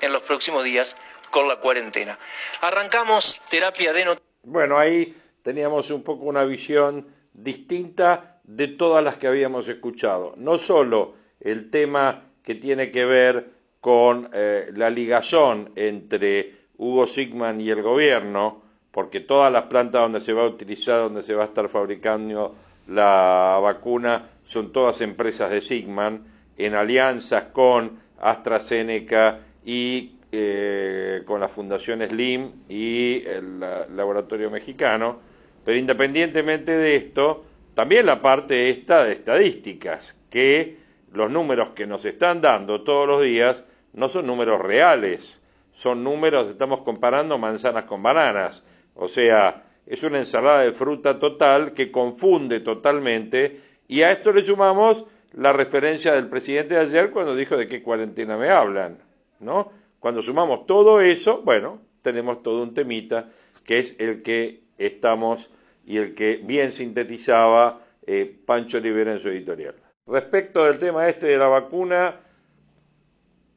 en 0.00 0.12
los 0.12 0.22
próximos 0.22 0.64
días 0.64 0.96
con 1.30 1.48
la 1.48 1.56
cuarentena. 1.56 2.18
Arrancamos 2.60 3.40
terapia 3.48 3.92
de 3.92 4.16
Bueno, 4.42 4.78
ahí 4.78 5.16
teníamos 5.42 5.90
un 5.90 6.02
poco 6.02 6.24
una 6.24 6.44
visión 6.44 7.06
distinta 7.32 8.40
de 8.44 8.68
todas 8.68 9.02
las 9.02 9.16
que 9.16 9.26
habíamos 9.26 9.68
escuchado. 9.68 10.34
No 10.36 10.58
solo 10.58 11.14
el 11.40 11.70
tema 11.70 12.24
que 12.44 12.54
tiene 12.54 12.90
que 12.90 13.04
ver 13.04 13.50
con 13.82 14.30
eh, 14.32 14.70
la 14.76 14.90
ligazón 14.90 15.72
entre 15.74 16.54
Hugo 16.78 17.08
Sigman 17.08 17.60
y 17.60 17.68
el 17.68 17.82
gobierno, 17.82 18.62
porque 18.92 19.18
todas 19.18 19.52
las 19.52 19.64
plantas 19.64 20.02
donde 20.02 20.20
se 20.20 20.32
va 20.32 20.42
a 20.42 20.46
utilizar, 20.46 21.00
donde 21.00 21.24
se 21.24 21.34
va 21.34 21.42
a 21.42 21.46
estar 21.46 21.68
fabricando 21.68 22.54
la 22.86 23.58
vacuna, 23.60 24.30
son 24.44 24.72
todas 24.72 25.00
empresas 25.00 25.50
de 25.50 25.60
Sigman, 25.60 26.24
en 26.56 26.74
alianzas 26.74 27.46
con 27.52 27.98
AstraZeneca 28.20 29.40
y 29.64 30.12
eh, 30.30 31.22
con 31.26 31.40
la 31.40 31.48
Fundación 31.48 32.08
Slim 32.08 32.52
y 32.68 33.24
el 33.26 33.58
laboratorio 33.96 34.48
mexicano. 34.48 35.18
Pero 35.64 35.76
independientemente 35.76 36.70
de 36.70 36.94
esto, 36.94 37.44
también 37.74 38.06
la 38.06 38.22
parte 38.22 38.70
esta 38.70 39.02
de 39.02 39.14
estadísticas, 39.14 40.16
que 40.30 40.76
los 41.12 41.28
números 41.28 41.70
que 41.70 41.84
nos 41.84 42.04
están 42.04 42.40
dando 42.40 42.82
todos 42.82 43.08
los 43.08 43.22
días 43.24 43.64
no 43.92 44.08
son 44.08 44.26
números 44.26 44.60
reales, 44.60 45.40
son 45.72 46.04
números, 46.04 46.48
estamos 46.48 46.82
comparando 46.82 47.38
manzanas 47.38 47.84
con 47.84 48.02
bananas, 48.02 48.62
o 48.94 49.08
sea, 49.08 49.64
es 49.86 50.02
una 50.02 50.18
ensalada 50.18 50.60
de 50.62 50.72
fruta 50.72 51.18
total 51.18 51.72
que 51.72 51.90
confunde 51.90 52.60
totalmente 52.60 53.60
y 53.88 54.02
a 54.02 54.12
esto 54.12 54.32
le 54.32 54.42
sumamos 54.42 55.04
la 55.32 55.52
referencia 55.52 56.12
del 56.12 56.28
presidente 56.28 56.74
de 56.74 56.80
ayer 56.80 57.10
cuando 57.10 57.34
dijo 57.34 57.56
de 57.56 57.68
qué 57.68 57.82
cuarentena 57.82 58.36
me 58.36 58.48
hablan, 58.48 58.98
¿no? 59.40 59.72
Cuando 59.98 60.22
sumamos 60.22 60.66
todo 60.66 61.00
eso, 61.00 61.42
bueno, 61.42 61.80
tenemos 62.02 62.42
todo 62.42 62.62
un 62.62 62.74
temita 62.74 63.30
que 63.64 63.78
es 63.78 63.94
el 63.98 64.22
que 64.22 64.62
estamos 64.78 65.50
y 65.86 65.98
el 65.98 66.14
que 66.14 66.40
bien 66.42 66.72
sintetizaba 66.72 67.80
eh, 68.06 68.36
Pancho 68.44 68.80
Rivera 68.80 69.12
en 69.12 69.20
su 69.20 69.28
editorial. 69.28 69.74
Respecto 70.06 70.64
del 70.64 70.78
tema 70.78 71.08
este 71.08 71.28
de 71.28 71.38
la 71.38 71.46
vacuna, 71.46 72.20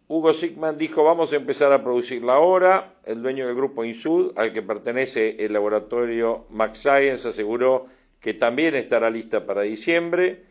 Hugo 0.07 0.33
Sigman 0.33 0.77
dijo 0.77 1.03
vamos 1.03 1.33
a 1.33 1.35
empezar 1.35 1.73
a 1.73 1.83
producirla 1.83 2.35
ahora. 2.35 2.93
El 3.05 3.23
dueño 3.23 3.47
del 3.47 3.55
grupo 3.55 3.83
Insud, 3.83 4.33
al 4.35 4.53
que 4.53 4.61
pertenece 4.61 5.43
el 5.43 5.53
laboratorio 5.53 6.45
Max 6.51 6.79
Science, 6.79 7.27
aseguró 7.27 7.87
que 8.19 8.35
también 8.35 8.75
estará 8.75 9.09
lista 9.09 9.47
para 9.47 9.63
diciembre. 9.63 10.43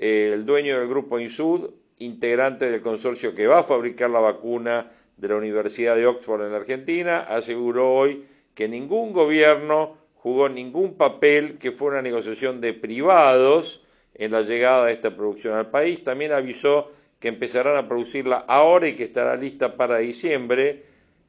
Eh, 0.00 0.32
el 0.34 0.44
dueño 0.44 0.80
del 0.80 0.88
grupo 0.88 1.20
Insud, 1.20 1.70
integrante 1.98 2.72
del 2.72 2.80
consorcio 2.80 3.36
que 3.36 3.46
va 3.46 3.60
a 3.60 3.62
fabricar 3.62 4.10
la 4.10 4.18
vacuna 4.18 4.90
de 5.16 5.28
la 5.28 5.36
Universidad 5.36 5.94
de 5.94 6.06
Oxford 6.06 6.42
en 6.42 6.50
la 6.50 6.58
Argentina, 6.58 7.20
aseguró 7.20 7.94
hoy 7.94 8.24
que 8.54 8.68
ningún 8.68 9.12
gobierno 9.12 9.96
jugó 10.14 10.48
ningún 10.48 10.94
papel 10.94 11.58
que 11.58 11.70
fue 11.70 11.90
una 11.90 12.02
negociación 12.02 12.60
de 12.60 12.74
privados 12.74 13.84
en 14.14 14.32
la 14.32 14.42
llegada 14.42 14.86
de 14.86 14.92
esta 14.92 15.14
producción 15.14 15.54
al 15.54 15.70
país. 15.70 16.02
También 16.02 16.32
avisó 16.32 16.90
que 17.20 17.28
empezarán 17.28 17.76
a 17.76 17.88
producirla 17.88 18.44
ahora 18.48 18.88
y 18.88 18.94
que 18.94 19.04
estará 19.04 19.36
lista 19.36 19.76
para 19.76 19.98
diciembre. 19.98 20.84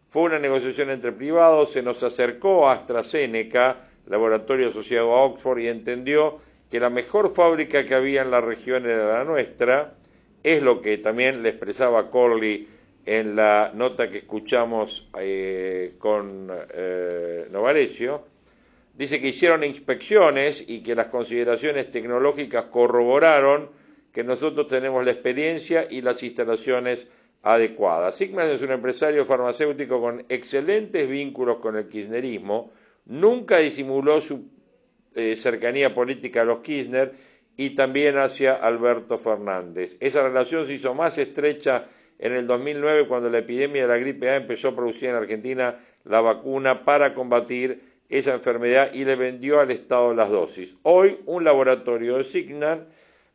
Fue 0.07 0.23
una 0.23 0.39
negociación 0.39 0.89
entre 0.89 1.11
privados, 1.11 1.71
se 1.71 1.83
nos 1.83 2.01
acercó 2.03 2.69
AstraZeneca, 2.69 3.77
laboratorio 4.07 4.69
asociado 4.69 5.13
a 5.13 5.23
Oxford, 5.23 5.59
y 5.59 5.67
entendió 5.67 6.39
que 6.69 6.79
la 6.79 6.89
mejor 6.89 7.33
fábrica 7.33 7.83
que 7.83 7.95
había 7.95 8.21
en 8.21 8.31
la 8.31 8.41
región 8.41 8.85
era 8.85 9.19
la 9.19 9.23
nuestra. 9.23 9.95
Es 10.43 10.61
lo 10.63 10.81
que 10.81 10.97
también 10.97 11.43
le 11.43 11.49
expresaba 11.49 12.09
Corley 12.09 12.67
en 13.05 13.35
la 13.35 13.71
nota 13.73 14.09
que 14.09 14.19
escuchamos 14.19 15.09
eh, 15.19 15.95
con 15.99 16.49
eh, 16.73 17.47
Novarecio 17.51 18.23
Dice 18.99 19.21
que 19.21 19.29
hicieron 19.29 19.63
inspecciones 19.63 20.61
y 20.67 20.83
que 20.83 20.93
las 20.93 21.07
consideraciones 21.07 21.89
tecnológicas 21.89 22.65
corroboraron 22.65 23.69
que 24.11 24.23
nosotros 24.23 24.67
tenemos 24.67 25.05
la 25.05 25.11
experiencia 25.11 25.87
y 25.89 26.01
las 26.01 26.21
instalaciones 26.23 27.07
adecuadas. 27.41 28.15
Sigma 28.15 28.43
es 28.45 28.61
un 28.61 28.71
empresario 28.71 29.25
farmacéutico 29.25 30.01
con 30.01 30.25
excelentes 30.29 31.07
vínculos 31.07 31.57
con 31.57 31.77
el 31.77 31.87
kirchnerismo, 31.87 32.71
nunca 33.05 33.57
disimuló 33.57 34.19
su 34.21 34.49
eh, 35.15 35.35
cercanía 35.35 35.93
política 35.93 36.41
a 36.41 36.45
los 36.45 36.59
Kirchner 36.59 37.13
y 37.57 37.71
también 37.71 38.17
hacia 38.17 38.53
Alberto 38.53 39.17
Fernández. 39.17 39.97
Esa 39.99 40.23
relación 40.23 40.65
se 40.65 40.75
hizo 40.75 40.93
más 40.93 41.17
estrecha 41.17 41.85
en 42.19 42.33
el 42.33 42.47
2009 42.47 43.07
cuando 43.07 43.29
la 43.29 43.39
epidemia 43.39 43.81
de 43.83 43.87
la 43.87 43.97
gripe 43.97 44.29
A 44.29 44.35
empezó 44.35 44.69
a 44.69 44.75
producir 44.75 45.09
en 45.09 45.15
Argentina 45.15 45.77
la 46.03 46.21
vacuna 46.21 46.85
para 46.85 47.13
combatir 47.13 47.81
esa 48.09 48.33
enfermedad 48.33 48.93
y 48.93 49.05
le 49.05 49.15
vendió 49.15 49.59
al 49.59 49.71
Estado 49.71 50.13
las 50.13 50.29
dosis. 50.29 50.77
Hoy 50.83 51.19
un 51.25 51.43
laboratorio 51.43 52.17
de 52.17 52.23
Signan, 52.23 52.87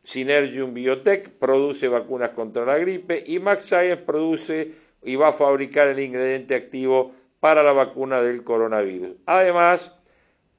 Synergium 0.05 0.73
Biotech, 0.73 1.31
produce 1.31 1.89
vacunas 1.89 2.29
contra 2.29 2.65
la 2.65 2.77
gripe 2.77 3.23
y 3.25 3.39
Max 3.39 3.65
Science 3.65 3.97
produce 3.97 4.71
y 5.03 5.15
va 5.17 5.29
a 5.29 5.33
fabricar 5.33 5.89
el 5.89 5.99
ingrediente 5.99 6.55
activo 6.55 7.11
para 7.39 7.61
la 7.61 7.73
vacuna 7.73 8.21
del 8.21 8.43
coronavirus. 8.43 9.17
Además, 9.25 9.91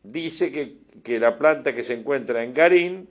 dice 0.03 0.53
que, 0.53 0.79
que 1.03 1.19
la 1.19 1.39
planta 1.39 1.75
que 1.75 1.83
se 1.83 1.95
encuentra 1.95 2.45
en 2.45 2.53
Garín 2.53 3.09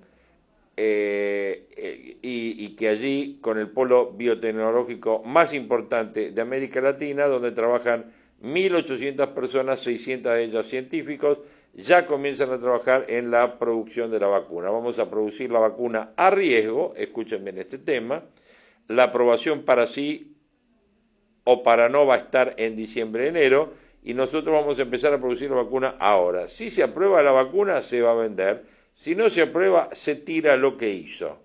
eh, 0.78 1.70
eh, 1.78 2.18
y, 2.22 2.76
que 2.76 2.90
allí, 2.90 3.38
con 3.40 3.58
el 3.58 3.70
polo 3.70 4.12
biotecnológico 4.12 5.24
más 5.24 5.54
importante 5.54 6.32
de 6.32 6.42
América 6.42 6.82
Latina, 6.82 7.28
donde 7.28 7.52
trabajan 7.52 8.12
1.800 8.44 9.34
personas, 9.34 9.80
600 9.80 10.34
de 10.34 10.44
ellas 10.44 10.66
científicos, 10.66 11.40
ya 11.76 12.08
comienzan 12.08 12.52
a 12.52 12.60
trabajar 12.60 13.06
en 13.10 13.32
la 13.32 13.60
producción 13.60 14.10
de 14.10 14.20
la 14.20 14.28
vacuna. 14.28 14.70
Vamos 14.70 14.98
a 14.98 15.10
producir 15.10 15.52
la 15.52 15.60
vacuna 15.60 16.14
a 16.16 16.30
riesgo, 16.30 16.94
escuchen 16.96 17.44
bien 17.44 17.58
este 17.58 17.78
tema, 17.78 18.24
la 18.88 19.04
aprobación 19.04 19.64
para 19.64 19.86
sí 19.86 20.38
o 21.44 21.64
para 21.64 21.90
no 21.90 22.06
va 22.06 22.16
a 22.16 22.20
estar 22.20 22.56
en 22.58 22.76
diciembre-enero 22.76 23.74
y 24.04 24.14
nosotros 24.14 24.54
vamos 24.54 24.80
a 24.80 24.84
empezar 24.84 25.14
a 25.14 25.20
producir 25.20 25.50
la 25.50 25.58
vacuna 25.58 25.96
ahora. 26.00 26.48
Si 26.48 26.70
se 26.70 26.84
aprueba 26.84 27.22
la 27.24 27.32
vacuna, 27.32 27.82
se 27.82 28.02
va 28.02 28.12
a 28.12 28.16
vender. 28.16 28.64
Si 28.94 29.14
no 29.16 29.30
se 29.30 29.42
aprueba, 29.42 29.90
se 29.92 30.16
tira 30.16 30.56
lo 30.56 30.78
que 30.78 30.92
hizo. 30.92 31.40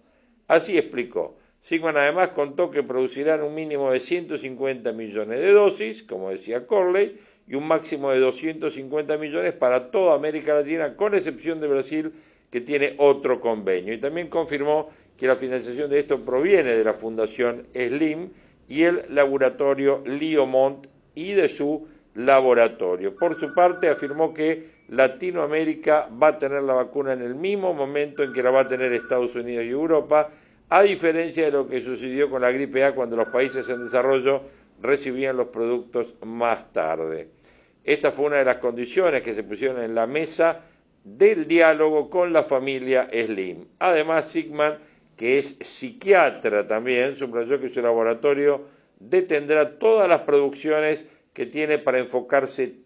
Así 0.46 0.78
explicó. 0.78 1.38
Sigman 1.62 1.96
además 1.96 2.30
contó 2.30 2.70
que 2.70 2.82
producirán 2.82 3.42
un 3.42 3.54
mínimo 3.54 3.90
de 3.90 4.00
150 4.00 4.92
millones 4.92 5.40
de 5.40 5.52
dosis, 5.52 6.02
como 6.02 6.30
decía 6.30 6.66
Corley, 6.66 7.18
y 7.51 7.57
un 7.57 7.66
máximo 7.66 8.12
de 8.12 8.20
250 8.20 9.18
millones 9.18 9.53
para 9.55 9.90
toda 9.90 10.14
América 10.14 10.55
Latina, 10.55 10.94
con 10.94 11.16
excepción 11.16 11.61
de 11.61 11.66
Brasil, 11.66 12.12
que 12.48 12.61
tiene 12.61 12.94
otro 12.98 13.40
convenio. 13.40 13.92
Y 13.92 13.98
también 13.98 14.28
confirmó 14.28 14.88
que 15.16 15.26
la 15.26 15.34
financiación 15.34 15.90
de 15.90 15.98
esto 15.98 16.24
proviene 16.24 16.70
de 16.76 16.84
la 16.84 16.94
Fundación 16.94 17.66
SLIM 17.74 18.28
y 18.68 18.84
el 18.84 19.05
laboratorio 19.09 20.01
Liomont 20.07 20.86
y 21.16 21.32
de 21.32 21.48
su 21.48 21.88
laboratorio. 22.14 23.16
Por 23.16 23.34
su 23.34 23.53
parte, 23.53 23.88
afirmó 23.88 24.32
que 24.32 24.68
Latinoamérica 24.88 26.09
va 26.22 26.28
a 26.28 26.38
tener 26.38 26.62
la 26.62 26.74
vacuna 26.74 27.14
en 27.14 27.22
el 27.22 27.34
mismo 27.34 27.74
momento 27.74 28.22
en 28.22 28.32
que 28.32 28.44
la 28.44 28.53
va 28.53 28.61
a 28.61 28.68
tener 28.68 28.92
Estados 28.92 29.34
Unidos 29.34 29.64
y 29.64 29.70
Europa, 29.70 30.30
a 30.68 30.82
diferencia 30.82 31.46
de 31.46 31.51
lo 31.51 31.68
que 31.68 31.80
sucedió 31.80 32.30
con 32.30 32.42
la 32.42 32.53
gripe 32.53 32.84
A 32.84 32.94
cuando 32.94 33.16
los 33.16 33.28
países 33.28 33.68
en 33.68 33.82
desarrollo 33.82 34.42
recibían 34.80 35.36
los 35.36 35.48
productos 35.48 36.14
más 36.24 36.72
tarde. 36.72 37.39
Esta 37.84 38.12
fue 38.12 38.26
una 38.26 38.36
de 38.36 38.44
las 38.44 38.56
condiciones 38.56 39.22
que 39.22 39.34
se 39.34 39.42
pusieron 39.42 39.82
en 39.82 39.94
la 39.94 40.06
mesa 40.06 40.60
del 41.04 41.46
diálogo 41.46 42.10
con 42.10 42.32
la 42.32 42.42
familia 42.42 43.08
Slim. 43.10 43.66
Además, 43.78 44.26
Sigman, 44.26 44.78
que 45.16 45.38
es 45.38 45.56
psiquiatra 45.60 46.66
también, 46.66 47.16
subrayó 47.16 47.60
que 47.60 47.68
su 47.68 47.80
laboratorio 47.80 48.66
detendrá 48.98 49.78
todas 49.78 50.08
las 50.08 50.20
producciones 50.20 51.04
que 51.32 51.46
tiene 51.46 51.78
para 51.78 51.98
enfocarse 51.98 52.76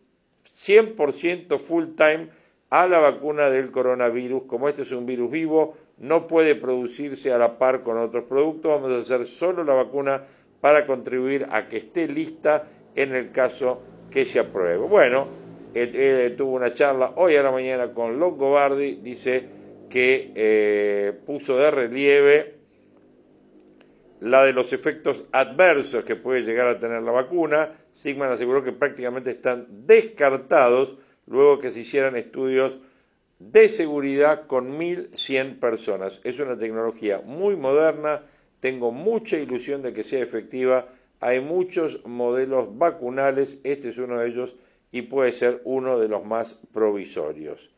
100% 0.48 1.58
full 1.58 1.94
time 1.96 2.28
a 2.70 2.86
la 2.86 3.00
vacuna 3.00 3.50
del 3.50 3.72
coronavirus. 3.72 4.44
Como 4.44 4.68
este 4.68 4.82
es 4.82 4.92
un 4.92 5.06
virus 5.06 5.30
vivo, 5.30 5.76
no 5.98 6.26
puede 6.26 6.54
producirse 6.54 7.32
a 7.32 7.38
la 7.38 7.58
par 7.58 7.82
con 7.82 7.98
otros 7.98 8.24
productos. 8.24 8.70
Vamos 8.70 8.92
a 8.92 9.00
hacer 9.02 9.26
solo 9.26 9.64
la 9.64 9.74
vacuna 9.74 10.22
para 10.60 10.86
contribuir 10.86 11.46
a 11.50 11.68
que 11.68 11.78
esté 11.78 12.06
lista 12.06 12.68
en 12.94 13.14
el 13.14 13.32
caso 13.32 13.82
que 14.14 14.24
se 14.24 14.38
apruebe. 14.38 14.78
Bueno, 14.78 15.26
él, 15.74 16.36
tuvo 16.36 16.52
una 16.52 16.72
charla 16.72 17.14
hoy 17.16 17.34
a 17.34 17.42
la 17.42 17.50
mañana 17.50 17.92
con 17.92 18.20
Longobardi, 18.20 19.00
dice 19.02 19.44
que 19.90 20.30
eh, 20.36 21.12
puso 21.26 21.58
de 21.58 21.70
relieve 21.72 22.54
la 24.20 24.44
de 24.44 24.52
los 24.52 24.72
efectos 24.72 25.24
adversos 25.32 26.04
que 26.04 26.14
puede 26.14 26.42
llegar 26.42 26.68
a 26.68 26.78
tener 26.78 27.02
la 27.02 27.10
vacuna. 27.10 27.72
Sigman 27.96 28.30
aseguró 28.30 28.62
que 28.62 28.70
prácticamente 28.70 29.30
están 29.30 29.66
descartados 29.84 30.96
luego 31.26 31.58
que 31.58 31.72
se 31.72 31.80
hicieran 31.80 32.14
estudios 32.14 32.78
de 33.40 33.68
seguridad 33.68 34.46
con 34.46 34.78
1.100 34.78 35.58
personas. 35.58 36.20
Es 36.22 36.38
una 36.38 36.56
tecnología 36.56 37.20
muy 37.20 37.56
moderna, 37.56 38.22
tengo 38.60 38.92
mucha 38.92 39.38
ilusión 39.38 39.82
de 39.82 39.92
que 39.92 40.04
sea 40.04 40.22
efectiva. 40.22 40.86
Hay 41.24 41.40
muchos 41.40 42.04
modelos 42.04 42.76
vacunales, 42.76 43.56
este 43.64 43.88
es 43.88 43.96
uno 43.96 44.18
de 44.18 44.28
ellos 44.28 44.56
y 44.92 45.00
puede 45.00 45.32
ser 45.32 45.62
uno 45.64 45.98
de 45.98 46.06
los 46.06 46.22
más 46.22 46.58
provisorios. 46.70 47.70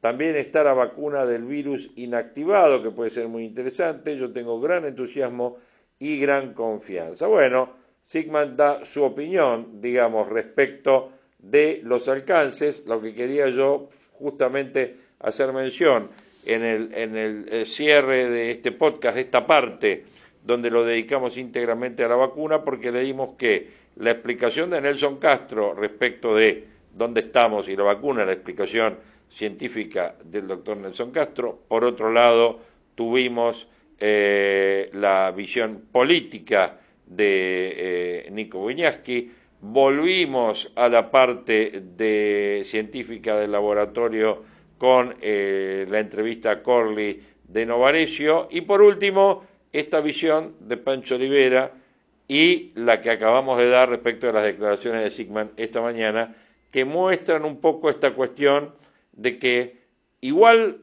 También 0.00 0.36
está 0.36 0.64
la 0.64 0.72
vacuna 0.72 1.26
del 1.26 1.44
virus 1.44 1.90
inactivado, 1.96 2.82
que 2.82 2.90
puede 2.90 3.10
ser 3.10 3.28
muy 3.28 3.44
interesante. 3.44 4.16
Yo 4.16 4.32
tengo 4.32 4.58
gran 4.58 4.86
entusiasmo 4.86 5.58
y 5.98 6.18
gran 6.18 6.54
confianza. 6.54 7.26
Bueno, 7.26 7.74
Sigmund 8.06 8.56
da 8.56 8.82
su 8.86 9.04
opinión, 9.04 9.82
digamos, 9.82 10.26
respecto 10.26 11.12
de 11.38 11.82
los 11.84 12.08
alcances, 12.08 12.86
lo 12.86 13.02
que 13.02 13.12
quería 13.12 13.50
yo 13.50 13.90
justamente 14.12 14.96
hacer 15.20 15.52
mención 15.52 16.08
en 16.46 16.64
el, 16.64 16.94
en 16.94 17.16
el 17.18 17.48
eh, 17.52 17.66
cierre 17.66 18.30
de 18.30 18.50
este 18.52 18.72
podcast, 18.72 19.18
esta 19.18 19.46
parte 19.46 20.06
donde 20.44 20.70
lo 20.70 20.84
dedicamos 20.84 21.36
íntegramente 21.36 22.04
a 22.04 22.08
la 22.08 22.16
vacuna, 22.16 22.64
porque 22.64 22.92
le 22.92 23.00
dimos 23.00 23.36
que 23.36 23.68
la 23.96 24.12
explicación 24.12 24.70
de 24.70 24.80
Nelson 24.80 25.18
Castro 25.18 25.74
respecto 25.74 26.34
de 26.34 26.66
dónde 26.94 27.20
estamos 27.20 27.68
y 27.68 27.76
la 27.76 27.84
vacuna, 27.84 28.24
la 28.24 28.32
explicación 28.32 28.96
científica 29.30 30.14
del 30.24 30.46
doctor 30.46 30.76
Nelson 30.76 31.10
Castro, 31.10 31.58
por 31.68 31.84
otro 31.84 32.12
lado 32.12 32.60
tuvimos 32.94 33.68
eh, 33.98 34.90
la 34.94 35.30
visión 35.32 35.82
política 35.92 36.78
de 37.06 37.74
eh, 38.26 38.30
Nico 38.30 38.64
Wiñaski, 38.64 39.30
volvimos 39.60 40.72
a 40.76 40.88
la 40.88 41.10
parte 41.10 41.82
de 41.96 42.62
científica 42.64 43.36
del 43.36 43.52
laboratorio 43.52 44.44
con 44.78 45.16
eh, 45.20 45.86
la 45.88 45.98
entrevista 45.98 46.50
a 46.52 46.62
Corley 46.62 47.20
de 47.44 47.66
Novarecio. 47.66 48.48
Y 48.50 48.62
por 48.62 48.80
último 48.80 49.44
esta 49.72 50.00
visión 50.00 50.54
de 50.60 50.76
Pancho 50.76 51.16
Olivera 51.16 51.72
y 52.26 52.72
la 52.74 53.00
que 53.00 53.10
acabamos 53.10 53.58
de 53.58 53.68
dar 53.68 53.88
respecto 53.88 54.28
a 54.28 54.32
las 54.32 54.44
declaraciones 54.44 55.02
de 55.02 55.10
Sigman 55.10 55.50
esta 55.56 55.80
mañana 55.80 56.36
que 56.70 56.84
muestran 56.84 57.44
un 57.44 57.60
poco 57.60 57.90
esta 57.90 58.12
cuestión 58.12 58.74
de 59.12 59.38
que 59.38 59.78
igual 60.20 60.78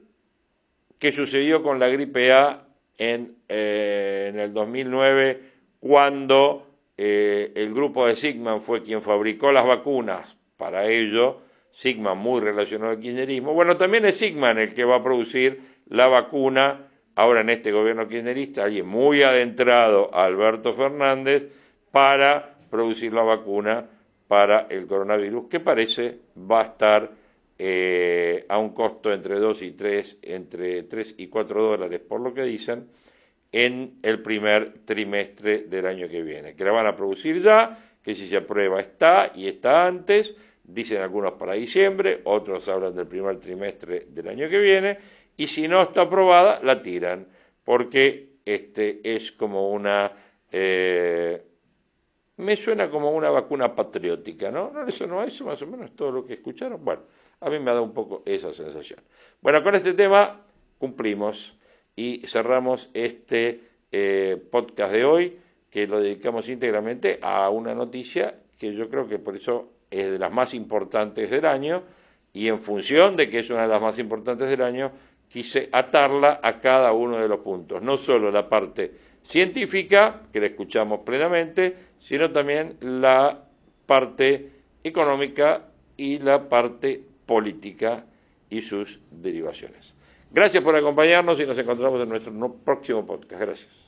que 1.00 1.12
sucedió 1.12 1.62
con 1.62 1.80
la 1.80 1.88
gripe 1.88 2.32
A 2.32 2.66
en, 2.98 3.36
eh, 3.50 4.32
en 4.34 4.40
el 4.40 4.54
2009 4.54 5.42
cuando 5.80 6.66
eh, 6.98 7.52
el 7.56 7.74
grupo 7.74 8.08
de 8.08 8.16
Sigman 8.16 8.62
fue 8.62 8.82
quien 8.82 9.02
fabricó 9.02 9.52
las 9.52 9.68
vacunas 9.68 10.36
para 10.58 10.88
ello, 10.88 11.42
Sigman 11.72 12.18
muy 12.18 12.40
relacionado 12.40 12.92
al 12.92 13.00
kirchnerismo, 13.00 13.54
bueno, 13.54 13.76
también 13.76 14.06
es 14.06 14.18
Sigman 14.18 14.58
el 14.58 14.74
que 14.74 14.86
va 14.86 14.98
a 14.98 15.04
producir 15.04 15.62
la 15.90 16.08
vacuna, 16.08 16.88
ahora 17.16 17.41
en 17.41 17.49
este 17.49 17.72
gobierno 17.72 18.07
kirchnerista, 18.07 18.63
alguien 18.63 18.88
muy 18.88 19.24
adentrado, 19.24 20.13
Alberto 20.13 20.74
Fernández, 20.74 21.43
para 21.91 22.55
producir 22.70 23.13
la 23.13 23.24
vacuna 23.24 23.86
para 24.28 24.68
el 24.70 24.86
coronavirus, 24.88 25.47
que 25.47 25.59
parece 25.59 26.20
va 26.38 26.61
a 26.61 26.66
estar 26.66 27.11
eh, 27.57 28.45
a 28.49 28.57
un 28.57 28.74
costo 28.74 29.13
entre 29.13 29.39
2 29.39 29.61
y 29.61 29.72
3, 29.72 30.18
entre 30.22 30.84
3 30.84 31.16
y 31.18 31.28
4 31.28 31.63
dólares, 31.63 32.01
por 32.01 32.20
lo 32.20 32.34
que 32.34 32.43
dicen, 32.43 32.88
en 33.51 33.99
el 34.03 34.22
primer 34.22 34.80
trimestre 34.84 35.59
del 35.59 35.86
año 35.86 36.09
que 36.09 36.22
viene, 36.22 36.55
que 36.55 36.66
la 36.66 36.72
van 36.72 36.88
a 36.88 36.95
producir 36.97 37.41
ya, 37.41 37.80
que 38.03 38.13
si 38.13 38.28
se 38.28 38.38
aprueba 38.38 38.82
está 38.82 39.32
y 39.34 39.47
está 39.47 39.88
antes, 39.88 40.36
dicen 40.63 41.01
algunos 41.01 41.34
para 41.34 41.53
diciembre, 41.53 42.20
otros 42.26 42.68
hablan 42.68 42.95
del 42.95 43.07
primer 43.07 43.39
trimestre 43.39 44.07
del 44.09 44.28
año 44.28 44.49
que 44.49 44.59
viene, 44.59 44.97
y 45.38 45.48
si 45.48 45.68
no 45.68 45.82
está 45.82 46.02
aprobada, 46.02 46.60
la 46.64 46.82
tiran, 46.82 47.28
porque 47.64 48.30
este 48.46 49.02
es 49.04 49.32
como 49.32 49.72
una... 49.72 50.12
Eh, 50.52 51.42
me 52.38 52.56
suena 52.56 52.90
como 52.90 53.12
una 53.12 53.30
vacuna 53.30 53.74
patriótica, 53.76 54.52
¿no? 54.52 54.72
¿no? 54.72 54.88
Eso 54.88 55.08
no, 55.08 55.24
eso 55.24 55.46
más 55.46 55.62
o 55.62 55.68
menos 55.68 55.96
todo 55.96 56.12
lo 56.12 56.26
que 56.26 56.34
escucharon. 56.34 56.84
Bueno, 56.84 57.04
a 57.40 57.50
mí 57.50 57.60
me 57.60 57.72
ha 57.72 57.74
dado 57.74 57.86
un 57.86 57.94
poco 57.94 58.24
esa 58.26 58.54
sensación. 58.54 59.00
Bueno, 59.42 59.64
con 59.64 59.76
este 59.76 59.94
tema 59.94 60.42
cumplimos 60.78 61.58
y 61.96 62.24
cerramos 62.28 62.90
este 62.94 63.62
eh, 63.92 64.38
podcast 64.52 64.92
de 64.92 65.06
hoy 65.06 65.40
que 65.70 65.88
lo 65.88 66.02
dedicamos 66.02 66.50
íntegramente 66.50 67.20
a 67.22 67.50
una 67.50 67.74
noticia 67.74 68.36
que 68.58 68.74
yo 68.74 68.90
creo 68.90 69.08
que 69.08 69.20
por 69.20 69.36
eso 69.36 69.70
es 69.92 70.12
de 70.12 70.20
las 70.20 70.32
más 70.32 70.54
importantes 70.54 71.30
del 71.30 71.46
año 71.46 71.84
y 72.34 72.48
en 72.50 72.62
función 72.62 73.16
de 73.16 73.30
que 73.30 73.40
es 73.40 73.50
una 73.50 73.64
de 73.64 73.68
las 73.70 73.82
más 73.82 73.98
importantes 73.98 74.50
del 74.50 74.62
año 74.62 74.92
quise 75.36 75.68
atarla 75.74 76.40
a 76.42 76.62
cada 76.62 76.94
uno 76.94 77.18
de 77.20 77.28
los 77.28 77.42
puntos, 77.42 77.82
no 77.82 77.98
solo 77.98 78.32
la 78.32 78.48
parte 78.48 78.90
científica, 79.26 80.22
que 80.32 80.40
la 80.40 80.46
escuchamos 80.46 81.02
plenamente, 81.02 81.76
sino 82.00 82.32
también 82.32 82.78
la 82.80 83.44
parte 83.86 84.52
económica 84.82 85.66
y 85.98 86.20
la 86.20 86.48
parte 86.48 87.04
política 87.26 88.06
y 88.50 88.62
sus 88.62 89.02
derivaciones. 89.12 89.94
Gracias 90.32 90.64
por 90.64 90.74
acompañarnos 90.74 91.38
y 91.42 91.46
nos 91.46 91.58
encontramos 91.58 92.00
en 92.00 92.08
nuestro 92.08 92.54
próximo 92.64 93.06
podcast. 93.06 93.42
Gracias. 93.42 93.85